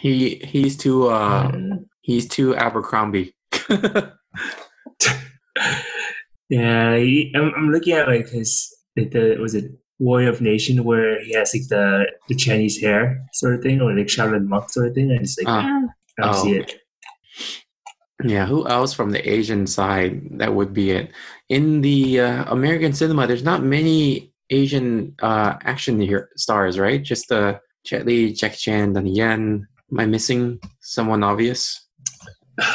He 0.00 0.36
he's 0.44 0.76
too 0.76 1.08
uh 1.08 1.50
Mm. 1.50 1.84
he's 2.02 2.26
too 2.28 2.54
Abercrombie. 2.56 3.34
Yeah, 6.48 6.96
he, 6.98 7.32
I'm, 7.34 7.50
I'm 7.56 7.70
looking 7.70 7.94
at 7.94 8.08
like 8.08 8.28
his 8.28 8.74
the 8.94 9.38
was 9.40 9.54
it 9.54 9.72
Warrior 10.02 10.30
of 10.34 10.40
Nation 10.42 10.82
where 10.82 11.22
he 11.22 11.32
has 11.38 11.54
like 11.54 11.68
the 11.70 11.86
the 12.28 12.34
Chinese 12.34 12.76
hair 12.82 13.22
sort 13.38 13.54
of 13.54 13.62
thing 13.62 13.78
or 13.80 13.94
like 13.94 14.10
Shaolin 14.10 14.46
monk 14.50 14.66
sort 14.74 14.88
of 14.88 14.94
thing. 14.94 15.10
And 15.14 15.20
it's 15.22 15.38
like 15.38 15.46
ah, 15.48 15.62
I 16.18 16.20
don't 16.22 16.34
Oh. 16.34 16.42
see 16.42 16.54
it. 16.60 16.68
yeah, 18.24 18.46
who 18.46 18.66
else 18.66 18.92
from 18.94 19.10
the 19.14 19.22
Asian 19.22 19.66
side 19.66 20.12
that 20.38 20.54
would 20.54 20.72
be 20.74 20.90
it? 20.98 21.10
In 21.48 21.80
the 21.82 22.20
uh, 22.20 22.44
American 22.50 22.92
cinema, 22.92 23.26
there's 23.26 23.44
not 23.46 23.62
many 23.62 24.30
Asian 24.50 25.14
uh 25.22 25.54
action 25.62 26.00
here 26.00 26.28
stars, 26.36 26.78
right? 26.78 27.00
Just 27.02 27.30
uh 27.32 27.58
Jet 27.86 28.04
Li, 28.06 28.32
Jackie 28.34 28.58
Chan, 28.64 28.92
Donnie 28.94 29.14
Yen. 29.16 29.66
Am 29.90 29.98
I 30.00 30.06
missing 30.06 30.58
someone 30.80 31.22
obvious? 31.22 31.86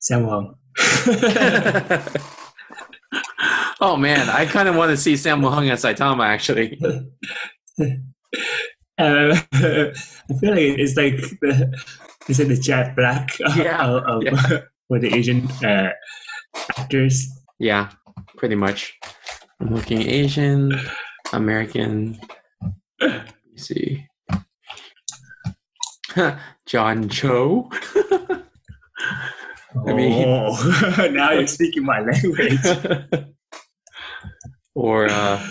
Sammo 0.00 0.54
oh 3.80 3.96
man, 3.96 4.28
I 4.28 4.46
kind 4.46 4.68
of 4.68 4.76
want 4.76 4.90
to 4.90 4.96
see 4.96 5.14
Sammo 5.14 5.52
Hung 5.52 5.68
as 5.70 5.82
Saitama 5.84 6.24
actually. 6.26 6.78
Uh, 8.98 9.40
I 9.52 9.92
feel 10.40 10.50
like 10.50 10.78
it's 10.78 10.96
like 10.96 11.16
the 11.40 11.72
it's 12.28 12.38
like 12.38 12.48
the 12.48 12.56
Jet 12.60 12.96
Black 12.96 13.38
Yeah, 13.56 13.86
of, 13.86 14.02
of 14.04 14.22
yeah. 14.24 14.60
for 14.88 14.98
the 14.98 15.14
Asian 15.14 15.46
uh, 15.64 15.92
actors. 16.76 17.28
Yeah, 17.58 17.90
pretty 18.36 18.54
much. 18.56 18.98
I'm 19.60 19.74
looking 19.74 20.02
Asian, 20.02 20.72
American. 21.32 22.18
Let 23.00 23.26
me 23.50 23.56
see. 23.56 24.06
John 26.66 27.08
Cho. 27.08 27.70
I 29.86 29.92
mean- 29.92 30.24
oh, 30.26 31.08
now 31.12 31.32
you're 31.32 31.46
speaking 31.46 31.84
my 31.84 32.00
language. 32.00 33.34
Or 34.78 35.06
uh 35.10 35.44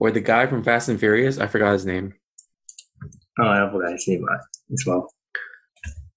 or 0.00 0.10
the 0.10 0.20
guy 0.20 0.46
from 0.46 0.62
Fast 0.64 0.88
and 0.88 0.98
Furious. 0.98 1.38
I 1.38 1.46
forgot 1.46 1.72
his 1.72 1.86
name. 1.86 2.14
Oh, 3.40 3.46
I 3.48 3.70
forgot 3.70 3.92
his 3.92 4.08
name 4.08 4.24
uh, 4.30 4.36
as 4.72 4.84
well. 4.86 5.08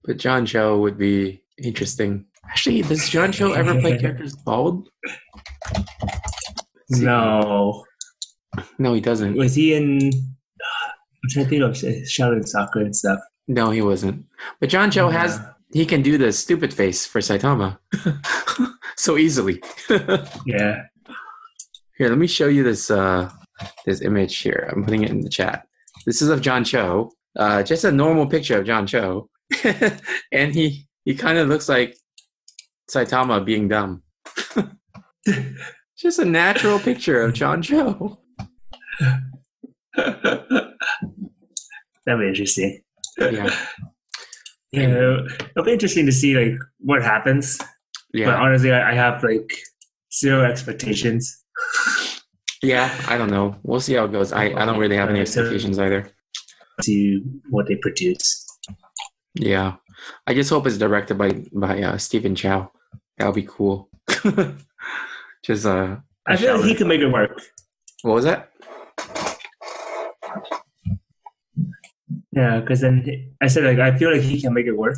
But 0.03 0.18
John 0.18 0.45
Cho 0.45 0.80
would 0.80 0.97
be 0.97 1.43
interesting. 1.63 2.26
Actually, 2.49 2.82
does 2.82 3.09
John 3.09 3.32
Cho 3.32 3.53
ever 3.53 3.80
play 3.80 3.97
characters 4.03 4.36
bald? 4.36 4.89
No, 6.89 7.84
No, 8.78 8.93
he 8.93 9.01
doesn't. 9.01 9.36
was 9.36 9.55
he 9.55 9.74
in? 9.74 9.97
I'm 11.24 11.30
trying 11.30 11.45
to 11.45 11.49
think 11.49 11.63
of 11.63 11.72
Shaolin 11.72 12.47
Soccer 12.47 12.82
and 12.82 12.95
stuff. 12.95 13.20
No, 13.47 13.72
he 13.72 13.82
wasn't. 13.82 14.26
But 14.59 14.70
John 14.70 14.91
Cho 14.91 15.09
has 15.09 15.39
he 15.74 15.86
can 15.86 16.01
do 16.01 16.18
the 16.18 16.32
stupid 16.32 16.74
face 16.74 17.05
for 17.05 17.20
Saitama 17.22 17.78
so 18.97 19.18
easily. 19.18 19.61
Yeah. 20.45 20.84
Here, 21.97 22.09
let 22.09 22.17
me 22.17 22.27
show 22.27 22.47
you 22.47 22.63
this 22.63 22.91
uh 22.91 23.29
this 23.85 24.01
image 24.01 24.37
here. 24.39 24.69
I'm 24.71 24.83
putting 24.83 25.03
it 25.03 25.11
in 25.11 25.21
the 25.21 25.29
chat. 25.29 25.65
This 26.05 26.21
is 26.21 26.29
of 26.29 26.41
John 26.41 26.63
Cho. 26.63 27.11
Uh 27.37 27.63
just 27.63 27.85
a 27.85 27.91
normal 27.91 28.27
picture 28.27 28.59
of 28.59 28.65
John 28.65 28.85
Cho. 28.85 29.29
and 30.31 30.53
he 30.53 30.87
he 31.05 31.15
kind 31.15 31.37
of 31.37 31.47
looks 31.47 31.69
like 31.69 31.95
Saitama 32.89 33.45
being 33.45 33.67
dumb. 33.67 34.03
just 35.97 36.19
a 36.19 36.25
natural 36.25 36.79
picture 36.79 37.21
of 37.21 37.33
John 37.33 37.61
Cho. 37.61 38.19
That'd 39.95 40.19
be 42.19 42.27
interesting. 42.27 42.81
Yeah. 43.17 43.55
Yeah, 44.71 45.19
it'll 45.51 45.63
be 45.63 45.71
interesting 45.71 46.05
to 46.05 46.11
see 46.11 46.35
like 46.35 46.59
what 46.79 47.01
happens. 47.01 47.57
Yeah. 48.13 48.25
But 48.25 48.35
honestly, 48.35 48.73
I, 48.73 48.91
I 48.91 48.93
have 48.93 49.23
like 49.23 49.49
zero 50.13 50.43
expectations. 50.43 51.44
Yeah, 52.63 52.89
I 53.07 53.17
don't 53.17 53.29
know. 53.29 53.55
We'll 53.63 53.79
see 53.79 53.93
how 53.93 54.05
it 54.05 54.11
goes. 54.11 54.31
I, 54.31 54.45
I 54.45 54.65
don't 54.65 54.79
really 54.79 54.95
have 54.97 55.09
any 55.09 55.19
expectations 55.21 55.77
either. 55.77 56.09
to 56.83 57.21
what 57.49 57.67
they 57.67 57.75
produce. 57.75 58.45
Yeah. 59.35 59.75
I 60.27 60.33
just 60.33 60.49
hope 60.49 60.65
it's 60.67 60.77
directed 60.77 61.17
by 61.17 61.31
by 61.53 61.81
uh, 61.81 61.97
Stephen 61.97 62.35
Chow. 62.35 62.71
That 63.17 63.27
would 63.27 63.35
be 63.35 63.47
cool. 63.47 63.89
just 65.45 65.65
uh 65.65 65.97
I 66.27 66.35
feel 66.37 66.57
like 66.57 66.65
he 66.65 66.75
can 66.75 66.87
make 66.87 67.01
it 67.01 67.07
work. 67.11 67.41
what 68.01 68.15
was 68.15 68.25
that? 68.25 68.49
Yeah, 72.31 72.59
because 72.59 72.81
then 72.81 73.05
I 73.41 73.47
said 73.47 73.63
like 73.63 73.79
I 73.79 73.97
feel 73.97 74.11
like 74.11 74.21
he 74.21 74.41
can 74.41 74.53
make 74.53 74.65
it 74.65 74.73
work. 74.77 74.97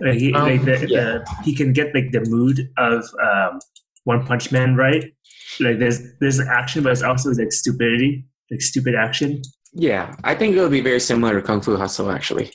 Like 0.00 0.18
he 0.18 0.32
Um, 0.32 0.42
like 0.48 0.64
the, 0.64 0.86
yeah. 0.88 1.00
the 1.02 1.24
he 1.44 1.54
can 1.54 1.72
get 1.72 1.94
like 1.94 2.12
the 2.12 2.20
mood 2.28 2.70
of 2.78 3.04
um, 3.22 3.60
One 4.04 4.24
Punch 4.26 4.52
Man 4.52 4.76
right. 4.76 5.12
Like 5.60 5.78
there's 5.78 6.00
there's 6.20 6.40
action, 6.40 6.82
but 6.82 6.92
it's 6.92 7.02
also 7.02 7.30
like 7.30 7.52
stupidity, 7.52 8.24
like 8.50 8.60
stupid 8.60 8.94
action. 8.94 9.42
Yeah, 9.72 10.14
I 10.24 10.34
think 10.34 10.54
it 10.54 10.60
would 10.60 10.70
be 10.70 10.80
very 10.80 11.00
similar 11.00 11.40
to 11.40 11.46
Kung 11.46 11.60
Fu 11.60 11.76
Hustle 11.76 12.10
actually. 12.10 12.52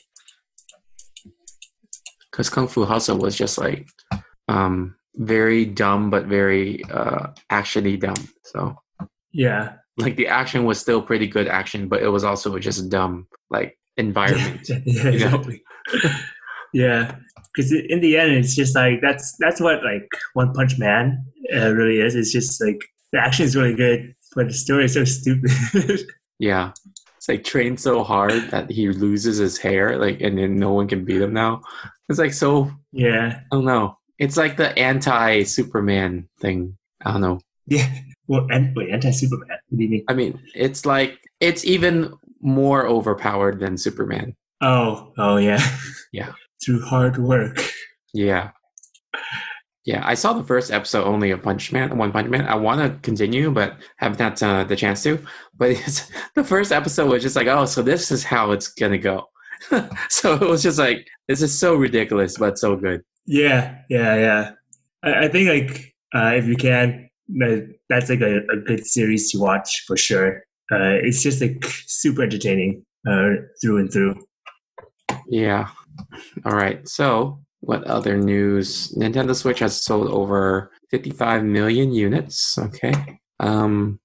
Because 2.30 2.48
Kung 2.48 2.68
Fu 2.68 2.84
Hustle 2.84 3.18
was 3.18 3.36
just 3.36 3.58
like 3.58 3.88
um, 4.48 4.94
very 5.16 5.64
dumb, 5.64 6.10
but 6.10 6.26
very 6.26 6.84
uh, 6.84 7.28
actiony 7.50 7.98
dumb. 7.98 8.28
So 8.44 8.76
Yeah, 9.32 9.74
like 9.96 10.16
the 10.16 10.28
action 10.28 10.64
was 10.64 10.78
still 10.78 11.02
pretty 11.02 11.26
good 11.26 11.48
action, 11.48 11.88
but 11.88 12.02
it 12.02 12.08
was 12.08 12.24
also 12.24 12.56
just 12.58 12.88
dumb 12.88 13.26
like 13.50 13.78
environment. 13.96 14.68
yeah, 14.86 15.02
know? 15.02 15.10
exactly. 15.10 15.62
Yeah, 16.72 17.16
because 17.54 17.72
in 17.72 18.00
the 18.00 18.16
end, 18.16 18.32
it's 18.32 18.54
just 18.54 18.74
like 18.74 19.00
that's 19.00 19.36
that's 19.38 19.60
what 19.60 19.82
like 19.84 20.08
One 20.34 20.52
Punch 20.52 20.78
Man 20.78 21.24
uh, 21.54 21.72
really 21.74 22.00
is. 22.00 22.14
It's 22.14 22.32
just 22.32 22.62
like 22.62 22.80
the 23.12 23.18
action 23.18 23.44
is 23.44 23.56
really 23.56 23.74
good, 23.74 24.14
but 24.34 24.48
the 24.48 24.54
story 24.54 24.84
is 24.84 24.94
so 24.94 25.04
stupid. 25.04 25.50
Yeah. 26.38 26.72
It's 27.16 27.28
like 27.28 27.42
trained 27.42 27.80
so 27.80 28.04
hard 28.04 28.50
that 28.50 28.70
he 28.70 28.88
loses 28.90 29.38
his 29.38 29.58
hair, 29.58 29.98
like, 29.98 30.20
and 30.20 30.38
then 30.38 30.56
no 30.56 30.72
one 30.72 30.86
can 30.86 31.04
beat 31.04 31.20
him 31.20 31.32
now. 31.32 31.62
It's 32.08 32.18
like 32.18 32.32
so. 32.32 32.70
yeah, 32.92 33.40
I 33.50 33.56
don't 33.56 33.64
know. 33.64 33.98
It's 34.18 34.36
like 34.36 34.56
the 34.56 34.76
anti 34.78 35.42
Superman 35.42 36.28
thing. 36.40 36.78
I 37.04 37.12
don't 37.12 37.20
know. 37.20 37.40
yeah. 37.66 37.92
Well, 38.28 38.46
and 38.50 38.74
wait, 38.76 38.90
anti 38.90 39.10
Superman. 39.10 39.58
What 39.68 39.78
do 39.78 39.82
you 39.82 39.90
mean? 39.90 40.04
I 40.08 40.14
mean, 40.14 40.40
it's 40.54 40.86
like 40.86 41.18
it's 41.40 41.64
even 41.64 42.14
more 42.40 42.86
overpowered 42.86 43.58
than 43.58 43.76
Superman. 43.76 44.36
Oh, 44.60 45.12
oh 45.18 45.38
yeah, 45.38 45.60
Yeah. 46.12 46.32
Through 46.64 46.82
hard 46.84 47.18
work. 47.18 47.60
Yeah. 48.12 48.50
Yeah, 49.84 50.02
I 50.04 50.14
saw 50.14 50.34
the 50.34 50.44
first 50.44 50.70
episode 50.70 51.04
only 51.04 51.30
of 51.30 51.42
Punch 51.42 51.72
Man, 51.72 51.96
One 51.96 52.12
Punch 52.12 52.28
Man. 52.28 52.46
I 52.46 52.56
want 52.56 52.80
to 52.80 52.98
continue, 53.00 53.50
but 53.50 53.78
haven't 53.96 54.20
had 54.20 54.42
uh, 54.42 54.64
the 54.64 54.76
chance 54.76 55.02
to. 55.04 55.18
But 55.56 55.70
it's, 55.86 56.10
the 56.34 56.44
first 56.44 56.72
episode 56.72 57.10
was 57.10 57.22
just 57.22 57.36
like, 57.36 57.46
oh, 57.46 57.64
so 57.64 57.80
this 57.82 58.10
is 58.10 58.22
how 58.22 58.50
it's 58.50 58.68
gonna 58.68 58.98
go. 58.98 59.24
so 60.10 60.34
it 60.34 60.40
was 60.42 60.62
just 60.62 60.78
like, 60.78 61.08
this 61.26 61.40
is 61.40 61.58
so 61.58 61.74
ridiculous, 61.74 62.36
but 62.36 62.58
so 62.58 62.76
good. 62.76 63.02
Yeah, 63.24 63.78
yeah, 63.88 64.16
yeah. 64.16 64.50
I, 65.02 65.24
I 65.24 65.28
think 65.28 65.48
like 65.48 65.94
uh, 66.14 66.34
if 66.34 66.46
you 66.46 66.56
can, 66.56 67.08
that's 67.88 68.10
like 68.10 68.20
a, 68.20 68.40
a 68.52 68.56
good 68.66 68.86
series 68.86 69.30
to 69.32 69.38
watch 69.38 69.84
for 69.86 69.96
sure. 69.96 70.42
Uh, 70.70 71.00
it's 71.02 71.22
just 71.22 71.40
like 71.40 71.64
super 71.86 72.24
entertaining 72.24 72.84
uh, 73.08 73.30
through 73.62 73.78
and 73.78 73.92
through. 73.92 74.14
Yeah. 75.28 75.68
All 76.44 76.52
right. 76.52 76.86
So, 76.88 77.40
what 77.60 77.84
other 77.84 78.16
news? 78.16 78.92
Nintendo 78.96 79.34
Switch 79.34 79.58
has 79.60 79.82
sold 79.82 80.08
over 80.08 80.70
55 80.90 81.44
million 81.44 81.92
units. 81.92 82.58
Okay. 82.58 83.20
Um. 83.40 84.00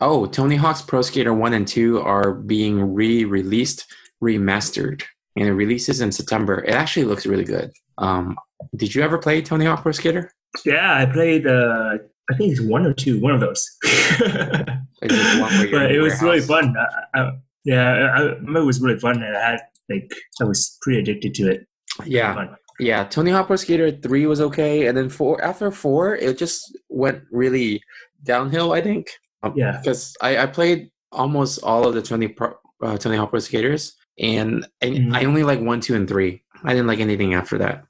Oh, 0.00 0.26
Tony 0.26 0.56
Hawk's 0.56 0.82
Pro 0.82 1.00
Skater 1.00 1.32
1 1.32 1.54
and 1.54 1.66
2 1.66 2.00
are 2.02 2.34
being 2.34 2.92
re-released, 2.92 3.86
remastered, 4.22 5.02
and 5.36 5.48
it 5.48 5.52
releases 5.52 6.02
in 6.02 6.12
September. 6.12 6.62
It 6.64 6.74
actually 6.74 7.04
looks 7.06 7.24
really 7.24 7.44
good. 7.44 7.72
Um, 7.96 8.36
did 8.76 8.94
you 8.94 9.02
ever 9.02 9.16
play 9.16 9.40
Tony 9.40 9.64
Hawk 9.64 9.80
Pro 9.80 9.92
Skater? 9.92 10.30
Yeah, 10.66 10.98
I 10.98 11.06
played. 11.06 11.46
Uh, 11.46 11.98
I 12.30 12.36
think 12.36 12.52
it's 12.52 12.60
one 12.60 12.84
or 12.84 12.92
two, 12.92 13.20
one 13.20 13.34
of 13.34 13.40
those. 13.40 13.70
Is 13.84 14.20
it 14.20 15.40
one 15.40 15.70
but 15.70 15.92
it 15.92 16.00
was 16.00 16.20
really 16.22 16.40
fun. 16.40 16.74
I, 16.76 17.20
I, 17.20 17.32
yeah, 17.64 18.16
I, 18.16 18.58
it 18.58 18.64
was 18.64 18.80
really 18.80 18.98
fun, 18.98 19.22
I 19.22 19.38
had 19.38 19.60
like 19.88 20.10
I 20.40 20.44
was 20.44 20.78
pretty 20.82 21.00
addicted 21.00 21.34
to 21.34 21.50
it. 21.50 21.66
Yeah. 22.04 22.34
Fun. 22.34 22.56
Yeah, 22.78 23.04
Tony 23.04 23.30
Hawk 23.30 23.46
Pro 23.46 23.56
Skater 23.56 23.90
three 23.90 24.26
was 24.26 24.40
okay, 24.40 24.86
and 24.86 24.96
then 24.96 25.08
four 25.08 25.42
after 25.42 25.70
four, 25.70 26.14
it 26.16 26.36
just 26.36 26.76
went 26.90 27.22
really 27.32 27.80
downhill. 28.22 28.72
I 28.74 28.82
think. 28.82 29.08
Um, 29.42 29.54
Yeah. 29.56 29.78
because 29.82 30.14
I, 30.20 30.38
I 30.38 30.46
played 30.46 30.90
almost 31.10 31.62
all 31.62 31.86
of 31.88 31.94
the 31.94 32.02
Tony 32.02 32.34
uh, 32.82 32.98
Tony 32.98 33.16
Hawk 33.16 33.30
Pro 33.30 33.38
Skaters, 33.40 33.94
and 34.18 34.66
I, 34.82 34.86
Mhm. 34.86 35.14
I 35.14 35.24
only 35.24 35.42
like 35.42 35.60
one, 35.60 35.80
two, 35.80 35.94
and 35.94 36.06
three. 36.06 36.42
I 36.64 36.70
didn't 36.74 36.86
like 36.86 37.00
anything 37.00 37.32
after 37.32 37.56
that. 37.58 37.84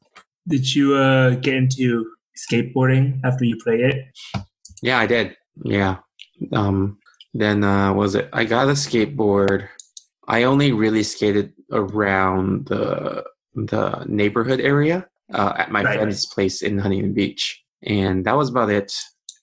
Did 0.47 0.72
you 0.72 0.94
uh, 0.94 1.30
get 1.30 1.55
into 1.55 2.07
skateboarding 2.36 3.18
after 3.24 3.44
you 3.44 3.57
played 3.64 3.80
it? 3.80 3.97
Yeah, 4.82 4.99
I 5.01 5.07
did. 5.07 5.34
Yeah. 5.64 5.97
Um. 6.53 6.99
Then 7.34 7.64
uh, 7.64 7.92
was 7.92 8.14
it? 8.14 8.28
I 8.32 8.44
got 8.44 8.68
a 8.68 8.72
skateboard 8.72 9.68
I 10.28 10.44
only 10.44 10.72
really 10.72 11.03
skated 11.03 11.53
around 11.72 12.66
the 12.66 13.24
the 13.54 14.04
neighborhood 14.06 14.60
area 14.60 15.06
uh, 15.32 15.54
at 15.56 15.70
my 15.70 15.82
Right. 15.84 15.96
friend's 15.96 16.26
place 16.26 16.62
in 16.62 16.78
Huntington 16.78 17.14
Beach, 17.14 17.62
and 17.82 18.24
that 18.24 18.36
was 18.36 18.50
about 18.50 18.70
it. 18.70 18.92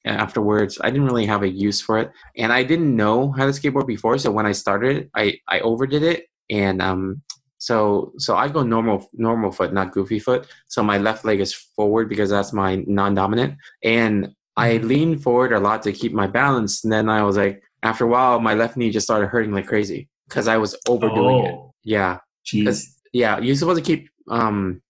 Afterwards, 0.06 0.80
I 0.84 0.90
didn't 0.90 1.06
really 1.06 1.26
have 1.26 1.44
a 1.44 1.48
use 1.50 1.80
for 1.82 1.98
it, 1.98 2.12
and 2.38 2.52
I 2.52 2.64
didn't 2.64 2.94
know 2.96 3.32
how 3.32 3.46
to 3.46 3.52
skateboard 3.54 3.88
before. 3.88 4.18
So 4.18 4.32
when 4.32 4.46
I 4.46 4.52
started, 4.52 5.10
I 5.16 5.40
I 5.48 5.62
overdid 5.62 6.04
it, 6.04 6.26
and 6.50 6.82
um, 6.82 7.22
so 7.58 8.12
so 8.18 8.36
I 8.36 8.50
go 8.50 8.64
normal 8.64 9.10
normal 9.14 9.52
foot, 9.52 9.74
not 9.74 9.94
goofy 9.94 10.20
foot. 10.20 10.48
So 10.68 10.84
my 10.84 10.98
left 10.98 11.24
leg 11.26 11.40
is 11.40 11.54
forward 11.54 12.10
because 12.10 12.30
that's 12.30 12.52
my 12.54 12.84
non-dominant, 12.86 13.56
and 13.84 14.30
I 14.58 14.78
Mhm. 14.78 14.84
leaned 14.84 15.24
forward 15.24 15.54
a 15.54 15.60
lot 15.60 15.82
to 15.84 15.92
keep 15.94 16.12
my 16.14 16.28
balance. 16.28 16.84
And 16.84 16.92
then 16.92 17.10
I 17.10 17.24
was 17.24 17.38
like, 17.38 17.64
after 17.82 18.04
a 18.06 18.08
while, 18.08 18.40
my 18.40 18.54
left 18.54 18.78
knee 18.78 18.92
just 18.92 19.08
started 19.08 19.28
hurting 19.28 19.52
like 19.54 19.68
crazy 19.68 20.10
because 20.28 20.48
I 20.48 20.58
was 20.58 20.76
overdoing 20.86 21.40
it. 21.40 21.56
Yeah, 21.84 22.20
jeez. 22.46 22.86
yeah. 23.12 23.40
You're 23.40 23.56
supposed 23.56 23.84
to 23.84 23.86
keep 23.86 24.10
um, 24.30 24.82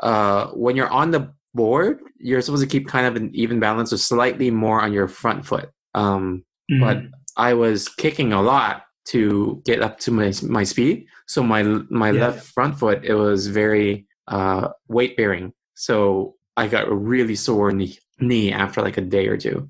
uh, 0.00 0.48
when 0.48 0.74
you're 0.76 0.90
on 0.90 1.10
the 1.10 1.32
board, 1.54 2.00
you're 2.18 2.40
supposed 2.42 2.62
to 2.62 2.68
keep 2.68 2.88
kind 2.88 3.06
of 3.06 3.16
an 3.16 3.30
even 3.34 3.60
balance, 3.60 3.92
or 3.92 3.96
slightly 3.98 4.50
more 4.50 4.80
on 4.80 4.92
your 4.92 5.06
front 5.08 5.46
foot. 5.46 5.70
Um, 5.94 6.44
but 6.80 6.98
Mhm. 6.98 7.10
I 7.36 7.54
was 7.54 7.88
kicking 7.88 8.32
a 8.32 8.42
lot 8.42 8.82
to 9.06 9.62
get 9.64 9.82
up 9.82 9.98
to 10.00 10.10
my 10.10 10.32
my 10.42 10.64
speed. 10.64 11.06
So 11.26 11.42
my 11.42 11.62
my 11.90 12.10
Yeah. 12.10 12.20
left 12.28 12.46
front 12.46 12.78
foot 12.78 13.04
it 13.04 13.14
was 13.14 13.46
very 13.48 14.06
uh, 14.28 14.68
weight 14.88 15.16
bearing. 15.16 15.52
So 15.74 16.34
I 16.56 16.66
got 16.68 16.88
a 16.88 16.94
really 16.94 17.36
sore 17.36 17.70
knee 17.72 17.98
knee 18.18 18.52
after 18.52 18.80
like 18.82 18.96
a 18.96 19.02
day 19.02 19.26
or 19.28 19.36
two. 19.36 19.68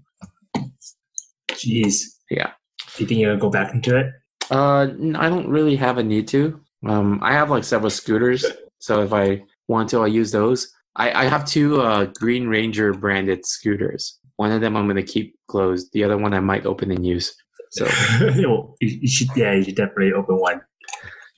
jeez. 1.50 1.96
Yeah. 2.30 2.52
Do 2.96 3.02
you 3.02 3.06
think 3.08 3.20
you're 3.20 3.30
gonna 3.32 3.40
go 3.40 3.50
back 3.50 3.74
into 3.74 3.96
it? 3.98 4.06
Uh, 4.50 4.88
I 5.16 5.28
don't 5.28 5.48
really 5.48 5.76
have 5.76 5.98
a 5.98 6.02
need 6.02 6.28
to. 6.28 6.60
Um, 6.86 7.18
I 7.22 7.32
have 7.32 7.50
like 7.50 7.64
several 7.64 7.90
scooters, 7.90 8.44
so 8.78 9.02
if 9.02 9.12
I 9.12 9.42
want 9.68 9.88
to, 9.90 10.00
I'll 10.00 10.08
use 10.08 10.30
those. 10.30 10.72
I, 10.96 11.24
I 11.24 11.24
have 11.24 11.44
two 11.44 11.80
uh, 11.80 12.06
Green 12.06 12.46
Ranger 12.46 12.92
branded 12.92 13.46
scooters. 13.46 14.18
One 14.36 14.52
of 14.52 14.60
them 14.60 14.76
I'm 14.76 14.86
going 14.86 14.96
to 14.96 15.02
keep 15.02 15.36
closed. 15.48 15.92
The 15.92 16.04
other 16.04 16.18
one 16.18 16.34
I 16.34 16.40
might 16.40 16.66
open 16.66 16.90
and 16.90 17.06
use. 17.06 17.34
So 17.70 17.88
you, 18.20 18.74
you 18.80 19.08
should. 19.08 19.28
Yeah, 19.34 19.54
you 19.54 19.64
should 19.64 19.76
definitely 19.76 20.12
open 20.12 20.38
one. 20.38 20.60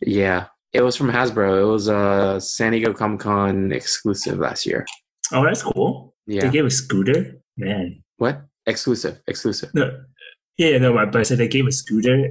yeah, 0.02 0.46
it 0.72 0.82
was 0.82 0.96
from 0.96 1.11
Hasbro. 1.11 1.62
It 1.62 1.66
was 1.66 1.88
a 1.88 2.40
San 2.40 2.72
Diego 2.72 2.92
Comic 2.92 3.20
Con 3.20 3.72
exclusive 3.72 4.38
last 4.38 4.66
year. 4.66 4.84
Oh, 5.32 5.44
that's 5.44 5.62
cool. 5.62 6.14
Yeah, 6.26 6.42
they 6.42 6.50
gave 6.50 6.66
a 6.66 6.70
scooter. 6.70 7.40
Man. 7.57 8.02
What? 8.18 8.42
Exclusive. 8.66 9.20
Exclusive. 9.28 9.70
No. 9.74 9.90
Yeah, 10.59 10.68
yeah, 10.68 10.78
no, 10.78 10.94
but 10.94 11.12
but 11.12 11.20
I 11.20 11.22
said 11.22 11.38
they 11.38 11.48
gave 11.48 11.66
a 11.66 11.72
scooter. 11.72 12.28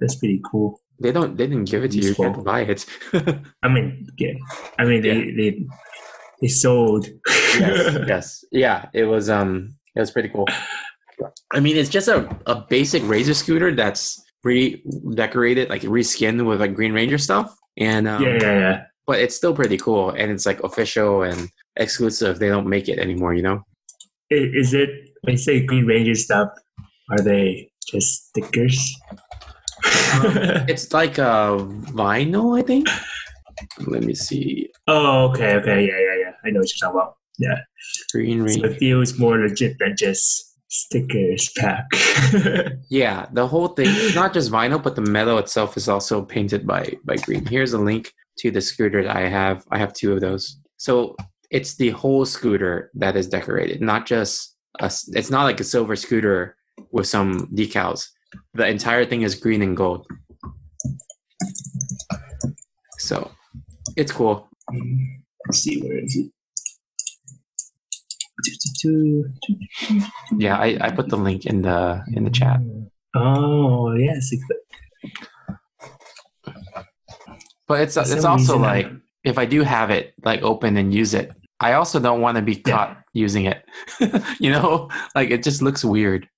That's 0.00 0.16
pretty 0.16 0.40
cool. 0.50 0.80
They 1.00 1.12
don't. 1.12 1.36
They 1.36 1.46
didn't 1.46 1.70
give 1.70 1.82
it 1.84 1.92
to 1.92 1.98
you. 1.98 2.14
You 2.16 2.24
had 2.24 2.34
to 2.34 2.42
buy 2.42 2.60
it. 2.60 2.86
I 3.62 3.68
mean, 3.68 4.06
yeah. 4.18 4.34
I 4.78 4.84
mean, 4.84 5.02
they 5.02 5.30
they 5.32 5.66
they 6.40 6.48
sold. 6.48 7.06
yes, 7.26 7.98
yes, 8.08 8.44
yeah. 8.52 8.88
It 8.92 9.04
was 9.04 9.30
um, 9.30 9.74
it 9.96 10.00
was 10.00 10.10
pretty 10.10 10.28
cool. 10.28 10.46
I 11.52 11.60
mean, 11.60 11.76
it's 11.76 11.88
just 11.88 12.08
a, 12.08 12.28
a 12.46 12.56
basic 12.68 13.02
razor 13.06 13.34
scooter 13.34 13.74
that's 13.74 14.22
redecorated, 14.42 15.70
like 15.70 15.82
reskinned 15.82 16.44
with 16.46 16.60
like 16.60 16.74
Green 16.74 16.92
Ranger 16.92 17.18
stuff, 17.18 17.56
and 17.76 18.06
um, 18.06 18.22
yeah, 18.22 18.38
yeah, 18.40 18.58
yeah. 18.58 18.82
but 19.06 19.20
it's 19.20 19.34
still 19.34 19.54
pretty 19.54 19.78
cool, 19.78 20.10
and 20.10 20.30
it's 20.30 20.44
like 20.44 20.62
official 20.62 21.22
and 21.22 21.48
exclusive. 21.76 22.38
They 22.38 22.48
don't 22.48 22.66
make 22.66 22.88
it 22.88 22.98
anymore, 22.98 23.34
you 23.34 23.42
know. 23.42 23.64
Is 24.30 24.74
it 24.74 24.90
when 25.22 25.34
you 25.34 25.38
say 25.38 25.64
Green 25.64 25.86
Ranger 25.86 26.14
stuff? 26.14 26.48
Are 27.10 27.18
they 27.18 27.70
just 27.86 28.28
stickers? 28.28 28.96
Um, 30.14 30.36
it's 30.68 30.92
like 30.92 31.18
a 31.18 31.56
vinyl, 31.92 32.58
I 32.58 32.62
think. 32.62 32.88
Let 33.86 34.02
me 34.02 34.14
see, 34.14 34.70
oh, 34.88 35.28
okay, 35.30 35.54
okay, 35.56 35.86
yeah, 35.86 35.98
yeah, 35.98 36.16
yeah. 36.20 36.32
I 36.44 36.50
know 36.50 36.60
what 36.60 36.68
you're 36.70 36.88
talking 36.88 37.00
about. 37.00 37.16
Yeah, 37.38 37.58
Green 38.12 38.40
so 38.40 38.44
Ranger. 38.62 38.66
it 38.66 38.78
feels 38.78 39.18
more 39.18 39.38
legit 39.38 39.78
than 39.78 39.94
just 39.96 40.56
stickers 40.68 41.50
pack. 41.56 41.84
Yeah, 42.90 43.26
the 43.32 43.46
whole 43.46 43.68
thing 43.68 44.14
not 44.14 44.32
just 44.32 44.50
vinyl, 44.50 44.82
but 44.82 44.96
the 44.96 45.02
metal 45.02 45.38
itself 45.38 45.76
is 45.76 45.88
also 45.88 46.22
painted 46.22 46.66
by 46.66 46.96
by 47.04 47.16
green. 47.16 47.46
Here's 47.46 47.72
a 47.72 47.78
link 47.78 48.12
to 48.38 48.50
the 48.50 48.60
scooter 48.60 49.02
that 49.04 49.16
I 49.16 49.28
have. 49.28 49.64
I 49.70 49.78
have 49.78 49.92
two 49.92 50.12
of 50.12 50.20
those. 50.20 50.58
So 50.76 51.16
it's 51.50 51.76
the 51.76 51.90
whole 51.90 52.24
scooter 52.24 52.90
that 52.94 53.16
is 53.16 53.28
decorated, 53.28 53.80
not 53.80 54.06
just 54.06 54.56
a, 54.80 54.90
It's 55.12 55.30
not 55.30 55.44
like 55.44 55.60
a 55.60 55.64
silver 55.64 55.96
scooter 55.96 56.56
with 56.90 57.06
some 57.06 57.46
decals. 57.54 58.08
The 58.54 58.66
entire 58.66 59.04
thing 59.04 59.22
is 59.22 59.34
green 59.34 59.62
and 59.62 59.76
gold. 59.76 60.06
So 62.98 63.30
it's 63.96 64.12
cool. 64.12 64.48
Let's 65.46 65.58
see 65.58 65.80
where 65.82 65.98
is 65.98 66.16
it? 66.16 66.30
Yeah, 70.38 70.56
I, 70.58 70.76
I 70.80 70.90
put 70.90 71.08
the 71.08 71.16
link 71.16 71.46
in 71.46 71.62
the 71.62 72.02
in 72.12 72.24
the 72.24 72.30
chat. 72.30 72.60
Oh 73.16 73.92
yes, 73.94 74.30
But 77.66 77.80
it's 77.80 77.94
For 77.94 78.00
it's 78.02 78.24
also 78.24 78.58
like 78.58 78.86
I'm- 78.86 79.02
if 79.24 79.38
I 79.38 79.46
do 79.46 79.62
have 79.62 79.90
it 79.90 80.12
like 80.24 80.42
open 80.42 80.76
and 80.76 80.92
use 80.92 81.14
it, 81.14 81.30
I 81.60 81.72
also 81.74 81.98
don't 81.98 82.20
want 82.20 82.36
to 82.36 82.42
be 82.42 82.60
Yeah. 82.66 82.72
caught 82.76 82.96
using 83.14 83.46
it. 83.46 83.64
you 84.38 84.50
know, 84.50 84.90
like 85.14 85.30
it 85.30 85.42
just 85.42 85.62
looks 85.62 85.82
weird. 85.84 86.28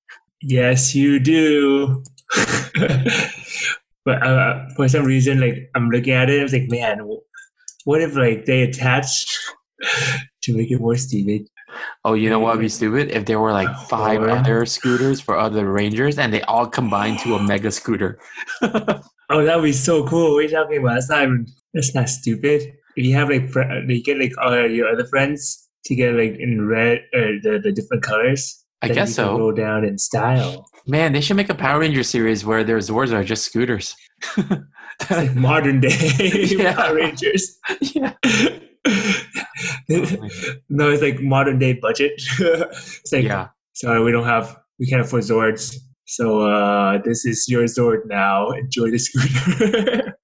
Yes, 0.43 0.95
you 0.95 1.18
do. 1.18 2.03
but 4.05 4.22
uh, 4.26 4.66
for 4.76 4.89
some 4.89 5.05
reason, 5.05 5.41
like 5.41 5.70
I'm 5.74 5.91
looking 5.91 6.12
at 6.12 6.30
it, 6.30 6.41
I 6.41 6.43
was 6.43 6.53
like, 6.53 6.68
man, 6.70 7.01
what 7.84 8.01
if 8.01 8.16
like 8.16 8.45
they 8.45 8.62
attach 8.62 9.26
to 10.43 10.57
make 10.57 10.70
it 10.70 10.80
more 10.80 10.97
stupid? 10.97 11.49
Oh, 12.05 12.14
you 12.14 12.30
know 12.30 12.39
what 12.39 12.55
would 12.57 12.62
be 12.62 12.68
stupid 12.68 13.11
if 13.11 13.26
there 13.26 13.41
were 13.41 13.53
like 13.53 13.74
five 13.89 14.22
Or- 14.22 14.30
other 14.30 14.64
scooters 14.66 15.20
for 15.20 15.37
other 15.37 15.70
rangers 15.70 16.18
and 16.18 16.32
they 16.32 16.43
all 16.43 16.66
combined 16.66 17.18
to 17.20 17.34
a 17.34 17.43
mega 17.47 17.70
scooter. 17.70 18.18
Oh, 19.28 19.45
that 19.45 19.57
would 19.57 19.64
be 19.64 19.72
so 19.72 20.07
cool. 20.07 20.34
What 20.34 20.39
are 20.39 20.43
you 20.43 20.51
talking 20.51 20.78
about? 20.78 20.95
That's 20.95 21.11
not 21.11 21.28
that's 21.74 21.95
not 21.97 22.09
stupid. 22.09 22.62
If 22.95 23.05
you 23.05 23.12
have 23.16 23.28
like 23.28 23.51
fr- 23.51 23.62
you 23.89 24.01
get 24.01 24.20
like 24.20 24.30
all 24.41 24.70
your 24.70 24.87
other 24.89 25.05
friends 25.05 25.68
together 25.84 26.16
like 26.16 26.39
in 26.39 26.64
red 26.68 27.03
or 27.12 27.32
the, 27.43 27.59
the 27.61 27.72
different 27.72 28.05
colors. 28.05 28.64
I 28.91 28.95
guess 28.95 29.14
so. 29.14 29.37
Go 29.37 29.53
down 29.53 29.84
in 29.84 29.99
style. 29.99 30.68
Man, 30.87 31.12
they 31.12 31.20
should 31.20 31.37
make 31.37 31.49
a 31.49 31.55
Power 31.55 31.80
Ranger 31.80 32.03
series 32.03 32.45
where 32.45 32.62
their 32.64 32.78
Zords 32.78 33.12
are 33.12 33.24
just 33.24 33.45
scooters. 33.45 33.95
It's 34.37 35.11
like 35.11 35.34
modern 35.34 35.80
day 35.80 35.91
Yeah. 36.51 36.74
Power 36.74 36.95
Rangers. 36.95 37.59
yeah. 37.80 38.12
no, 40.68 40.91
it's 40.91 41.03
like 41.03 41.20
modern 41.20 41.59
day 41.59 41.74
budget. 41.74 42.12
it's 42.16 43.12
like 43.12 43.24
yeah. 43.24 43.49
sorry, 43.74 44.03
we 44.03 44.12
don't 44.12 44.24
have 44.24 44.57
we 44.78 44.87
can't 44.87 45.03
afford 45.03 45.22
Zords. 45.24 45.76
So 46.07 46.43
uh 46.43 46.99
this 47.05 47.24
is 47.26 47.49
your 47.49 47.64
Zord 47.64 48.07
now. 48.07 48.51
Enjoy 48.51 48.91
the 48.91 48.99
scooter. 48.99 50.16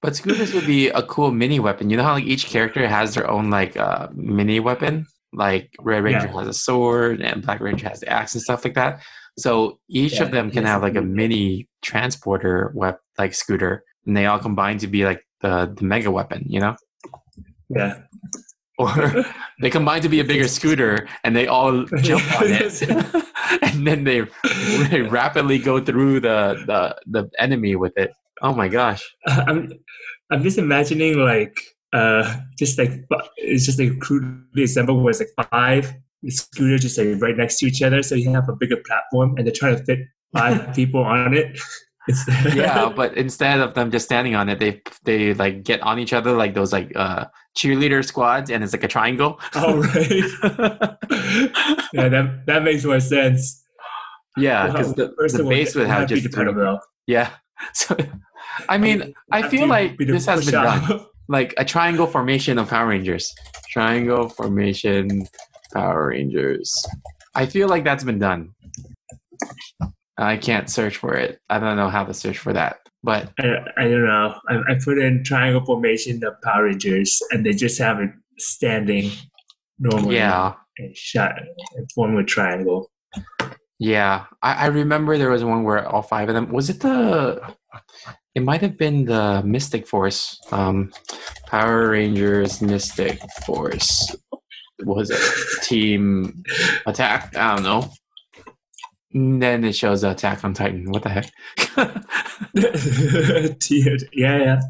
But 0.00 0.14
scooters 0.14 0.54
would 0.54 0.66
be 0.66 0.88
a 0.88 1.02
cool 1.02 1.32
mini 1.32 1.58
weapon. 1.58 1.90
You 1.90 1.96
know 1.96 2.04
how 2.04 2.12
like 2.12 2.24
each 2.24 2.46
character 2.46 2.86
has 2.86 3.14
their 3.14 3.28
own 3.28 3.50
like 3.50 3.76
uh, 3.76 4.08
mini 4.14 4.60
weapon? 4.60 5.06
Like 5.32 5.74
Red 5.80 6.02
Ranger 6.04 6.26
Yeah. 6.26 6.38
has 6.38 6.48
a 6.48 6.52
sword 6.54 7.20
and 7.20 7.42
Black 7.42 7.60
Ranger 7.60 7.88
has 7.88 8.00
the 8.00 8.08
axe 8.08 8.34
and 8.34 8.42
stuff 8.42 8.64
like 8.64 8.74
that. 8.74 9.02
So 9.38 9.78
each 9.88 10.14
Yeah, 10.14 10.24
of 10.24 10.30
them 10.30 10.50
can 10.50 10.64
have 10.64 10.82
like 10.82 10.96
a 10.96 11.02
mini 11.02 11.68
transporter 11.82 12.72
wep- 12.74 13.00
like 13.18 13.34
scooter 13.34 13.84
and 14.06 14.16
they 14.16 14.26
all 14.26 14.38
combine 14.38 14.78
to 14.78 14.86
be 14.86 15.04
like 15.04 15.22
the, 15.40 15.72
the 15.76 15.84
mega 15.84 16.10
weapon, 16.10 16.44
you 16.48 16.60
know? 16.60 16.76
yeah. 17.68 17.98
Or 18.80 19.24
they 19.60 19.70
combine 19.70 20.02
to 20.02 20.08
be 20.08 20.20
a 20.20 20.24
bigger 20.24 20.46
scooter 20.58 21.08
and 21.24 21.34
they 21.34 21.48
all 21.48 21.84
jump 22.00 22.22
on 22.40 22.46
it. 22.46 22.80
and 23.62 23.84
then 23.84 24.04
they, 24.04 24.20
they 24.88 25.02
rapidly 25.02 25.58
go 25.58 25.84
through 25.84 26.20
the, 26.20 26.62
the, 26.66 26.96
the 27.06 27.28
enemy 27.40 27.74
with 27.74 27.98
it. 27.98 28.12
Oh 28.40 28.54
my 28.54 28.68
gosh. 28.68 29.02
I'm 29.26 29.72
I'm 30.30 30.44
just 30.44 30.58
imagining 30.58 31.18
like 31.18 31.60
uh 31.92 32.36
just 32.58 32.78
like 32.78 32.90
it's 33.36 33.64
just 33.64 33.78
like 33.78 33.98
crudely 34.00 34.64
assembled 34.64 35.02
where 35.02 35.10
it's 35.10 35.20
like 35.20 35.48
five 35.50 35.94
scooters 36.28 36.82
just 36.82 36.98
like 36.98 37.20
right 37.22 37.36
next 37.36 37.58
to 37.58 37.66
each 37.66 37.80
other 37.80 38.02
so 38.02 38.14
you 38.14 38.30
have 38.30 38.48
a 38.48 38.56
bigger 38.56 38.76
platform 38.86 39.34
and 39.36 39.46
they're 39.46 39.54
trying 39.54 39.76
to 39.76 39.82
fit 39.84 40.00
five 40.32 40.74
people 40.74 41.02
on 41.02 41.34
it. 41.34 41.58
Yeah, 42.54 42.90
but 42.96 43.16
instead 43.16 43.60
of 43.60 43.74
them 43.74 43.90
just 43.90 44.06
standing 44.06 44.34
on 44.34 44.48
it, 44.48 44.58
they 44.58 44.82
they 45.04 45.34
like 45.34 45.62
get 45.62 45.80
on 45.82 45.98
each 45.98 46.12
other 46.12 46.32
like 46.32 46.54
those 46.54 46.72
like 46.72 46.92
uh 46.96 47.26
cheerleader 47.56 48.04
squads, 48.04 48.50
and 48.50 48.64
it's 48.64 48.72
like 48.72 48.84
a 48.84 48.88
triangle. 48.88 49.38
All 49.54 49.76
right. 49.82 50.08
yeah, 51.92 52.08
that 52.08 52.42
that 52.46 52.62
makes 52.62 52.84
more 52.84 53.00
sense. 53.00 53.62
yeah, 54.38 54.68
because 54.68 54.94
the, 54.94 55.12
First 55.18 55.36
the 55.36 55.44
base 55.44 55.74
would 55.74 55.86
have 55.86 56.08
just 56.08 56.32
three. 56.32 56.78
Yeah. 57.06 57.30
So, 57.74 57.96
I 58.68 58.78
mean, 58.78 59.14
I 59.32 59.48
feel 59.48 59.66
like 59.66 59.98
this 59.98 60.26
has 60.26 60.44
been 60.44 60.54
done, 60.54 61.06
like 61.28 61.54
a 61.58 61.64
triangle 61.64 62.06
formation 62.06 62.58
of 62.58 62.68
Power 62.68 62.88
Rangers. 62.88 63.34
Triangle 63.70 64.28
formation, 64.28 65.26
Power 65.72 66.08
Rangers. 66.08 66.74
I 67.34 67.46
feel 67.46 67.68
like 67.68 67.84
that's 67.84 68.04
been 68.04 68.18
done. 68.18 68.54
I 70.18 70.36
can't 70.36 70.68
search 70.68 70.96
for 70.96 71.14
it. 71.14 71.38
I 71.48 71.60
don't 71.60 71.76
know 71.76 71.90
how 71.90 72.04
to 72.04 72.14
search 72.14 72.38
for 72.38 72.52
that. 72.52 72.78
But 73.04 73.30
I, 73.38 73.56
I 73.76 73.82
don't 73.84 74.04
know. 74.04 74.34
I, 74.48 74.72
I 74.72 74.78
put 74.84 74.98
in 74.98 75.22
triangle 75.22 75.64
formation 75.64 76.22
of 76.24 76.34
Power 76.42 76.64
Rangers, 76.64 77.22
and 77.30 77.46
they 77.46 77.52
just 77.52 77.78
have 77.78 78.00
it 78.00 78.10
standing 78.38 79.12
normally. 79.78 80.16
yeah, 80.16 80.54
and 80.78 80.96
shot 80.96 81.34
and 81.76 81.92
form 81.92 82.16
a 82.16 82.24
triangle. 82.24 82.90
yeah. 83.78 84.24
I, 84.42 84.64
I 84.64 84.66
remember 84.66 85.16
there 85.16 85.30
was 85.30 85.44
one 85.44 85.62
where 85.62 85.86
all 85.86 86.02
five 86.02 86.28
of 86.28 86.34
them 86.34 86.50
was 86.50 86.70
it 86.70 86.80
the. 86.80 87.54
It 88.38 88.44
might 88.44 88.60
have 88.60 88.78
been 88.78 89.04
the 89.04 89.42
Mystic 89.44 89.84
Force, 89.84 90.40
um, 90.52 90.92
Power 91.46 91.90
Rangers 91.90 92.62
Mystic 92.62 93.18
Force. 93.44 94.14
Was 94.84 95.10
it 95.10 95.20
Team 95.64 96.44
Attack? 96.86 97.34
I 97.34 97.56
don't 97.56 97.64
know. 97.64 97.90
And 99.12 99.42
then 99.42 99.64
it 99.64 99.74
shows 99.74 100.04
Attack 100.04 100.44
on 100.44 100.54
Titan. 100.54 100.88
What 100.88 101.02
the 101.02 101.08
heck? 101.08 101.32
yeah, 104.12 104.12
yeah, 104.12 104.60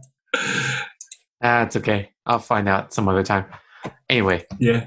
That's 1.43 1.77
okay. 1.77 2.13
I'll 2.25 2.39
find 2.39 2.71
out 2.71 2.95
some 2.95 3.07
other 3.07 3.23
time. 3.23 3.45
Anyway, 4.09 4.47
yeah. 4.59 4.87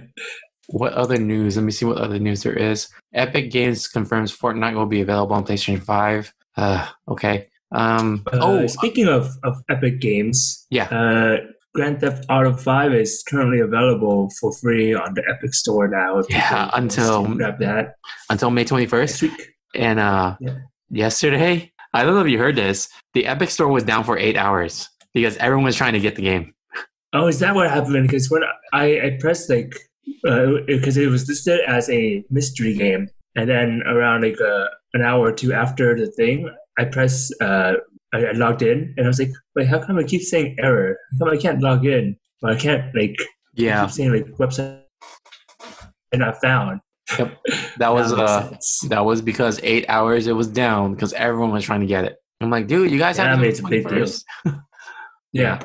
what 0.69 0.93
other 0.93 1.19
news? 1.19 1.55
Let 1.55 1.65
me 1.65 1.71
see 1.71 1.85
what 1.85 1.99
other 1.99 2.17
news 2.17 2.41
there 2.41 2.57
is. 2.57 2.89
Epic 3.13 3.51
Games 3.51 3.87
confirms 3.87 4.35
Fortnite 4.35 4.73
will 4.73 4.87
be 4.87 5.01
available 5.01 5.35
on 5.35 5.45
PlayStation 5.45 5.83
5. 5.83 6.33
Uh, 6.57 6.87
okay. 7.09 7.50
Um, 7.71 8.23
Uh, 8.33 8.39
oh, 8.41 8.67
speaking 8.67 9.07
of, 9.07 9.29
of 9.43 9.61
Epic 9.69 10.01
Games, 10.01 10.65
yeah. 10.69 10.85
uh, 10.85 11.37
Grand 11.73 12.01
Theft 12.01 12.25
Auto 12.29 12.53
5 12.53 12.93
is 12.93 13.23
currently 13.27 13.59
available 13.61 14.29
for 14.39 14.51
free 14.53 14.93
on 14.93 15.13
the 15.13 15.23
Epic 15.29 15.53
Store 15.53 15.87
now. 15.87 16.21
Yeah, 16.29 16.69
until- 16.73 17.33
grab 17.35 17.59
that 17.59 17.95
Until 18.29 18.51
May 18.51 18.65
21st. 18.65 19.31
And 19.75 19.99
uh, 19.99 20.35
Yeah. 20.41 20.55
yesterday, 20.89 21.71
I 21.93 22.03
don't 22.03 22.13
know 22.15 22.21
if 22.21 22.27
you 22.29 22.37
heard 22.37 22.55
this, 22.57 22.89
the 23.13 23.25
Epic 23.25 23.49
Store 23.49 23.67
was 23.69 23.83
down 23.83 24.03
for 24.03 24.17
eight 24.17 24.35
hours 24.37 24.89
because 25.13 25.37
everyone 25.37 25.63
was 25.65 25.75
trying 25.77 25.93
to 25.93 25.99
get 25.99 26.15
the 26.15 26.21
game. 26.23 26.53
Oh, 27.13 27.27
is 27.27 27.39
that 27.39 27.55
what 27.55 27.69
happened? 27.69 28.07
Because 28.07 28.29
when 28.29 28.43
I, 28.73 28.99
I 28.99 29.17
pressed 29.19 29.49
like, 29.49 29.73
because 30.23 30.97
it 30.97 31.07
was 31.09 31.27
listed 31.27 31.59
as 31.67 31.89
a 31.89 32.23
mystery 32.29 32.73
game, 32.73 33.09
and 33.35 33.49
then 33.49 33.81
around 33.87 34.21
like 34.23 34.39
uh, 34.41 34.65
an 34.93 35.01
hour 35.01 35.27
or 35.27 35.31
two 35.33 35.51
after 35.53 35.97
the 35.97 36.07
thing, 36.11 36.49
I 36.79 36.85
pressed, 36.85 37.33
uh, 37.41 37.73
I, 38.13 38.25
I 38.25 38.31
logged 38.33 38.61
in, 38.61 38.93
and 38.97 39.05
I 39.05 39.07
was 39.07 39.19
like, 39.19 39.31
wait, 39.55 39.67
how 39.67 39.79
come 39.83 39.97
I 39.99 40.03
keep 40.03 40.21
saying 40.21 40.55
error? 40.59 40.97
How 41.13 41.25
come 41.25 41.33
I 41.33 41.37
can't 41.41 41.61
log 41.61 41.85
in? 41.85 42.17
Or 42.43 42.51
I 42.51 42.55
can't 42.57 42.93
like 42.95 43.15
Yeah, 43.53 43.83
keep 43.83 43.91
saying 43.91 44.11
like 44.13 44.25
website 44.37 44.81
and 46.11 46.23
I 46.23 46.31
found. 46.41 46.81
Yep. 47.17 47.37
that 47.77 47.93
was 47.93 48.11
makes 48.17 48.31
uh, 48.31 48.87
that 48.89 49.05
was 49.05 49.21
because 49.21 49.59
eight 49.63 49.85
hours 49.89 50.27
it 50.27 50.33
was 50.33 50.47
down 50.47 50.93
because 50.93 51.13
everyone 51.13 51.51
was 51.51 51.63
trying 51.63 51.81
to 51.81 51.85
get 51.85 52.05
it. 52.05 52.17
I'm 52.41 52.49
like, 52.49 52.67
dude, 52.67 52.91
you 52.91 52.97
guys 52.97 53.17
Yeah, 53.17 53.23
have 53.25 53.33
I 53.33 53.35
to 53.35 53.41
mean, 53.41 53.45
do 53.45 53.49
it's 53.49 53.59
a 53.59 53.63
big 53.63 53.87
deal. 53.87 54.05
yeah, 55.33 55.59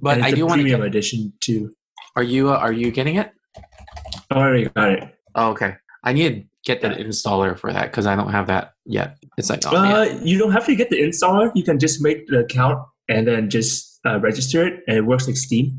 But 0.00 0.16
and 0.18 0.24
I 0.24 0.30
do 0.32 0.46
want 0.46 0.58
to. 0.58 0.62
premium 0.64 0.82
edition 0.82 1.32
too. 1.40 1.72
are 2.16 2.22
you 2.22 2.50
uh, 2.50 2.56
are 2.56 2.72
you 2.72 2.90
getting 2.90 3.16
it? 3.16 3.30
I 4.30 4.34
already 4.36 4.64
got 4.64 4.90
it. 4.92 5.14
Oh, 5.34 5.50
okay. 5.50 5.76
I 6.02 6.12
need 6.12 6.48
get 6.64 6.80
the 6.80 6.88
installer 6.88 7.58
for 7.58 7.72
that 7.72 7.90
because 7.90 8.06
I 8.06 8.16
don't 8.16 8.30
have 8.30 8.46
that 8.48 8.72
yet. 8.84 9.16
It's 9.38 9.50
like, 9.50 9.62
oh. 9.66 9.76
Uh, 9.76 10.20
you 10.22 10.38
don't 10.38 10.52
have 10.52 10.66
to 10.66 10.76
get 10.76 10.90
the 10.90 11.00
installer. 11.00 11.50
You 11.54 11.64
can 11.64 11.78
just 11.78 12.02
make 12.02 12.26
the 12.26 12.40
account 12.40 12.84
and 13.08 13.26
then 13.26 13.50
just 13.50 14.00
uh, 14.06 14.20
register 14.20 14.66
it, 14.66 14.82
and 14.86 14.96
it 14.96 15.02
works 15.02 15.26
like 15.26 15.36
Steam. 15.36 15.78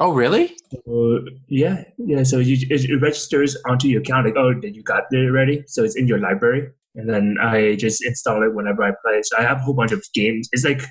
oh 0.00 0.12
really? 0.12 0.56
So, 0.70 1.20
yeah, 1.48 1.84
yeah. 1.98 2.22
So 2.22 2.38
you, 2.38 2.56
it, 2.70 2.84
it 2.84 2.98
registers 3.00 3.56
onto 3.66 3.88
your 3.88 4.00
account, 4.00 4.26
like, 4.26 4.36
oh, 4.36 4.54
then 4.60 4.74
you 4.74 4.82
got 4.82 5.04
it 5.10 5.26
already. 5.26 5.64
So 5.66 5.82
it's 5.82 5.96
in 5.96 6.06
your 6.06 6.18
library, 6.18 6.70
and 6.94 7.08
then 7.08 7.36
I 7.40 7.76
just 7.76 8.04
install 8.04 8.42
it 8.42 8.54
whenever 8.54 8.82
I 8.82 8.92
play. 9.04 9.20
So 9.22 9.38
I 9.38 9.42
have 9.42 9.58
a 9.58 9.60
whole 9.60 9.74
bunch 9.74 9.92
of 9.92 10.04
games. 10.14 10.48
It's 10.52 10.64
like 10.64 10.82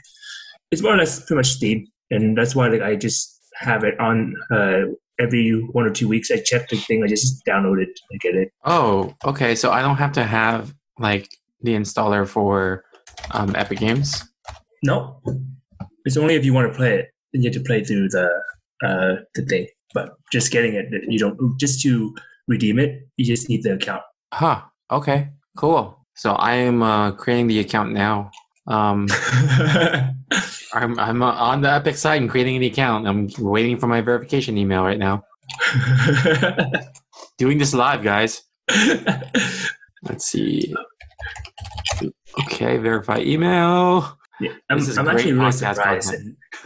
it's 0.71 0.81
more 0.81 0.93
or 0.93 0.97
less 0.97 1.19
pretty 1.19 1.35
much 1.35 1.51
Steam, 1.51 1.87
and 2.11 2.37
that's 2.37 2.55
why 2.55 2.67
like 2.67 2.81
I 2.81 2.95
just 2.95 3.39
have 3.55 3.83
it 3.83 3.99
on 3.99 4.35
uh, 4.51 4.81
every 5.19 5.51
one 5.51 5.85
or 5.85 5.91
two 5.91 6.07
weeks. 6.07 6.31
I 6.31 6.37
check 6.37 6.69
the 6.69 6.77
thing, 6.77 7.03
I 7.03 7.07
just 7.07 7.45
download 7.45 7.81
it 7.81 7.99
and 8.11 8.19
get 8.19 8.35
it. 8.35 8.51
Oh, 8.65 9.13
okay. 9.25 9.55
So 9.55 9.71
I 9.71 9.81
don't 9.81 9.97
have 9.97 10.11
to 10.13 10.23
have 10.23 10.73
like 10.99 11.29
the 11.61 11.73
installer 11.73 12.27
for 12.27 12.83
um, 13.31 13.55
Epic 13.55 13.79
Games. 13.79 14.23
No, 14.83 15.21
it's 16.05 16.17
only 16.17 16.35
if 16.35 16.45
you 16.45 16.53
want 16.53 16.71
to 16.71 16.77
play 16.77 16.95
it. 16.99 17.09
You 17.33 17.43
have 17.43 17.53
to 17.53 17.59
play 17.59 17.83
through 17.83 18.09
the 18.09 18.29
uh, 18.83 19.15
the 19.35 19.45
thing. 19.45 19.67
But 19.93 20.11
just 20.31 20.51
getting 20.51 20.73
it, 20.75 20.85
you 21.07 21.17
don't 21.17 21.59
just 21.59 21.81
to 21.81 22.15
redeem 22.47 22.79
it. 22.79 23.07
You 23.17 23.25
just 23.25 23.49
need 23.49 23.63
the 23.63 23.73
account. 23.73 24.03
Huh. 24.33 24.61
Okay. 24.91 25.29
Cool. 25.57 25.97
So 26.15 26.31
I 26.33 26.53
am 26.53 26.81
uh, 26.81 27.11
creating 27.11 27.47
the 27.47 27.59
account 27.59 27.93
now. 27.93 28.31
Um, 28.67 29.07
I'm 30.73 30.99
I'm 30.99 31.21
uh, 31.21 31.31
on 31.31 31.61
the 31.61 31.71
Epic 31.71 31.95
site 31.95 32.21
and 32.21 32.29
creating 32.29 32.57
an 32.57 32.63
account. 32.63 33.07
I'm 33.07 33.29
waiting 33.39 33.77
for 33.77 33.87
my 33.87 34.01
verification 34.01 34.57
email 34.57 34.83
right 34.83 34.99
now. 34.99 35.23
Doing 37.37 37.57
this 37.57 37.73
live, 37.73 38.03
guys. 38.03 38.41
Let's 40.03 40.25
see. 40.25 40.73
Okay, 42.41 42.77
verify 42.77 43.19
email. 43.19 44.17
Yeah, 44.39 44.51
I'm, 44.69 44.79
This 44.79 44.89
is 44.89 44.97
I'm 44.97 45.07
actually 45.07 45.33
really 45.33 45.51
surprised. 45.51 46.13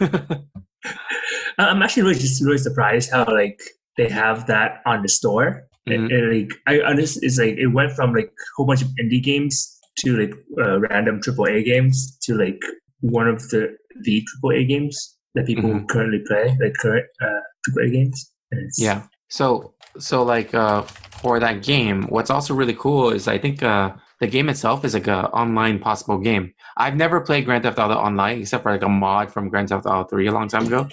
I'm 1.58 1.82
actually 1.82 2.02
really 2.02 2.18
just 2.18 2.42
really 2.44 2.58
surprised 2.58 3.10
how 3.10 3.24
like 3.24 3.60
they 3.96 4.08
have 4.08 4.46
that 4.46 4.82
on 4.86 5.02
the 5.02 5.08
store. 5.08 5.68
Mhm. 5.88 5.94
And, 5.94 6.12
and, 6.12 6.38
like 6.38 6.52
I 6.66 6.80
understand, 6.80 7.24
it's 7.24 7.38
like 7.38 7.56
it 7.56 7.68
went 7.68 7.92
from 7.92 8.12
like 8.14 8.26
a 8.26 8.50
whole 8.56 8.66
bunch 8.66 8.82
of 8.82 8.88
indie 9.00 9.22
games 9.22 9.78
to 9.98 10.16
like 10.16 10.34
uh, 10.58 10.80
random 10.80 11.20
AAA 11.20 11.64
games 11.64 12.18
to 12.22 12.34
like 12.34 12.60
one 13.00 13.28
of 13.28 13.40
the 13.50 13.76
the 14.00 14.24
AAA 14.42 14.66
games 14.68 15.16
that 15.34 15.46
people 15.46 15.70
Mhm. 15.70 15.88
currently 15.88 16.20
play, 16.26 16.56
like 16.60 16.74
current 16.80 17.06
uh, 17.20 17.40
AAA 17.68 17.90
games. 17.92 18.32
Yeah. 18.76 19.02
So 19.28 19.74
so 19.98 20.22
like 20.22 20.54
uh 20.54 20.82
for 21.22 21.38
that 21.40 21.62
game, 21.62 22.02
what's 22.08 22.30
also 22.30 22.54
really 22.54 22.74
cool 22.74 23.10
is 23.10 23.28
I 23.28 23.38
think 23.38 23.62
uh 23.62 23.92
the 24.20 24.26
game 24.26 24.48
itself 24.48 24.84
is 24.84 24.94
like 24.94 25.08
a 25.08 25.28
online 25.30 25.78
possible 25.78 26.18
game. 26.18 26.52
I've 26.76 26.96
never 26.96 27.20
played 27.20 27.44
Grand 27.44 27.64
Theft 27.64 27.78
Auto 27.78 27.94
online 27.94 28.40
except 28.40 28.62
for 28.62 28.70
like 28.72 28.82
a 28.82 28.88
mod 28.88 29.32
from 29.32 29.48
Grand 29.48 29.68
Theft 29.70 29.84
Auto 29.86 30.08
3 30.08 30.26
a 30.28 30.32
long 30.32 30.48
time 30.48 30.66
ago. 30.66 30.88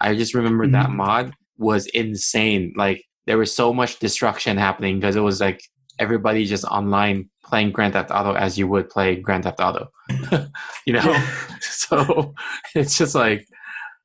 I 0.00 0.14
just 0.16 0.34
remember 0.34 0.66
that 0.68 0.90
mod 0.90 1.32
was 1.58 1.86
insane. 1.86 2.72
Like 2.76 3.04
there 3.26 3.38
was 3.38 3.54
so 3.54 3.72
much 3.72 3.98
destruction 4.00 4.56
happening 4.56 4.98
because 4.98 5.16
it 5.16 5.20
was 5.20 5.40
like 5.40 5.60
everybody 6.02 6.44
just 6.44 6.64
online 6.64 7.30
playing 7.44 7.70
Grand 7.72 7.92
Theft 7.94 8.10
Auto 8.10 8.34
as 8.34 8.58
you 8.58 8.66
would 8.68 8.88
play 8.90 9.16
Grand 9.16 9.44
Theft 9.44 9.60
Auto. 9.60 9.88
you 10.86 10.92
know? 10.94 11.02
Yeah. 11.04 11.30
so 11.60 12.34
it's 12.74 12.98
just 12.98 13.14
like 13.14 13.46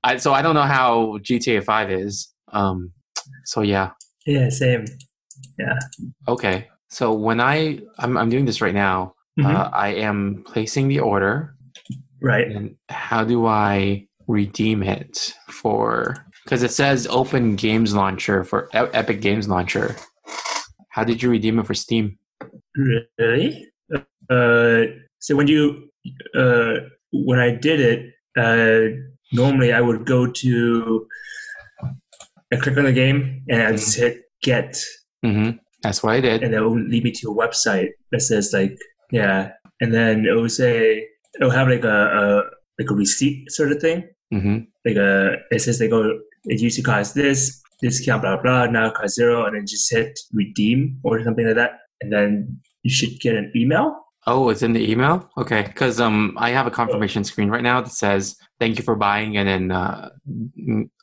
I 0.04 0.18
so 0.18 0.34
I 0.34 0.42
don't 0.42 0.56
know 0.56 0.62
how 0.78 1.18
GTA 1.28 1.64
5 1.64 1.92
is. 1.92 2.32
Um 2.54 2.92
so 3.46 3.62
yeah. 3.62 3.92
yeah, 4.26 4.50
same. 4.50 4.86
Yeah. 5.60 5.78
Okay. 6.28 6.68
So 6.90 7.14
when 7.14 7.40
I 7.42 7.80
I'm 8.00 8.18
I'm 8.18 8.30
doing 8.30 8.46
this 8.46 8.62
right 8.62 8.76
now, 8.76 9.14
Mhm. 9.40 9.54
uh, 9.54 9.70
I 9.72 9.90
am 9.90 10.44
placing 10.48 10.88
the 10.88 11.00
order 11.00 11.54
right. 12.22 12.48
and 12.48 12.76
how 12.90 13.24
do 13.24 13.46
I 13.46 14.08
redeem 14.28 14.82
it 14.84 15.34
for 15.48 16.16
cuz 16.48 16.64
it 16.64 16.72
says 16.72 17.08
open 17.10 17.56
games 17.56 17.94
launcher 17.94 18.44
for 18.44 18.68
Epic 18.74 19.22
Games 19.22 19.48
Launcher. 19.48 19.96
How 20.98 21.04
did 21.04 21.22
you 21.22 21.30
redeem 21.30 21.60
it 21.60 21.68
for 21.68 21.76
Steam? 21.76 22.18
Really? 22.76 23.70
Uh, 24.32 24.82
so 25.20 25.36
when 25.36 25.46
you 25.48 25.90
uh, 26.36 26.74
when 27.14 27.38
I 27.40 27.52
did 27.52 27.80
it, 27.80 28.00
uh, 28.36 28.98
normally 29.32 29.72
I 29.74 29.80
would 29.80 30.08
go 30.08 30.26
to 30.26 31.08
I 32.52 32.56
click 32.56 32.78
on 32.80 32.86
the 32.86 32.94
game 32.94 33.44
and 33.48 33.62
I 33.62 33.72
just 33.74 33.96
hit 33.96 34.24
get, 34.42 34.76
Mhm. 35.24 35.60
That's 35.84 36.02
what 36.02 36.14
I 36.16 36.20
did. 36.22 36.42
and 36.42 36.56
it 36.56 36.62
will 36.62 36.80
lead 36.80 37.04
me 37.04 37.12
to 37.12 37.30
a 37.30 37.36
website 37.36 37.90
that 38.12 38.22
says 38.22 38.52
like 38.52 38.76
yeah, 39.12 39.52
and 39.82 39.94
then 39.94 40.26
it 40.26 40.34
will 40.34 40.50
say 40.50 41.06
it 41.36 41.40
will 41.44 41.52
have 41.52 41.68
like 41.70 41.84
a, 41.84 42.00
a 42.22 42.24
like 42.80 42.90
a 42.90 42.96
receipt 42.96 43.52
sort 43.52 43.72
of 43.72 43.80
thing. 43.80 44.10
Mhm. 44.34 44.66
Like 44.84 44.96
a 44.98 45.36
it 45.52 45.62
says 45.62 45.78
they 45.78 45.88
go 45.90 46.18
it 46.46 46.60
usually 46.60 46.84
costs 46.84 47.14
this 47.14 47.62
discount 47.82 48.22
blah 48.22 48.42
blah 48.42 48.66
now 48.66 48.88
it 48.92 49.10
zero, 49.10 49.46
and 49.46 49.56
then 49.56 49.66
just 49.68 49.92
hit 49.92 50.18
redeem 50.34 51.00
or 51.04 51.24
something 51.24 51.46
like 51.46 51.56
that, 51.56 51.72
and 52.02 52.12
then 52.12 52.60
you 52.84 52.92
should 52.92 53.20
get 53.20 53.36
an 53.36 53.52
email. 53.56 54.04
Oh, 54.30 54.50
it's 54.50 54.62
in 54.62 54.74
the 54.74 54.92
email? 54.92 55.30
Okay. 55.38 55.64
Cuz 55.76 56.02
um 56.02 56.36
I 56.38 56.50
have 56.50 56.68
a 56.68 56.72
confirmation 56.72 57.24
screen 57.24 57.50
right 57.50 57.64
now 57.64 57.80
that 57.82 57.92
says 57.92 58.36
thank 58.60 58.78
you 58.78 58.84
for 58.84 58.96
buying 58.96 59.38
and 59.38 59.48
then 59.48 59.72
uh 59.72 60.10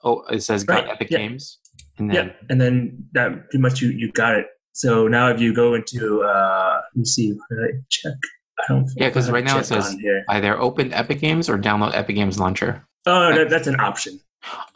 oh 0.03 0.23
it 0.31 0.43
says 0.43 0.63
got 0.65 0.85
Right, 0.85 0.91
Epic 0.93 1.11
yeah. 1.11 1.19
Games. 1.19 1.59
And 1.99 2.11
then 2.11 2.27
Yeah, 2.27 2.33
and 2.51 2.61
then 2.61 3.05
that 3.13 3.49
pretty 3.49 3.63
much 3.63 3.81
you, 3.81 3.89
you 3.91 4.13
got 4.13 4.35
it. 4.35 4.47
So 4.73 5.09
now 5.09 5.29
if 5.29 5.41
you 5.41 5.55
go 5.55 5.75
into 5.75 6.23
uh, 6.23 6.81
let 6.95 6.99
me 6.99 7.05
see, 7.07 7.33
where 7.49 7.67
did 7.69 7.77
I 7.77 7.79
check. 7.89 8.13
I 8.61 8.65
don't. 8.69 8.91
Yeah, 8.97 9.09
'cause 9.11 9.25
I 9.25 9.27
don't 9.29 9.35
right 9.37 9.45
now 9.45 9.59
it 9.59 9.65
says- 9.67 9.97
either 10.29 10.59
open 10.61 10.93
Epic 10.93 11.21
Games 11.21 11.49
or 11.49 11.57
download 11.59 11.95
Epic 11.95 12.17
Games 12.17 12.39
Launcher. 12.39 12.85
Oh, 13.07 13.35
that, 13.35 13.49
that's 13.49 13.69
an 13.69 13.79
option. 13.81 14.19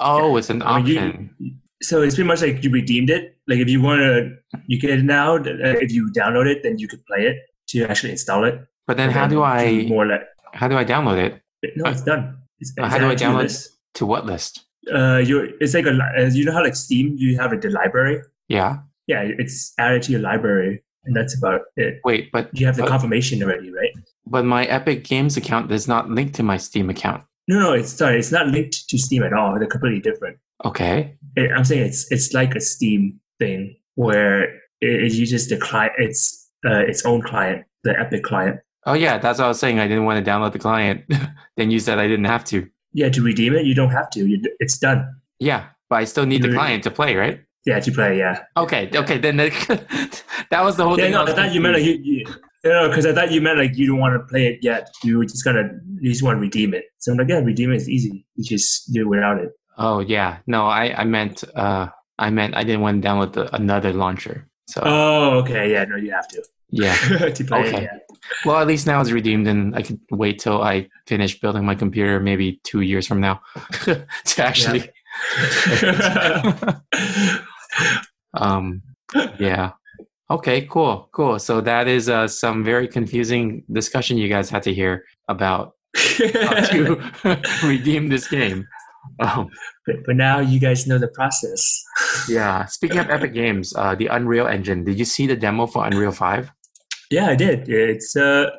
Oh, 0.01 0.37
it's 0.37 0.49
an 0.51 0.63
I 0.63 0.79
mean, 0.79 0.87
you- 0.87 0.99
option. 1.01 1.61
So 1.83 2.03
it's 2.03 2.15
pretty 2.17 2.27
much 2.29 2.43
like 2.43 2.63
you 2.65 2.71
redeemed 2.71 3.11
it. 3.11 3.37
Like 3.47 3.59
if 3.61 3.69
you 3.69 3.81
want 3.81 4.01
to, 4.01 4.37
you 4.67 4.81
get 4.81 4.91
it 4.91 5.05
now. 5.05 5.37
Uh, 5.37 5.43
If 5.81 5.93
you 5.93 6.11
download 6.13 6.47
it, 6.47 6.63
then 6.63 6.79
you 6.79 6.89
could 6.89 7.05
play 7.07 7.27
it 7.27 7.37
to 7.69 7.85
actually 7.85 8.11
install 8.13 8.45
it. 8.45 8.61
But 8.87 8.97
then 8.97 9.11
how 9.11 9.27
do 9.29 9.43
I 9.43 9.85
more 9.89 10.07
like 10.07 10.23
how 10.55 10.67
do 10.69 10.77
I 10.77 10.85
download 10.85 11.19
it? 11.19 11.43
No, 11.77 11.91
it's 11.91 12.03
done. 12.03 12.39
It's, 12.59 12.73
it's 12.77 12.79
how 12.93 12.99
do 12.99 13.05
I 13.05 13.09
added 13.09 13.19
to 13.19 13.25
your 13.25 13.33
download 13.35 13.43
list. 13.43 13.77
To 13.95 14.07
what 14.07 14.27
list? 14.27 14.65
Uh, 14.93 15.19
you 15.19 15.53
it's 15.61 15.75
like 15.75 15.87
a 15.87 15.91
uh, 16.19 16.25
you 16.33 16.45
know 16.45 16.53
how 16.53 16.63
like 16.63 16.75
Steam 16.77 17.15
you 17.19 17.37
have 17.39 17.51
like 17.53 17.61
the 17.61 17.71
library. 17.71 18.23
Yeah. 18.49 18.79
Yeah, 19.07 19.23
it's 19.23 19.73
added 19.79 20.03
to 20.05 20.13
your 20.13 20.21
library, 20.21 20.83
and 21.05 21.15
that's 21.17 21.35
about 21.37 21.63
it. 21.77 22.01
Wait, 22.05 22.31
but 22.33 22.51
You 22.59 22.67
have 22.67 22.77
the 22.77 22.83
But- 22.83 22.91
confirmation 22.91 23.43
already, 23.43 23.71
right? 23.71 23.93
but 24.27 24.45
my 24.45 24.65
Epic 24.67 25.05
Games 25.05 25.37
account 25.39 25.73
is 25.73 25.89
not 25.89 26.11
linked 26.11 26.35
to 26.35 26.43
my 26.43 26.59
Steam 26.59 26.91
account. 26.91 27.23
No, 27.47 27.59
no, 27.61 27.73
it's 27.73 27.91
sorry, 27.93 28.19
it's 28.19 28.31
not 28.33 28.49
linked 28.49 28.87
to 28.91 28.99
Steam 28.99 29.23
at 29.23 29.33
all. 29.33 29.59
They're 29.59 29.67
completely 29.69 30.01
different. 30.01 30.37
Okay. 30.65 31.17
It, 31.37 31.51
I'm 31.57 31.65
saying 31.65 31.83
it's 31.87 32.11
it's 32.11 32.33
like 32.33 32.55
a 32.55 32.61
Steam 32.61 33.21
thing 33.39 33.77
where 33.95 34.45
it, 34.81 35.03
it 35.05 35.13
uses 35.13 35.49
the 35.49 35.57
client. 35.57 35.93
It's 35.99 36.51
uh, 36.67 36.79
its 36.81 37.05
own 37.05 37.23
client, 37.23 37.65
the 37.85 37.99
Epic 37.99 38.25
client. 38.25 38.61
Oh 38.87 38.95
yeah, 38.95 39.19
that's 39.19 39.39
what 39.39 39.45
I 39.47 39.49
was 39.49 39.59
saying. 39.61 39.79
I 39.79 39.87
didn't 39.87 40.05
want 40.05 40.25
to 40.25 40.31
download 40.31 40.53
the 40.53 40.59
client. 40.59 41.05
then 41.57 41.71
you 41.71 41.79
said 41.79 41.99
I 41.99 42.09
didn't 42.09 42.25
have 42.27 42.45
to. 42.47 42.67
Yeah, 42.93 43.09
to 43.11 43.23
redeem 43.23 43.55
it, 43.55 43.67
you 43.67 43.75
don't 43.75 43.91
have 43.91 44.11
to. 44.11 44.27
You, 44.27 44.41
it's 44.61 44.79
done. 44.79 45.07
Yeah, 45.39 45.67
but 45.91 45.97
I 45.97 46.05
still 46.05 46.27
need 46.27 46.43
the 46.43 46.49
You- 46.49 46.55
client 46.55 46.83
to 46.85 46.91
play, 46.91 47.15
right? 47.15 47.41
Yeah, 47.67 47.81
to 47.81 47.93
play. 47.93 48.17
Yeah. 48.19 48.45
Okay, 48.57 48.89
okay, 48.95 49.19
then 49.19 49.37
that, 49.37 50.23
that 50.51 50.63
was 50.65 50.77
the 50.77 50.85
whole 50.85 50.97
Yeah, 50.99 51.05
thing. 51.05 51.13
no, 51.13 51.25
I 51.25 51.33
thought 51.35 51.53
you 51.53 51.61
meant 51.61 51.75
like 51.75 51.85
you. 51.85 51.99
you 52.03 52.25
because 52.63 53.05
I 53.05 53.13
thought 53.13 53.31
you 53.31 53.41
meant 53.43 53.59
like 53.59 53.77
you 53.77 53.87
don't 53.87 53.99
want 53.99 54.15
to 54.15 54.27
play 54.27 54.47
it 54.47 54.61
yet. 54.63 54.89
You 55.05 55.23
just 55.25 55.45
gonna, 55.45 55.69
you 56.01 56.11
just 56.11 56.23
want 56.23 56.37
to 56.37 56.41
redeem 56.41 56.73
it. 56.73 56.85
So 56.99 57.13
I'm 57.13 57.19
like, 57.19 57.29
yeah, 57.29 57.41
redeem 57.41 57.73
it 57.73 57.77
is 57.77 57.89
easy. 57.91 58.25
You 58.37 58.45
just 58.45 58.91
do 58.93 59.03
it 59.03 59.09
without 59.09 59.39
it. 59.39 59.51
Oh 59.79 60.01
yeah, 60.01 60.39
no, 60.47 60.67
I 60.67 60.93
I 61.03 61.05
meant 61.05 61.45
uh 61.55 61.89
I 62.19 62.31
meant 62.31 62.57
I 62.57 62.65
didn't 62.65 62.81
want 62.81 63.03
to 63.03 63.09
download 63.09 63.33
the, 63.33 63.55
another 63.55 63.93
launcher. 63.93 64.49
So 64.67 64.83
Oh, 64.85 65.39
okay, 65.41 65.71
yeah, 65.73 65.85
no, 65.85 65.97
you 65.97 66.11
have 66.11 66.27
to. 66.29 66.43
yeah. 66.71 66.95
to 67.39 67.55
Okay. 67.55 67.77
it, 67.77 67.83
yeah. 67.85 67.99
Well, 68.45 68.59
at 68.61 68.67
least 68.67 68.87
now 68.87 69.01
it's 69.01 69.13
redeemed, 69.13 69.47
and 69.47 69.75
I 69.77 69.83
can 69.83 70.01
wait 70.11 70.41
till 70.41 70.61
I 70.63 70.89
finish 71.07 71.41
building 71.41 71.65
my 71.65 71.75
computer, 71.77 72.19
maybe 72.21 72.61
two 72.65 72.81
years 72.83 73.07
from 73.07 73.21
now, 73.21 73.41
to 73.85 74.05
actually. 74.39 74.91
um, 78.35 78.83
yeah. 79.39 79.73
Okay. 80.31 80.67
Cool. 80.67 81.09
Cool. 81.13 81.39
So 81.39 81.61
that 81.63 81.89
is 81.89 82.09
uh, 82.09 82.29
some 82.29 82.65
very 82.65 82.89
confusing 82.89 83.65
discussion 83.73 84.19
you 84.19 84.29
guys 84.29 84.51
had 84.51 84.63
to 84.65 84.75
hear 84.75 85.05
about 85.29 85.75
how 85.97 86.61
to 86.61 87.01
redeem 87.65 88.09
this 88.09 88.29
game. 88.29 88.67
Um, 89.19 89.51
but, 89.87 89.97
but 90.07 90.17
now 90.17 90.41
you 90.41 90.61
guys 90.61 90.87
know 90.87 90.99
the 90.99 91.09
process. 91.09 91.85
yeah. 92.29 92.65
Speaking 92.67 92.99
of 92.99 93.11
Epic 93.11 93.33
Games, 93.33 93.75
uh, 93.77 93.95
the 93.95 94.07
Unreal 94.07 94.47
Engine. 94.47 94.85
Did 94.85 94.99
you 94.99 95.05
see 95.05 95.27
the 95.27 95.37
demo 95.37 95.67
for 95.67 95.87
Unreal 95.87 96.13
Five? 96.13 96.51
Yeah, 97.11 97.29
I 97.29 97.35
did. 97.35 97.69
It's 97.69 98.17
uh, 98.17 98.51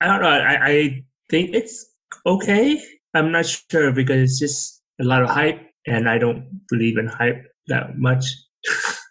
I 0.00 0.06
don't 0.06 0.22
know. 0.22 0.28
I, 0.28 0.66
I 0.66 1.04
think 1.30 1.54
it's 1.54 1.86
okay. 2.26 2.80
I'm 3.14 3.32
not 3.32 3.46
sure 3.46 3.92
because 3.92 4.22
it's 4.22 4.38
just 4.38 4.82
a 5.00 5.04
lot 5.04 5.22
of 5.22 5.28
hype, 5.28 5.60
and 5.86 6.08
I 6.08 6.18
don't 6.18 6.60
believe 6.68 6.96
in 6.96 7.06
hype 7.06 7.44
that 7.68 7.98
much. 7.98 8.24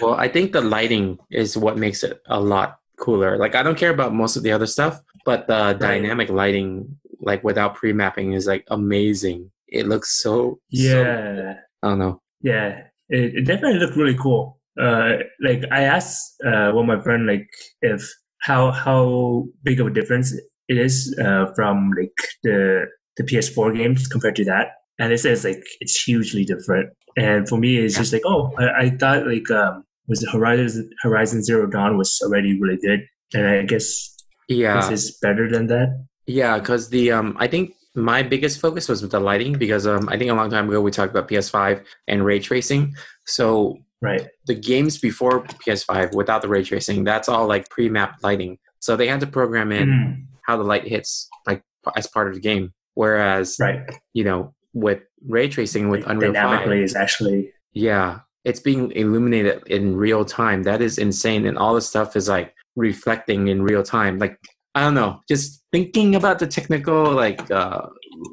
Well, 0.00 0.14
I 0.14 0.28
think 0.28 0.52
the 0.52 0.60
lighting 0.60 1.18
is 1.30 1.56
what 1.56 1.78
makes 1.78 2.02
it 2.02 2.20
a 2.26 2.38
lot 2.38 2.78
cooler. 2.98 3.38
Like 3.38 3.54
I 3.54 3.62
don't 3.62 3.78
care 3.78 3.90
about 3.90 4.12
most 4.12 4.36
of 4.36 4.42
the 4.42 4.52
other 4.52 4.66
stuff, 4.66 5.00
but 5.24 5.46
the 5.46 5.72
dynamic 5.72 6.28
lighting, 6.28 6.98
like 7.20 7.42
without 7.42 7.74
pre-mapping, 7.74 8.32
is 8.32 8.46
like 8.46 8.64
amazing. 8.68 9.50
It 9.70 9.86
looks 9.86 10.20
so 10.22 10.32
so- 10.32 10.58
Yeah, 10.70 11.54
I 11.82 11.88
don't 11.88 11.98
know. 11.98 12.20
yeah. 12.42 12.82
It, 13.08 13.34
it 13.38 13.44
definitely 13.44 13.80
looked 13.80 13.96
really 13.96 14.16
cool. 14.16 14.60
Uh, 14.80 15.16
like 15.42 15.64
I 15.72 15.82
asked 15.82 16.22
uh, 16.46 16.70
one 16.70 16.88
of 16.88 16.96
my 16.98 17.02
friend 17.02 17.26
like 17.26 17.48
if 17.82 18.08
how 18.42 18.70
how 18.70 19.44
big 19.64 19.80
of 19.80 19.88
a 19.88 19.90
difference 19.90 20.32
it 20.68 20.76
is 20.78 20.94
uh, 21.20 21.46
from 21.56 21.90
like 21.98 22.14
the 22.44 22.86
the 23.16 23.24
PS4 23.24 23.76
games 23.76 24.06
compared 24.06 24.36
to 24.36 24.44
that, 24.44 24.68
and 25.00 25.12
it 25.12 25.18
says 25.18 25.44
like 25.44 25.60
it's 25.80 26.00
hugely 26.00 26.44
different. 26.44 26.88
And 27.16 27.48
for 27.48 27.58
me, 27.58 27.78
it's 27.78 27.96
just 27.96 28.12
like 28.12 28.22
oh, 28.24 28.52
I, 28.58 28.84
I 28.84 28.90
thought 28.90 29.26
like 29.26 29.50
um, 29.50 29.82
was 30.06 30.24
Horizon 30.30 30.88
Horizon 31.02 31.42
Zero 31.42 31.66
Dawn 31.68 31.98
was 31.98 32.20
already 32.24 32.58
really 32.60 32.78
good, 32.80 33.00
and 33.34 33.46
I 33.48 33.62
guess 33.64 34.14
Yeah, 34.48 34.76
this 34.80 34.90
is 35.04 35.18
better 35.20 35.50
than 35.50 35.66
that. 35.66 35.88
yeah. 36.26 36.58
Because 36.60 36.90
the 36.90 37.10
um, 37.10 37.36
I 37.40 37.48
think 37.48 37.74
my 37.94 38.22
biggest 38.22 38.60
focus 38.60 38.88
was 38.88 39.02
with 39.02 39.10
the 39.10 39.20
lighting 39.20 39.54
because 39.58 39.86
um, 39.86 40.08
I 40.08 40.16
think 40.16 40.30
a 40.30 40.34
long 40.34 40.50
time 40.50 40.68
ago 40.68 40.80
we 40.80 40.90
talked 40.90 41.10
about 41.10 41.28
PS5 41.28 41.84
and 42.08 42.24
ray 42.24 42.38
tracing. 42.38 42.94
So 43.26 43.78
Right. 44.02 44.28
the 44.46 44.54
games 44.54 44.96
before 44.98 45.42
PS5 45.44 46.14
without 46.14 46.40
the 46.40 46.48
ray 46.48 46.64
tracing, 46.64 47.04
that's 47.04 47.28
all 47.28 47.46
like 47.46 47.68
pre-mapped 47.68 48.22
lighting. 48.22 48.56
So 48.78 48.96
they 48.96 49.06
had 49.06 49.20
to 49.20 49.26
program 49.26 49.72
in 49.72 49.88
Mm, 49.88 50.24
how 50.42 50.56
the 50.56 50.62
light 50.64 50.86
hits 50.86 51.28
like 51.46 51.62
as 51.96 52.06
part 52.06 52.28
of 52.28 52.34
the 52.34 52.40
game. 52.40 52.72
Whereas 52.94 53.56
right. 53.60 53.80
you 54.14 54.24
know, 54.24 54.54
with 54.72 55.02
ray 55.28 55.48
tracing 55.48 55.90
with 55.90 56.00
Like, 56.02 56.12
Unreal 56.12 56.32
dynamically 56.32 56.78
5, 56.78 56.84
is 56.84 56.96
actually 56.96 57.52
yeah, 57.72 58.20
it's 58.44 58.60
being 58.60 58.90
illuminated 58.92 59.62
in 59.66 59.96
real 59.96 60.24
time. 60.24 60.62
That 60.62 60.80
is 60.80 60.96
insane, 60.96 61.46
and 61.46 61.58
all 61.58 61.74
the 61.74 61.80
stuff 61.82 62.16
is 62.16 62.28
like 62.28 62.54
reflecting 62.76 63.48
in 63.48 63.62
real 63.62 63.82
time. 63.82 64.18
Like 64.18 64.38
I 64.74 64.80
don't 64.80 64.94
know, 64.94 65.20
just 65.28 65.59
thinking 65.72 66.14
about 66.14 66.38
the 66.38 66.46
technical 66.46 67.12
like 67.12 67.50
uh, 67.50 67.86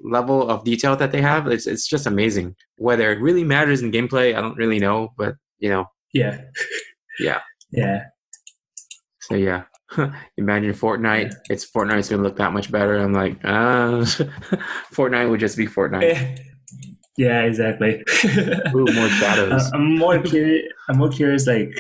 level 0.04 0.50
of 0.50 0.64
detail 0.64 0.96
that 0.96 1.12
they 1.12 1.22
have, 1.22 1.48
it's 1.48 1.68
it's 1.68 1.88
just 1.88 2.06
amazing. 2.08 2.56
Whether 2.78 3.12
it 3.12 3.20
really 3.22 3.44
matters 3.44 3.82
in 3.82 3.92
gameplay, 3.92 4.36
I 4.36 4.42
don't 4.42 4.58
really 4.58 4.80
know, 4.80 5.14
but 5.18 5.36
you 5.60 5.70
know, 5.70 5.86
yeah. 6.14 6.42
Yeah. 7.20 7.42
Yeah. 7.72 8.04
so 9.22 9.34
yeah. 9.34 9.64
Imagine 10.38 10.74
Fortnite. 10.74 11.34
It's 11.50 11.66
Fortnite's 11.66 12.10
gonna 12.10 12.22
look 12.22 12.38
that 12.38 12.54
much 12.54 12.72
better. 12.72 12.98
I'm 12.98 13.14
like, 13.14 13.40
uh, 13.44 14.06
Fortnite 14.94 15.28
would 15.28 15.40
just 15.40 15.58
be 15.58 15.66
Fortnite. 15.66 16.40
yeah, 17.18 17.42
exactly. 17.42 18.04
Ooh, 18.76 18.86
more 18.94 19.10
shadows. 19.10 19.64
Uh, 19.64 19.70
I'm 19.74 19.98
more 19.98 20.20
curious. 20.22 20.72
I'm 20.90 21.00
more 21.00 21.10
curious, 21.10 21.48
like 21.48 21.72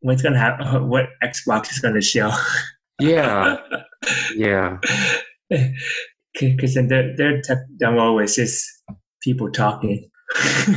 what's 0.00 0.22
gonna 0.22 0.38
happen. 0.38 0.88
What 0.88 1.08
Xbox 1.24 1.72
is 1.72 1.80
gonna 1.80 2.00
show? 2.02 2.30
Yeah, 3.00 3.56
yeah. 4.36 4.78
Because 6.40 6.74
then 6.74 6.88
their 6.88 7.14
their 7.16 7.42
tech 7.42 7.58
demo 7.76 8.12
was 8.12 8.34
just 8.34 8.64
people 9.22 9.50
talking. 9.50 10.08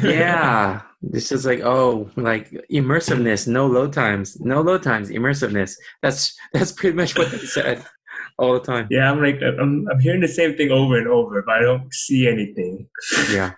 yeah 0.03 0.81
this 1.01 1.31
is 1.31 1.45
like 1.45 1.61
oh 1.63 2.09
like 2.17 2.51
immersiveness 2.69 3.47
no 3.47 3.65
load 3.67 3.93
times 3.93 4.37
no 4.41 4.59
load 4.59 4.83
times 4.83 5.09
immersiveness 5.09 5.75
that's 6.01 6.35
that's 6.51 6.73
pretty 6.73 6.93
much 6.93 7.17
what 7.17 7.31
they 7.31 7.37
said 7.37 7.85
all 8.37 8.53
the 8.53 8.59
time 8.59 8.85
yeah. 8.89 9.09
I'm 9.09 9.21
like 9.21 9.41
I'm 9.41 9.87
I'm 9.89 9.99
hearing 9.99 10.19
the 10.19 10.27
same 10.27 10.57
thing 10.57 10.71
over 10.71 10.97
and 10.97 11.07
over, 11.07 11.41
but 11.41 11.55
I 11.55 11.61
don't 11.61 11.93
see 11.93 12.27
anything. 12.27 12.89
yeah 13.31 13.53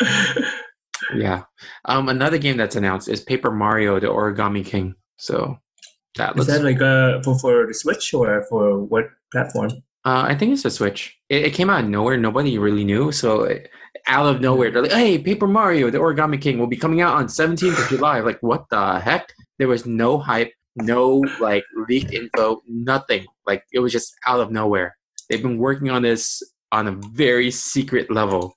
yeah 1.14 1.44
um 1.86 2.08
another 2.08 2.38
game 2.38 2.56
that's 2.56 2.76
announced 2.76 3.08
is 3.08 3.20
paper 3.20 3.50
mario 3.50 3.98
the 3.98 4.06
origami 4.06 4.64
king 4.64 4.94
so 5.16 5.58
that 6.16 6.30
Is 6.30 6.36
looks 6.36 6.46
that 6.48 6.64
like 6.64 6.80
uh 6.80 7.22
for 7.22 7.38
for 7.38 7.66
the 7.66 7.74
Switch 7.74 8.12
or 8.14 8.44
for 8.48 8.82
what 8.84 9.06
platform? 9.32 9.70
uh 10.04 10.24
i 10.26 10.34
think 10.34 10.52
it's 10.52 10.64
a 10.64 10.70
switch. 10.70 11.18
It, 11.28 11.46
it 11.46 11.54
came 11.54 11.68
out 11.70 11.84
of 11.84 11.90
nowhere. 11.90 12.16
Nobody 12.16 12.58
really 12.58 12.84
knew. 12.84 13.12
So 13.12 13.42
it, 13.44 13.70
out 14.06 14.26
of 14.26 14.40
nowhere 14.40 14.70
they're 14.70 14.82
like 14.82 14.92
hey 14.92 15.18
paper 15.18 15.46
mario 15.46 15.90
the 15.90 15.98
origami 15.98 16.40
king 16.40 16.58
will 16.58 16.66
be 16.66 16.76
coming 16.76 17.00
out 17.02 17.14
on 17.16 17.26
17th 17.26 17.78
of 17.82 17.88
july. 17.88 18.20
Like 18.20 18.40
what 18.40 18.64
the 18.70 18.98
heck? 18.98 19.32
There 19.58 19.68
was 19.68 19.84
no 19.86 20.18
hype 20.18 20.52
no 20.76 21.22
like 21.40 21.64
leaked 21.88 22.12
info 22.12 22.60
nothing. 22.66 23.26
Like 23.46 23.64
it 23.72 23.80
was 23.80 23.92
just 23.92 24.14
out 24.26 24.40
of 24.40 24.50
nowhere. 24.50 24.96
They've 25.28 25.42
been 25.42 25.58
working 25.58 25.90
on 25.90 26.02
this 26.02 26.42
on 26.72 26.86
a 26.88 26.92
very 27.12 27.50
secret 27.50 28.10
level. 28.10 28.56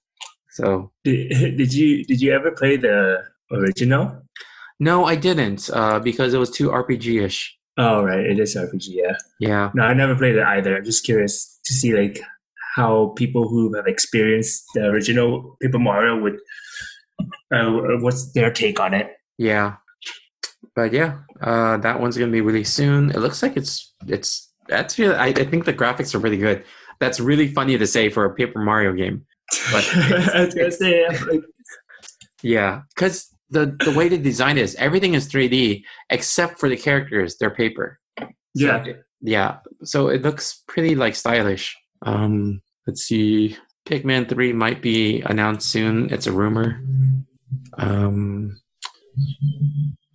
So 0.51 0.91
Did, 1.03 1.29
did 1.57 1.73
you 1.73 2.03
did 2.05 2.21
you 2.21 2.31
ever 2.31 2.51
play 2.51 2.77
the 2.77 3.23
original? 3.51 4.21
No 4.79 5.05
i 5.05 5.15
didn't 5.15 5.69
uh 5.73 5.99
because 5.99 6.33
it 6.33 6.37
was 6.39 6.49
too 6.51 6.69
rpg-ish 6.69 7.57
Oh 7.75 8.03
right, 8.03 8.19
it 8.23 8.37
is 8.37 8.55
RPG. 8.55 8.83
Yeah. 8.89 9.17
yeah 9.39 9.71
No, 9.73 9.81
I 9.81 9.95
never 9.95 10.13
played 10.15 10.35
it 10.35 10.43
either. 10.45 10.77
I'm 10.77 10.85
just 10.85 11.03
curious 11.03 11.59
to 11.65 11.73
see 11.73 11.91
like 11.97 12.21
how 12.75 13.13
people 13.17 13.49
who 13.49 13.73
have 13.73 13.87
experienced 13.87 14.63
the 14.75 14.85
original 14.89 15.57
Paper 15.59 15.79
Mario 15.79 16.19
would 16.21 16.37
uh, 17.51 17.71
what's 18.01 18.31
their 18.33 18.51
take 18.51 18.79
on 18.79 18.93
it. 18.93 19.07
yeah 19.39 19.77
but 20.75 20.93
yeah 20.93 21.19
uh 21.41 21.77
that 21.77 21.99
one's 21.99 22.15
gonna 22.15 22.31
be 22.31 22.41
released 22.41 22.75
soon 22.75 23.09
it 23.09 23.17
looks 23.17 23.41
like 23.41 23.57
it's 23.57 23.93
it's 24.07 24.53
that's 24.67 24.99
really 24.99 25.15
I, 25.15 25.27
I 25.27 25.43
think 25.43 25.65
the 25.65 25.73
graphics 25.73 26.13
are 26.13 26.19
really 26.19 26.37
good 26.37 26.63
that's 26.99 27.19
really 27.19 27.47
funny 27.47 27.75
to 27.79 27.87
say 27.87 28.07
for 28.09 28.23
a 28.25 28.35
paper 28.35 28.59
mario 28.63 28.93
game 28.93 29.25
But- 29.71 29.89
I 30.35 30.45
was 30.45 30.53
gonna 30.53 30.69
say 30.71 31.07
like, 31.09 31.41
Yeah, 32.43 32.81
because 32.93 33.32
the 33.53 33.65
the 33.85 33.93
way 33.97 34.09
they 34.09 34.17
design 34.17 34.57
it 34.57 34.61
is 34.61 34.75
everything 34.75 35.13
is 35.13 35.27
3D 35.31 35.83
except 36.09 36.59
for 36.59 36.67
the 36.69 36.77
characters. 36.77 37.37
They're 37.37 37.55
paper. 37.63 37.99
So, 38.19 38.27
yeah. 38.53 38.85
yeah. 39.21 39.57
So 39.83 40.09
it 40.09 40.21
looks 40.21 40.63
pretty 40.67 40.95
like 40.95 41.15
stylish. 41.15 41.75
Um, 42.05 42.61
let's 42.85 43.03
see. 43.03 43.57
Pikmin 43.87 44.29
three 44.29 44.53
might 44.53 44.81
be 44.81 45.21
announced 45.21 45.69
soon. 45.69 46.11
It's 46.13 46.27
a 46.27 46.31
rumor. 46.31 46.81
Um. 47.77 48.59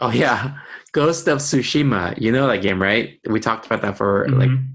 Oh 0.00 0.10
yeah, 0.10 0.58
Ghost 0.92 1.28
of 1.28 1.38
Tsushima. 1.38 2.20
You 2.20 2.32
know 2.32 2.46
that 2.46 2.62
game, 2.62 2.80
right? 2.80 3.18
We 3.28 3.40
talked 3.40 3.66
about 3.66 3.82
that 3.82 3.96
for 3.96 4.28
like 4.28 4.50
Mhm. 4.50 4.68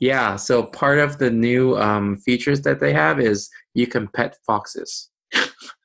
Yeah, 0.00 0.36
so 0.36 0.62
part 0.64 0.98
of 0.98 1.18
the 1.18 1.30
new 1.30 1.76
um, 1.76 2.16
features 2.16 2.62
that 2.62 2.80
they 2.80 2.94
have 2.94 3.20
is 3.20 3.50
you 3.74 3.86
can 3.86 4.08
pet 4.08 4.36
foxes. 4.46 5.10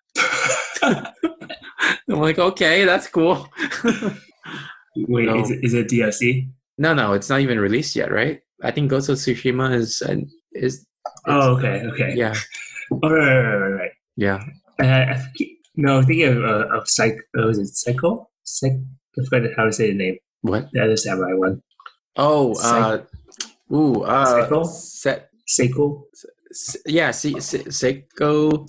I'm 2.09 2.19
like, 2.19 2.39
okay, 2.39 2.85
that's 2.85 3.07
cool. 3.07 3.47
Wait, 4.95 5.25
No. 5.25 5.41
is 5.41 5.51
it, 5.51 5.63
is 5.63 5.73
it 5.73 5.87
DLC? 5.89 6.49
no, 6.77 6.93
no, 6.93 7.13
it's 7.13 7.29
not 7.29 7.41
even 7.41 7.59
released 7.59 7.95
yet, 7.95 8.11
right? 8.11 8.41
I 8.63 8.71
think 8.71 8.89
Ghost 8.89 9.09
of 9.09 9.17
Tsushima 9.17 9.73
is 9.75 10.01
is 10.53 10.85
Oh, 11.27 11.55
okay, 11.57 11.83
okay. 11.91 12.13
yeah, 12.15 12.33
Oh, 12.91 13.09
right, 13.09 13.27
right, 13.27 13.57
right, 13.57 13.73
right. 13.81 13.91
yeah. 14.15 14.39
Uh, 14.81 15.13
I 15.13 15.17
think, 15.37 15.51
no, 15.75 15.97
I'm 15.99 16.05
thinking 16.05 16.27
of, 16.37 16.43
uh, 16.43 16.67
of 16.77 16.87
Psych, 16.87 17.17
uh, 17.37 17.43
was 17.47 17.57
it 17.59 17.67
Psycho? 17.67 18.29
Psych, 18.43 18.73
I 18.73 19.25
forgot 19.29 19.49
how 19.57 19.65
to 19.65 19.73
say 19.73 19.91
the 19.91 19.97
name. 19.97 20.17
What? 20.41 20.69
The 20.71 20.83
other 20.83 20.97
samurai 20.97 21.33
one. 21.33 21.61
Oh, 22.15 22.55
uh, 22.61 23.03
ooh, 23.73 24.03
uh, 24.03 24.25
Psycho? 24.25 24.63
set. 24.63 25.29
Seiko? 25.47 26.03
Yeah, 26.85 27.11
Se- 27.11 27.39
Se- 27.39 27.63
Seiko. 27.69 28.67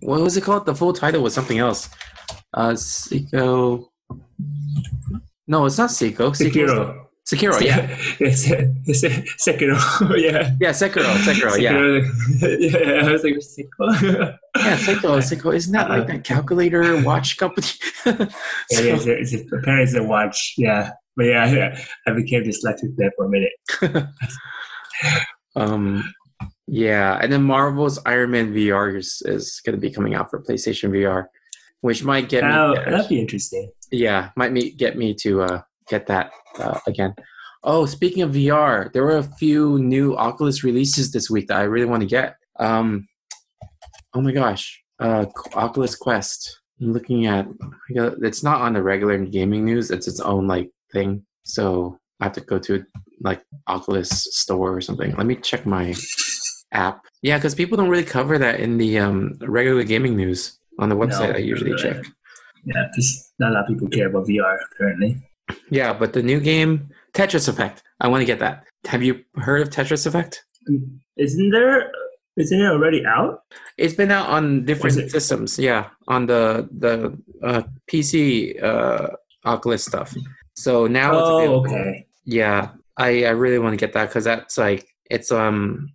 What 0.00 0.20
was 0.20 0.36
it 0.36 0.44
called? 0.44 0.66
The 0.66 0.74
full 0.74 0.92
title 0.92 1.22
was 1.22 1.34
something 1.34 1.58
else. 1.58 1.88
Uh, 2.54 2.70
Seiko. 2.72 3.86
No, 5.46 5.66
it's 5.66 5.78
not 5.78 5.90
Seiko. 5.90 6.30
Sekiro. 6.34 7.04
Sekiro. 7.30 7.60
Yeah, 7.60 7.86
it's, 8.20 8.44
it's 8.50 9.46
Sekiro. 9.46 9.76
yeah. 10.18 10.52
yeah, 10.60 10.70
Sekiro. 10.70 11.04
Sekiro. 11.26 11.58
Yeah, 11.60 11.72
Sekiro. 11.72 13.00
yeah. 13.00 13.06
I 13.06 13.12
was 13.12 13.22
like, 13.24 13.34
Sekiro. 13.34 14.38
yeah, 14.56 14.76
Seiko. 14.78 15.18
Seiko. 15.22 15.54
Isn't 15.54 15.72
that 15.72 15.90
like 15.90 16.06
that 16.06 16.24
calculator 16.24 17.00
watch 17.02 17.36
company? 17.36 17.66
It 18.06 18.32
So- 18.72 18.82
is. 18.82 19.06
It's 19.06 19.34
a, 19.34 19.56
apparently 19.56 19.84
it's 19.84 19.94
a 19.94 20.02
watch. 20.02 20.54
Yeah. 20.56 20.90
But 21.16 21.26
yeah, 21.26 21.46
yeah, 21.52 21.84
I 22.06 22.12
became 22.12 22.44
dyslexic 22.44 22.94
there 22.96 23.10
for 23.16 23.26
a 23.26 23.28
minute. 23.28 24.06
um, 25.56 26.14
yeah, 26.68 27.18
and 27.22 27.32
then 27.32 27.42
Marvel's 27.42 27.98
Iron 28.04 28.30
Man 28.32 28.52
VR 28.52 28.96
is, 28.96 29.22
is 29.24 29.60
going 29.64 29.74
to 29.74 29.80
be 29.80 29.90
coming 29.90 30.14
out 30.14 30.30
for 30.30 30.42
PlayStation 30.42 30.90
VR, 30.90 31.26
which 31.80 32.04
might 32.04 32.28
get 32.28 32.44
me. 32.44 32.50
Oh, 32.50 32.74
that'd 32.74 33.08
be 33.08 33.18
interesting. 33.20 33.70
yeah 33.90 34.30
might 34.36 34.52
me 34.52 34.70
get 34.70 34.96
me 34.98 35.14
to 35.14 35.40
uh 35.42 35.60
get 35.88 36.06
that 36.06 36.30
uh, 36.58 36.78
again 36.86 37.14
oh 37.64 37.86
speaking 37.86 38.22
of 38.22 38.32
vr 38.32 38.92
there 38.92 39.02
were 39.02 39.16
a 39.16 39.22
few 39.22 39.78
new 39.78 40.14
oculus 40.16 40.62
releases 40.62 41.10
this 41.10 41.30
week 41.30 41.46
that 41.48 41.56
i 41.58 41.62
really 41.62 41.86
want 41.86 42.02
to 42.02 42.06
get 42.06 42.36
um 42.60 43.08
oh 44.14 44.20
my 44.20 44.32
gosh 44.32 44.82
uh 45.00 45.24
oculus 45.54 45.96
quest 45.96 46.60
i'm 46.82 46.92
looking 46.92 47.26
at 47.26 47.46
it's 48.22 48.42
not 48.42 48.60
on 48.60 48.74
the 48.74 48.82
regular 48.82 49.16
gaming 49.24 49.64
news 49.64 49.90
it's 49.90 50.06
its 50.08 50.20
own 50.20 50.46
like 50.46 50.70
thing 50.92 51.24
so 51.44 51.98
i 52.20 52.24
have 52.24 52.32
to 52.34 52.42
go 52.42 52.58
to 52.58 52.84
like 53.22 53.42
oculus 53.68 54.28
store 54.32 54.76
or 54.76 54.80
something 54.82 55.14
let 55.16 55.26
me 55.26 55.34
check 55.36 55.64
my 55.64 55.94
app 56.72 57.04
yeah 57.22 57.36
because 57.38 57.54
people 57.54 57.76
don't 57.76 57.88
really 57.88 58.04
cover 58.04 58.38
that 58.38 58.60
in 58.60 58.76
the 58.78 58.98
um 58.98 59.34
regular 59.40 59.82
gaming 59.84 60.16
news 60.16 60.58
on 60.78 60.88
the 60.88 60.94
website 60.96 61.30
No, 61.30 61.34
i 61.36 61.38
usually 61.38 61.72
right. 61.72 61.80
check 61.80 62.04
Yeah, 62.64 62.84
because 62.90 63.32
not 63.38 63.50
a 63.52 63.54
lot 63.54 63.62
of 63.64 63.68
people 63.68 63.88
care 63.88 64.08
about 64.08 64.26
VR 64.26 64.58
currently. 64.76 65.16
Yeah, 65.70 65.92
but 65.94 66.12
the 66.12 66.22
new 66.22 66.40
game, 66.40 66.90
Tetris 67.14 67.48
Effect. 67.48 67.82
I 68.00 68.08
want 68.08 68.20
to 68.20 68.26
get 68.26 68.40
that. 68.40 68.64
Have 68.86 69.02
you 69.02 69.24
heard 69.36 69.62
of 69.62 69.70
Tetris 69.70 70.06
Effect? 70.06 70.44
Isn't 71.16 71.50
there? 71.50 71.90
Isn't 72.36 72.60
it 72.60 72.66
already 72.70 73.06
out? 73.06 73.42
It's 73.78 73.94
been 73.94 74.10
out 74.10 74.28
on 74.28 74.64
different 74.66 75.10
systems. 75.10 75.58
Yeah, 75.58 75.88
on 76.08 76.26
the 76.26 76.68
the 76.78 77.16
uh, 77.42 77.62
PC 77.90 78.62
uh, 78.62 79.08
Oculus 79.44 79.84
stuff. 79.84 80.14
So 80.54 80.86
now 80.86 81.18
it's 81.18 81.28
Oh, 81.30 81.38
available. 81.38 81.66
okay. 81.70 82.06
Yeah, 82.24 82.70
I 82.98 83.24
I 83.24 83.30
really 83.30 83.58
want 83.58 83.72
to 83.72 83.80
get 83.86 83.94
that 83.94 84.08
because 84.10 84.24
that's 84.24 84.58
like 84.58 84.84
it's 85.10 85.32
um 85.32 85.88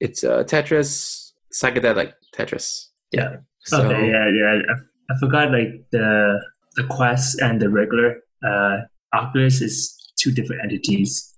it's 0.00 0.24
uh, 0.24 0.44
Tetris 0.44 1.32
psychedelic 1.52 2.12
Tetris. 2.34 2.86
Yeah. 3.12 3.36
So 3.60 3.82
okay. 3.82 4.10
Yeah. 4.10 4.28
Yeah. 4.30 4.58
I, 4.68 5.14
I 5.14 5.18
forgot. 5.18 5.50
Like 5.50 5.84
the 5.92 6.40
the 6.76 6.84
Quest 6.84 7.40
and 7.40 7.60
the 7.60 7.70
regular 7.70 8.20
uh, 8.46 8.78
Oculus 9.12 9.60
is 9.60 9.96
two 10.16 10.32
different 10.32 10.62
entities. 10.62 11.32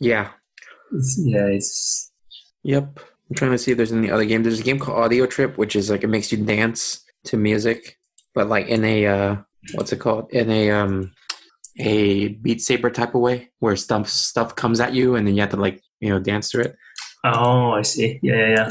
yeah, 0.00 0.30
It's, 0.92 1.20
yeah. 1.22 1.46
It's 1.46 2.10
Yep. 2.64 3.00
I'm 3.30 3.36
trying 3.36 3.50
to 3.52 3.58
see 3.58 3.72
if 3.72 3.76
there's 3.76 3.92
any 3.92 4.10
other 4.10 4.24
game. 4.24 4.42
There's 4.42 4.60
a 4.60 4.64
game 4.64 4.78
called 4.78 4.98
Audio 4.98 5.26
Trip, 5.26 5.58
which 5.58 5.76
is 5.76 5.90
like 5.90 6.02
it 6.02 6.08
makes 6.08 6.32
you 6.32 6.38
dance 6.38 7.04
to 7.24 7.36
music, 7.36 7.98
but 8.34 8.48
like 8.48 8.66
in 8.68 8.84
a 8.84 9.06
uh 9.06 9.36
what's 9.74 9.92
it 9.92 10.00
called? 10.00 10.30
In 10.32 10.50
a 10.50 10.70
um 10.70 11.12
a 11.78 12.28
Beat 12.28 12.60
Saber 12.60 12.90
type 12.90 13.14
of 13.14 13.20
way, 13.20 13.50
where 13.58 13.76
stuff 13.76 14.08
stuff 14.08 14.56
comes 14.56 14.80
at 14.80 14.94
you 14.94 15.14
and 15.14 15.26
then 15.26 15.34
you 15.34 15.42
have 15.42 15.50
to 15.50 15.56
like 15.56 15.82
you 16.00 16.08
know 16.08 16.18
dance 16.18 16.50
to 16.50 16.60
it. 16.60 16.76
Oh, 17.24 17.72
I 17.72 17.82
see. 17.82 18.18
Yeah. 18.22 18.34
Yeah. 18.34 18.48
yeah. 18.48 18.70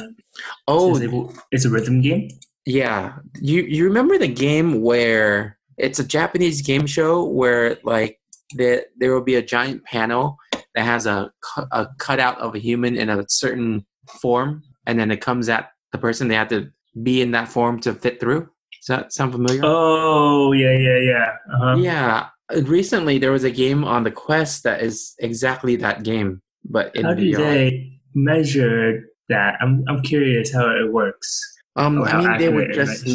Oh 0.68 0.95
it's, 0.95 1.14
a, 1.14 1.41
it's 1.52 1.66
a 1.66 1.70
rhythm 1.70 2.02
game. 2.02 2.30
yeah, 2.66 3.18
you 3.41 3.64
you 3.64 3.86
remember 3.86 4.18
the 4.18 4.28
game 4.28 4.82
where 4.82 5.58
it's 5.78 6.00
a 6.00 6.04
Japanese 6.04 6.62
game 6.62 6.86
show 6.86 7.24
where 7.24 7.78
like 7.84 8.20
there 8.56 8.86
there 8.98 9.14
will 9.14 9.24
be 9.24 9.36
a 9.36 9.41
giant 9.41 9.84
panel 9.84 10.38
that 10.76 10.84
has 10.84 11.06
a 11.08 11.32
a 11.72 11.88
cutout 11.98 12.39
of 12.39 12.56
a 12.56 12.60
human 12.60 12.95
in 12.95 13.10
a 13.10 13.26
certain 13.28 13.86
form, 14.22 14.64
and 14.86 15.00
then 15.00 15.12
it 15.12 15.22
comes 15.22 15.50
at 15.50 15.72
the 15.91 15.98
person. 15.98 16.28
They 16.28 16.36
have 16.36 16.50
to 16.50 16.70
be 17.02 17.22
in 17.22 17.32
that 17.32 17.48
form 17.48 17.80
to 17.82 17.93
fit 17.93 18.20
through. 18.20 18.41
Does 18.41 18.88
that 18.88 19.14
sound 19.14 19.32
familiar? 19.32 19.62
Oh. 19.64 20.52
Yeah. 20.52 20.72
Yeah. 20.72 21.00
Yeah. 21.00 21.36
Uh-huh. 21.54 21.76
Yeah. 21.78 22.28
Recently, 22.64 23.18
there 23.18 23.32
was 23.32 23.43
a 23.43 23.52
game 23.52 23.84
on 23.84 24.04
the 24.04 24.12
Quest 24.12 24.64
that 24.64 24.82
is 24.82 25.16
exactly 25.20 25.76
that 25.78 26.04
game, 26.04 26.41
but 26.64 26.95
in 26.95 27.06
How 27.06 27.14
do 27.14 27.24
VR. 27.24 27.97
Measure 28.18 29.03
that? 29.30 29.55
I'm 29.61 29.84
I'm 29.88 30.01
curious 30.01 30.53
how 30.53 30.68
it 30.76 30.91
works. 30.91 31.30
um, 31.76 32.01
I 32.03 32.18
mean, 32.18 32.38
they 32.38 32.49
would 32.49 32.74
just 32.74 33.05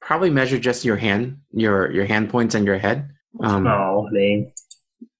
probably 0.00 0.30
measure 0.30 0.58
just 0.58 0.84
your 0.84 0.96
hand, 0.96 1.38
your 1.52 1.90
your 1.90 2.04
hand 2.06 2.30
points 2.30 2.54
and 2.54 2.64
your 2.66 2.78
head. 2.78 3.08
Um, 3.42 3.66
Oh, 3.66 4.08
lame. 4.12 4.52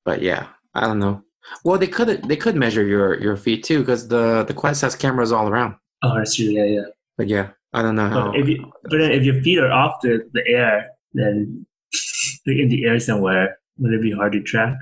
but 0.04 0.22
yeah, 0.22 0.46
I 0.74 0.82
don't 0.86 0.98
know. 1.00 1.22
Well, 1.64 1.78
they 1.78 1.88
could 1.88 2.08
they 2.28 2.36
could 2.36 2.54
measure 2.56 2.84
your 2.86 3.20
your 3.20 3.36
feet 3.36 3.64
too 3.64 3.80
because 3.80 4.08
the 4.08 4.44
the 4.44 4.54
Quest 4.54 4.80
has 4.82 4.94
cameras 4.94 5.32
all 5.32 5.48
around. 5.48 5.74
Oh, 6.02 6.14
that's 6.16 6.36
true. 6.36 6.46
Yeah, 6.46 6.64
yeah. 6.64 6.86
But 7.18 7.28
yeah, 7.28 7.50
I 7.72 7.82
don't 7.82 7.96
know 7.96 8.08
how. 8.08 8.30
But 8.30 8.40
if 8.40 8.48
you, 8.48 8.70
but 8.84 8.98
then 8.98 9.10
if 9.12 9.22
your 9.24 9.40
feet 9.42 9.58
are 9.58 9.70
off 9.72 10.00
the, 10.02 10.28
the 10.32 10.42
air, 10.46 10.88
then 11.14 11.66
like 12.46 12.56
in 12.58 12.68
the 12.68 12.84
air 12.84 12.98
somewhere, 13.00 13.58
would 13.78 13.92
it 13.92 14.02
be 14.02 14.12
hard 14.12 14.32
to 14.32 14.40
track? 14.42 14.76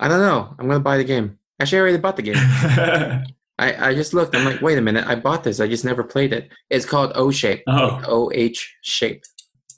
I 0.00 0.08
don't 0.08 0.20
know. 0.20 0.54
I'm 0.58 0.66
gonna 0.68 0.80
buy 0.80 0.96
the 0.96 1.04
game. 1.04 1.38
Actually, 1.60 1.78
I 1.78 1.82
already 1.82 1.98
bought 1.98 2.16
the 2.16 2.22
game. 2.22 2.40
I, 3.60 3.90
I 3.90 3.94
just 3.94 4.14
looked. 4.14 4.34
I'm 4.34 4.44
like, 4.44 4.62
wait 4.62 4.78
a 4.78 4.80
minute. 4.80 5.06
I 5.06 5.14
bought 5.14 5.44
this. 5.44 5.60
I 5.60 5.66
just 5.68 5.84
never 5.84 6.02
played 6.02 6.32
it. 6.32 6.48
It's 6.70 6.86
called 6.86 7.12
O 7.14 7.30
Shape. 7.30 7.62
oh, 7.68 8.00
O 8.06 8.30
H 8.34 8.74
Shape. 8.82 9.22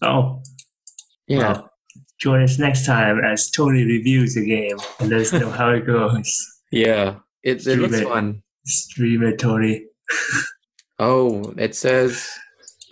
oh, 0.03 0.41
Yeah. 1.27 1.39
Well, 1.39 1.71
join 2.21 2.43
us 2.43 2.59
next 2.59 2.87
time 2.87 3.19
as 3.25 3.51
Tony 3.51 3.85
reviews 3.85 4.35
the 4.37 4.47
game 4.47 4.77
and 5.01 5.11
let 5.11 5.21
us 5.21 5.33
know 5.33 5.51
how 5.51 5.71
it 5.71 5.87
goes. 5.87 6.49
Yeah. 6.75 7.17
It, 7.43 7.67
it 7.67 7.79
looks 7.81 7.97
it. 7.97 8.09
fun. 8.09 8.43
Stream 8.65 9.23
it, 9.25 9.39
Tony. 9.39 9.85
Oh, 10.99 11.53
it 11.59 11.75
says 11.75 12.31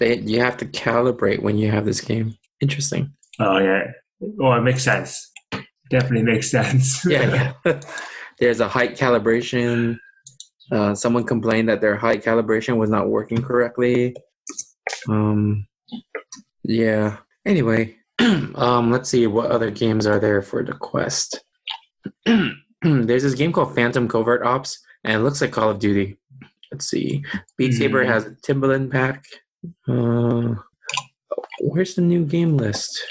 that 0.00 0.22
you 0.24 0.40
have 0.40 0.56
to 0.56 0.66
calibrate 0.66 1.42
when 1.42 1.56
you 1.56 1.70
have 1.70 1.84
this 1.84 2.00
game. 2.00 2.34
Interesting. 2.60 3.12
Oh 3.38 3.58
yeah. 3.58 3.84
Oh, 4.40 4.52
it 4.54 4.62
makes 4.62 4.82
sense. 4.82 5.30
Definitely 5.90 6.24
makes 6.24 6.50
sense. 6.50 7.04
Yeah, 7.06 7.52
yeah. 7.64 7.80
There's 8.40 8.58
a 8.58 8.66
height 8.68 8.96
calibration. 8.96 9.96
Uh, 10.70 10.94
someone 10.94 11.24
complained 11.24 11.68
that 11.68 11.80
their 11.80 11.96
height 11.96 12.22
calibration 12.22 12.76
was 12.76 12.90
not 12.90 13.08
working 13.08 13.42
correctly. 13.42 14.14
Um, 15.08 15.66
yeah. 16.64 17.18
Anyway, 17.46 17.96
um, 18.54 18.90
let's 18.90 19.08
see 19.08 19.26
what 19.26 19.50
other 19.50 19.70
games 19.70 20.06
are 20.06 20.18
there 20.20 20.42
for 20.42 20.62
the 20.62 20.72
Quest. 20.74 21.42
There's 22.82 23.22
this 23.22 23.34
game 23.34 23.52
called 23.52 23.74
Phantom 23.74 24.08
Covert 24.08 24.42
Ops, 24.44 24.78
and 25.04 25.14
it 25.14 25.24
looks 25.24 25.40
like 25.40 25.52
Call 25.52 25.70
of 25.70 25.78
Duty. 25.78 26.18
Let's 26.72 26.88
see. 26.88 27.24
Beat 27.58 27.72
Saber 27.74 28.04
Hmm. 28.04 28.10
has 28.10 28.26
a 28.26 28.30
Timbaland 28.46 28.90
pack. 28.90 29.24
Uh, 29.88 30.54
where's 31.60 31.94
the 31.94 32.02
new 32.02 32.24
game 32.24 32.56
list? 32.56 33.02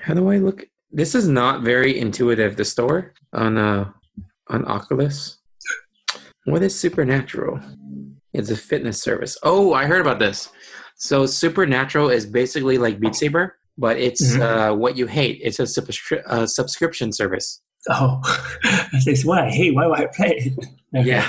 How 0.00 0.14
do 0.14 0.30
I 0.30 0.38
look? 0.38 0.66
This 0.90 1.14
is 1.14 1.28
not 1.28 1.62
very 1.62 1.98
intuitive. 1.98 2.56
The 2.56 2.64
store 2.64 3.12
on 3.32 3.58
uh 3.58 3.90
on 4.48 4.66
Oculus. 4.66 5.38
What 6.44 6.62
is 6.62 6.78
Supernatural? 6.78 7.60
It's 8.32 8.50
a 8.50 8.56
fitness 8.56 9.00
service. 9.02 9.36
Oh, 9.42 9.72
I 9.74 9.86
heard 9.86 10.00
about 10.00 10.18
this. 10.18 10.48
So 10.96 11.26
Supernatural 11.26 12.10
is 12.10 12.26
basically 12.26 12.78
like 12.78 12.98
Beat 13.00 13.14
Saber, 13.14 13.58
but 13.78 13.96
it's 13.98 14.34
Mhm. 14.36 14.40
uh, 14.40 14.74
what 14.76 14.96
you 14.96 15.06
hate. 15.06 15.40
It's 15.42 15.58
a 15.58 15.64
subscri- 15.64 16.22
uh, 16.26 16.46
subscription 16.46 17.12
service. 17.12 17.60
Oh, 17.88 18.20
that's 19.04 19.24
what 19.24 19.38
I 19.38 19.50
hate. 19.50 19.74
Why 19.74 19.86
would 19.86 19.98
I 20.00 20.06
play 20.06 20.36
it? 20.38 20.66
Yeah. 21.06 21.28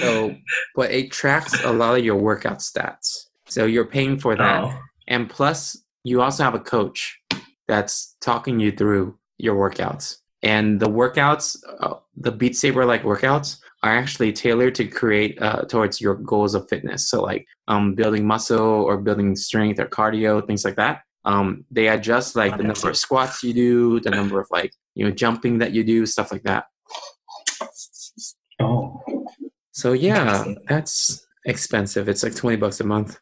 So, 0.00 0.34
but 0.74 0.90
it 0.90 1.12
tracks 1.12 1.62
a 1.64 1.72
lot 1.72 1.98
of 1.98 2.04
your 2.04 2.16
workout 2.16 2.58
stats. 2.58 3.26
So 3.48 3.64
you're 3.64 3.84
paying 3.86 4.18
for 4.18 4.36
that. 4.36 4.64
Oh, 4.64 4.78
And 5.06 5.28
plus, 5.30 5.76
you 6.02 6.20
also 6.22 6.42
have 6.44 6.54
a 6.54 6.60
coach 6.60 7.20
that's 7.68 8.16
talking 8.20 8.58
you 8.60 8.72
through 8.72 9.18
your 9.38 9.54
workouts. 9.56 10.16
And 10.42 10.80
the 10.80 10.88
workouts, 10.88 11.56
uh, 11.80 11.94
the 12.16 12.32
Beat 12.32 12.56
Saber 12.56 12.84
like 12.84 13.02
workouts, 13.02 13.58
are 13.86 13.96
actually 13.96 14.32
tailored 14.32 14.74
to 14.74 14.86
create 14.86 15.40
uh, 15.40 15.62
towards 15.62 16.00
your 16.00 16.14
goals 16.16 16.54
of 16.54 16.68
fitness. 16.68 17.08
So 17.08 17.22
like 17.22 17.46
um, 17.68 17.94
building 17.94 18.26
muscle 18.26 18.58
or 18.58 18.98
building 18.98 19.36
strength 19.36 19.78
or 19.78 19.86
cardio, 19.86 20.46
things 20.46 20.64
like 20.64 20.76
that. 20.76 21.02
Um, 21.24 21.64
they 21.70 21.88
adjust 21.88 22.36
like 22.36 22.56
the 22.56 22.62
number 22.62 22.88
of 22.88 22.96
squats 22.96 23.42
you 23.42 23.52
do, 23.52 24.00
the 24.00 24.10
number 24.10 24.38
of 24.40 24.46
like 24.50 24.72
you 24.94 25.04
know 25.04 25.10
jumping 25.10 25.58
that 25.58 25.72
you 25.72 25.82
do, 25.84 26.06
stuff 26.06 26.30
like 26.30 26.44
that. 26.44 26.66
Oh, 28.60 29.02
So 29.72 29.92
yeah, 29.92 30.44
that's 30.68 31.26
expensive. 31.44 32.08
It's 32.08 32.22
like 32.22 32.34
twenty 32.34 32.56
bucks 32.56 32.80
a 32.80 32.84
month. 32.84 33.18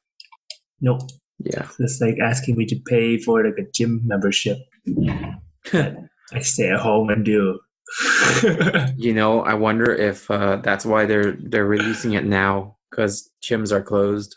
nope. 0.81 1.01
Yeah. 1.41 1.69
It's 1.81 2.01
like 2.01 2.19
asking 2.21 2.57
me 2.57 2.65
to 2.67 2.77
pay 2.87 3.19
for 3.19 3.45
like 3.45 3.59
a 3.59 3.69
gym 3.73 4.01
membership. 4.05 4.59
I 5.73 6.41
stay 6.41 6.71
at 6.71 6.81
home 6.81 7.11
and 7.11 7.25
do. 7.25 7.59
You 8.97 9.12
know, 9.14 9.43
I 9.43 9.55
wonder 9.55 9.93
if 9.95 10.30
uh, 10.30 10.57
that's 10.57 10.85
why 10.87 11.07
they're 11.07 11.32
they're 11.32 11.66
releasing 11.66 12.14
it 12.14 12.24
now 12.24 12.76
because 12.91 13.30
gyms 13.43 13.72
are 13.72 13.82
closed. 13.82 14.37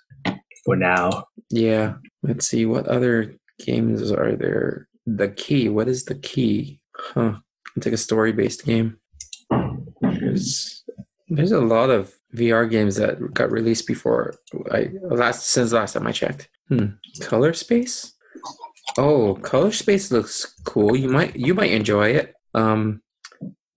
for 0.65 0.75
now. 0.75 1.25
Yeah. 1.49 1.95
Let's 2.23 2.47
see 2.47 2.65
what 2.65 2.87
other 2.87 3.35
games 3.63 4.11
are 4.11 4.35
there. 4.35 4.87
The 5.05 5.29
key. 5.29 5.69
What 5.69 5.87
is 5.87 6.05
the 6.05 6.15
key? 6.15 6.79
Huh. 6.95 7.37
It's 7.75 7.85
like 7.85 7.93
a 7.93 7.97
story 7.97 8.31
based 8.33 8.65
game. 8.65 8.97
There's 10.01 10.83
there's 11.29 11.51
a 11.51 11.61
lot 11.61 11.89
of 11.89 12.13
VR 12.35 12.69
games 12.69 12.95
that 12.97 13.33
got 13.33 13.51
released 13.51 13.87
before 13.87 14.35
I 14.71 14.89
last 15.03 15.47
since 15.47 15.71
last 15.71 15.93
time 15.93 16.07
I 16.07 16.11
checked. 16.11 16.49
Hmm. 16.69 16.97
Color 17.21 17.53
space? 17.53 18.13
Oh, 18.97 19.35
color 19.35 19.71
space 19.71 20.11
looks 20.11 20.53
cool. 20.65 20.95
You 20.95 21.09
might 21.09 21.35
you 21.35 21.53
might 21.53 21.71
enjoy 21.71 22.09
it. 22.09 22.33
Um 22.53 23.01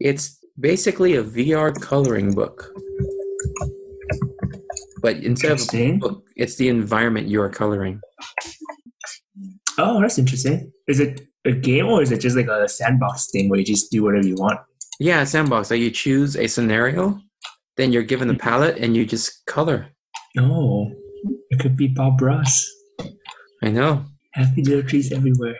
it's 0.01 0.39
basically 0.59 1.17
a 1.17 1.23
VR 1.23 1.79
coloring 1.79 2.35
book. 2.35 2.73
But 5.03 5.17
instead 5.17 5.53
of 5.53 5.63
a 5.73 5.93
book, 5.93 6.25
it's 6.37 6.57
the 6.57 6.69
environment 6.69 7.29
you 7.29 7.41
are 7.41 7.49
coloring. 7.49 8.01
Oh, 9.79 10.01
that's 10.01 10.19
interesting. 10.19 10.73
Is 10.89 11.01
it 11.01 11.23
a 11.47 11.53
game 11.53 11.87
or 11.87 12.03
is 12.03 12.13
it 12.13 12.21
just 12.21 12.37
like 12.37 12.49
a 12.49 12.69
sandbox 12.69 13.31
thing 13.31 13.49
where 13.49 13.59
you 13.59 13.65
just 13.65 13.91
do 13.91 14.03
whatever 14.03 14.27
you 14.27 14.35
want? 14.35 14.61
Yeah, 14.99 15.25
sandbox. 15.25 15.71
Like 15.71 15.81
you 15.81 15.91
choose 15.91 16.37
a 16.37 16.47
scenario, 16.47 17.19
then 17.77 17.93
you're 17.93 18.03
given 18.03 18.29
the 18.29 18.35
palette 18.35 18.77
and 18.77 18.95
you 18.95 19.07
just 19.07 19.47
color. 19.47 19.89
Oh, 20.39 20.91
it 21.51 21.61
could 21.61 21.77
be 21.77 21.89
Bob 21.89 22.21
Ross. 22.21 22.69
I 23.63 23.71
know. 23.71 24.05
Happy 24.33 24.63
little 24.63 24.83
trees 24.83 25.13
everywhere. 25.13 25.57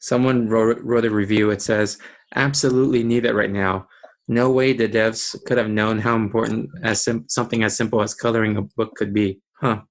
Someone 0.00 0.48
wrote, 0.48 0.80
wrote 0.82 1.04
a 1.04 1.10
review. 1.10 1.50
It 1.50 1.62
says, 1.62 1.98
absolutely 2.34 3.02
need 3.02 3.24
it 3.24 3.34
right 3.34 3.50
now. 3.50 3.86
No 4.28 4.50
way 4.50 4.72
the 4.72 4.88
devs 4.88 5.36
could 5.46 5.58
have 5.58 5.68
known 5.68 5.98
how 5.98 6.14
important 6.16 6.70
as 6.82 7.02
sim- 7.04 7.24
something 7.28 7.64
as 7.64 7.76
simple 7.76 8.02
as 8.02 8.14
coloring 8.14 8.56
a 8.56 8.62
book 8.62 8.94
could 8.96 9.12
be. 9.12 9.40
Huh. 9.60 9.82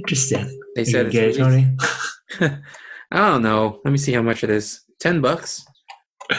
Interesting. 0.00 0.46
They 0.74 0.82
You 0.82 0.86
said 0.86 1.10
get 1.10 1.28
it, 1.30 1.36
Tony? 1.36 1.76
I 3.10 3.16
don't 3.30 3.42
know. 3.42 3.80
Let 3.84 3.90
me 3.92 3.98
see 3.98 4.12
how 4.12 4.22
much 4.22 4.44
it 4.44 4.50
is. 4.50 4.82
Ten 5.00 5.20
bucks. 5.20 5.64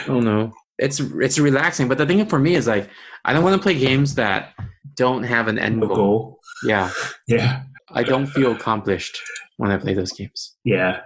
Oh 0.06 0.20
don't. 0.20 0.52
It's 0.78 1.00
it's 1.00 1.38
relaxing, 1.38 1.88
but 1.88 1.98
the 1.98 2.06
thing 2.06 2.24
for 2.26 2.38
me 2.38 2.54
is 2.54 2.66
like 2.66 2.88
I 3.24 3.32
don't 3.32 3.42
want 3.42 3.56
to 3.56 3.62
play 3.62 3.76
games 3.76 4.14
that 4.14 4.52
don't 4.96 5.24
have 5.24 5.48
an 5.48 5.58
end 5.58 5.80
goal. 5.80 5.94
goal. 5.96 6.38
Yeah, 6.64 6.90
Yeah. 7.26 7.62
I 7.90 8.02
don't 8.02 8.26
feel 8.26 8.52
accomplished 8.52 9.18
when 9.56 9.70
I 9.70 9.78
play 9.78 9.94
those 9.94 10.12
games. 10.12 10.56
Yeah. 10.64 11.00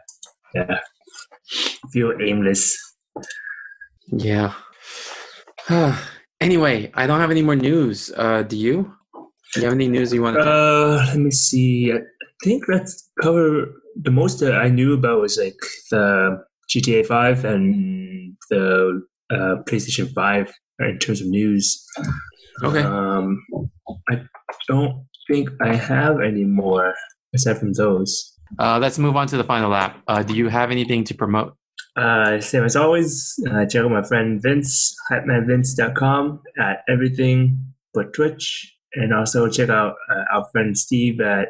Yeah. 0.55 0.79
Feel 1.93 2.13
aimless. 2.21 2.77
Yeah. 4.09 4.55
anyway, 6.41 6.91
I 6.95 7.07
don't 7.07 7.21
have 7.21 7.31
any 7.31 7.43
more 7.43 7.57
news. 7.57 8.13
Uh, 8.17 8.43
do 8.43 8.57
you? 8.57 8.95
Do 9.55 9.61
you 9.61 9.65
have 9.65 9.75
any 9.75 9.89
news 9.89 10.13
you 10.13 10.23
want 10.23 10.37
to? 10.37 10.43
Uh, 10.43 11.05
let 11.09 11.19
me 11.19 11.31
see. 11.31 11.93
I 11.93 11.99
think 12.43 12.65
let's 12.69 13.11
cover 13.21 13.67
the 14.01 14.11
most 14.11 14.41
that 14.41 14.55
I 14.55 14.69
knew 14.69 14.95
about 14.95 15.21
was 15.21 15.39
like 15.39 15.59
the 15.91 16.43
GTA 16.71 17.07
5 17.07 17.45
and 17.45 18.35
the 18.51 19.03
uh, 19.31 19.57
PlayStation 19.69 20.13
5 20.13 20.53
in 20.81 20.99
terms 20.99 21.21
of 21.21 21.27
news. 21.29 21.85
okay. 22.65 22.83
Um, 22.83 23.45
I 24.11 24.23
don't 24.69 25.07
think 25.29 25.51
I 25.61 25.75
have 25.75 26.21
any 26.21 26.45
more 26.45 26.95
aside 27.35 27.59
from 27.59 27.73
those. 27.75 28.33
Uh, 28.59 28.79
let's 28.79 28.99
move 28.99 29.17
on 29.17 29.27
to 29.29 29.37
the 29.37 29.45
final 29.45 29.71
lap. 29.71 30.03
Uh, 30.07 30.23
do 30.23 30.35
you 30.35 30.49
have 30.49 30.71
anything 30.71 31.05
to 31.05 31.15
promote? 31.15 31.57
Uh, 31.97 32.41
same 32.41 32.65
as 32.65 32.75
always, 32.77 33.39
uh, 33.51 33.67
check 33.67 33.83
out 33.85 33.91
my 33.91 34.03
friend 34.03 34.41
Vince, 34.43 34.95
hypemanvince.com 35.11 36.41
at 36.59 36.83
everything 36.89 37.59
but 37.95 38.13
Twitch. 38.15 38.75
And 38.95 39.13
also 39.15 39.49
check 39.49 39.69
out 39.71 39.95
uh, 40.11 40.25
our 40.35 40.45
friend 40.53 40.77
Steve 40.77 41.21
at 41.21 41.49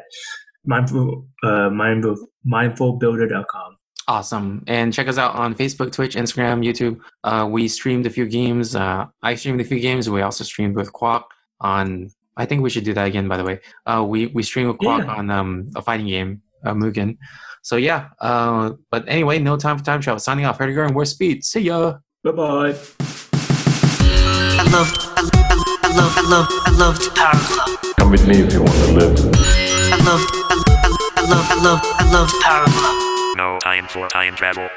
mindful, 0.65 1.27
uh, 1.43 1.69
mindful, 1.69 2.15
mindfulbuilder.com. 2.47 3.77
Awesome. 4.07 4.63
And 4.67 4.93
check 4.93 5.07
us 5.07 5.17
out 5.17 5.35
on 5.35 5.55
Facebook, 5.55 5.91
Twitch, 5.91 6.15
Instagram, 6.15 6.65
YouTube. 6.65 6.99
Uh, 7.23 7.47
we 7.47 7.67
streamed 7.67 8.05
a 8.05 8.09
few 8.09 8.25
games. 8.27 8.75
Uh, 8.75 9.05
I 9.21 9.35
streamed 9.35 9.61
a 9.61 9.63
few 9.63 9.79
games. 9.79 10.09
We 10.09 10.21
also 10.21 10.43
streamed 10.43 10.75
with 10.75 10.91
Quack 10.91 11.23
on. 11.61 12.09
I 12.35 12.45
think 12.45 12.63
we 12.63 12.69
should 12.69 12.83
do 12.83 12.93
that 12.95 13.07
again. 13.07 13.27
By 13.27 13.37
the 13.37 13.43
way, 13.43 13.59
uh, 13.85 14.03
we 14.05 14.27
we 14.27 14.41
streamed 14.43 14.69
with 14.69 14.77
Quack 14.79 15.05
Yeah. 15.05 15.13
on 15.15 15.29
um, 15.29 15.69
a 15.75 15.81
fighting 15.81 16.07
game, 16.07 16.41
uh, 16.65 16.73
Mugen. 16.73 17.17
So 17.61 17.75
yeah. 17.77 18.09
Uh, 18.19 18.73
but 18.91 19.05
anyway, 19.07 19.39
no 19.39 19.57
time 19.57 19.77
for 19.77 19.83
time 19.83 20.01
travel. 20.01 20.19
Signing 20.19 20.45
off. 20.45 20.57
Heidegger 20.57 20.83
and 20.83 20.95
War 20.95 21.05
Speed. 21.05 21.43
See 21.43 21.61
ya. 21.61 21.95
Bye 22.23 22.31
bye. 22.31 22.75
I 24.55 24.63
love, 24.71 24.91
I, 25.17 25.29
I, 25.33 25.55
I 25.83 25.95
love, 25.95 26.17
I 26.17 26.21
love, 26.29 26.47
I 26.49 26.71
love 26.77 27.15
Power 27.15 27.39
Club. 27.39 27.95
Come 27.97 28.11
with 28.11 28.27
me 28.27 28.41
if 28.41 28.53
you 28.53 28.59
want 28.61 28.73
to 28.73 28.91
live. 28.93 29.19
I 29.91 29.97
love, 30.03 30.21
I, 30.49 30.55
I, 30.55 31.11
I 31.17 31.29
love, 31.29 31.47
I 31.49 31.63
love, 31.63 31.81
I 31.83 32.11
love 32.11 32.29
Power 32.41 32.65
Club. 32.67 33.37
No 33.37 33.59
time 33.59 33.87
for 33.87 34.07
time 34.09 34.35
travel. 34.35 34.69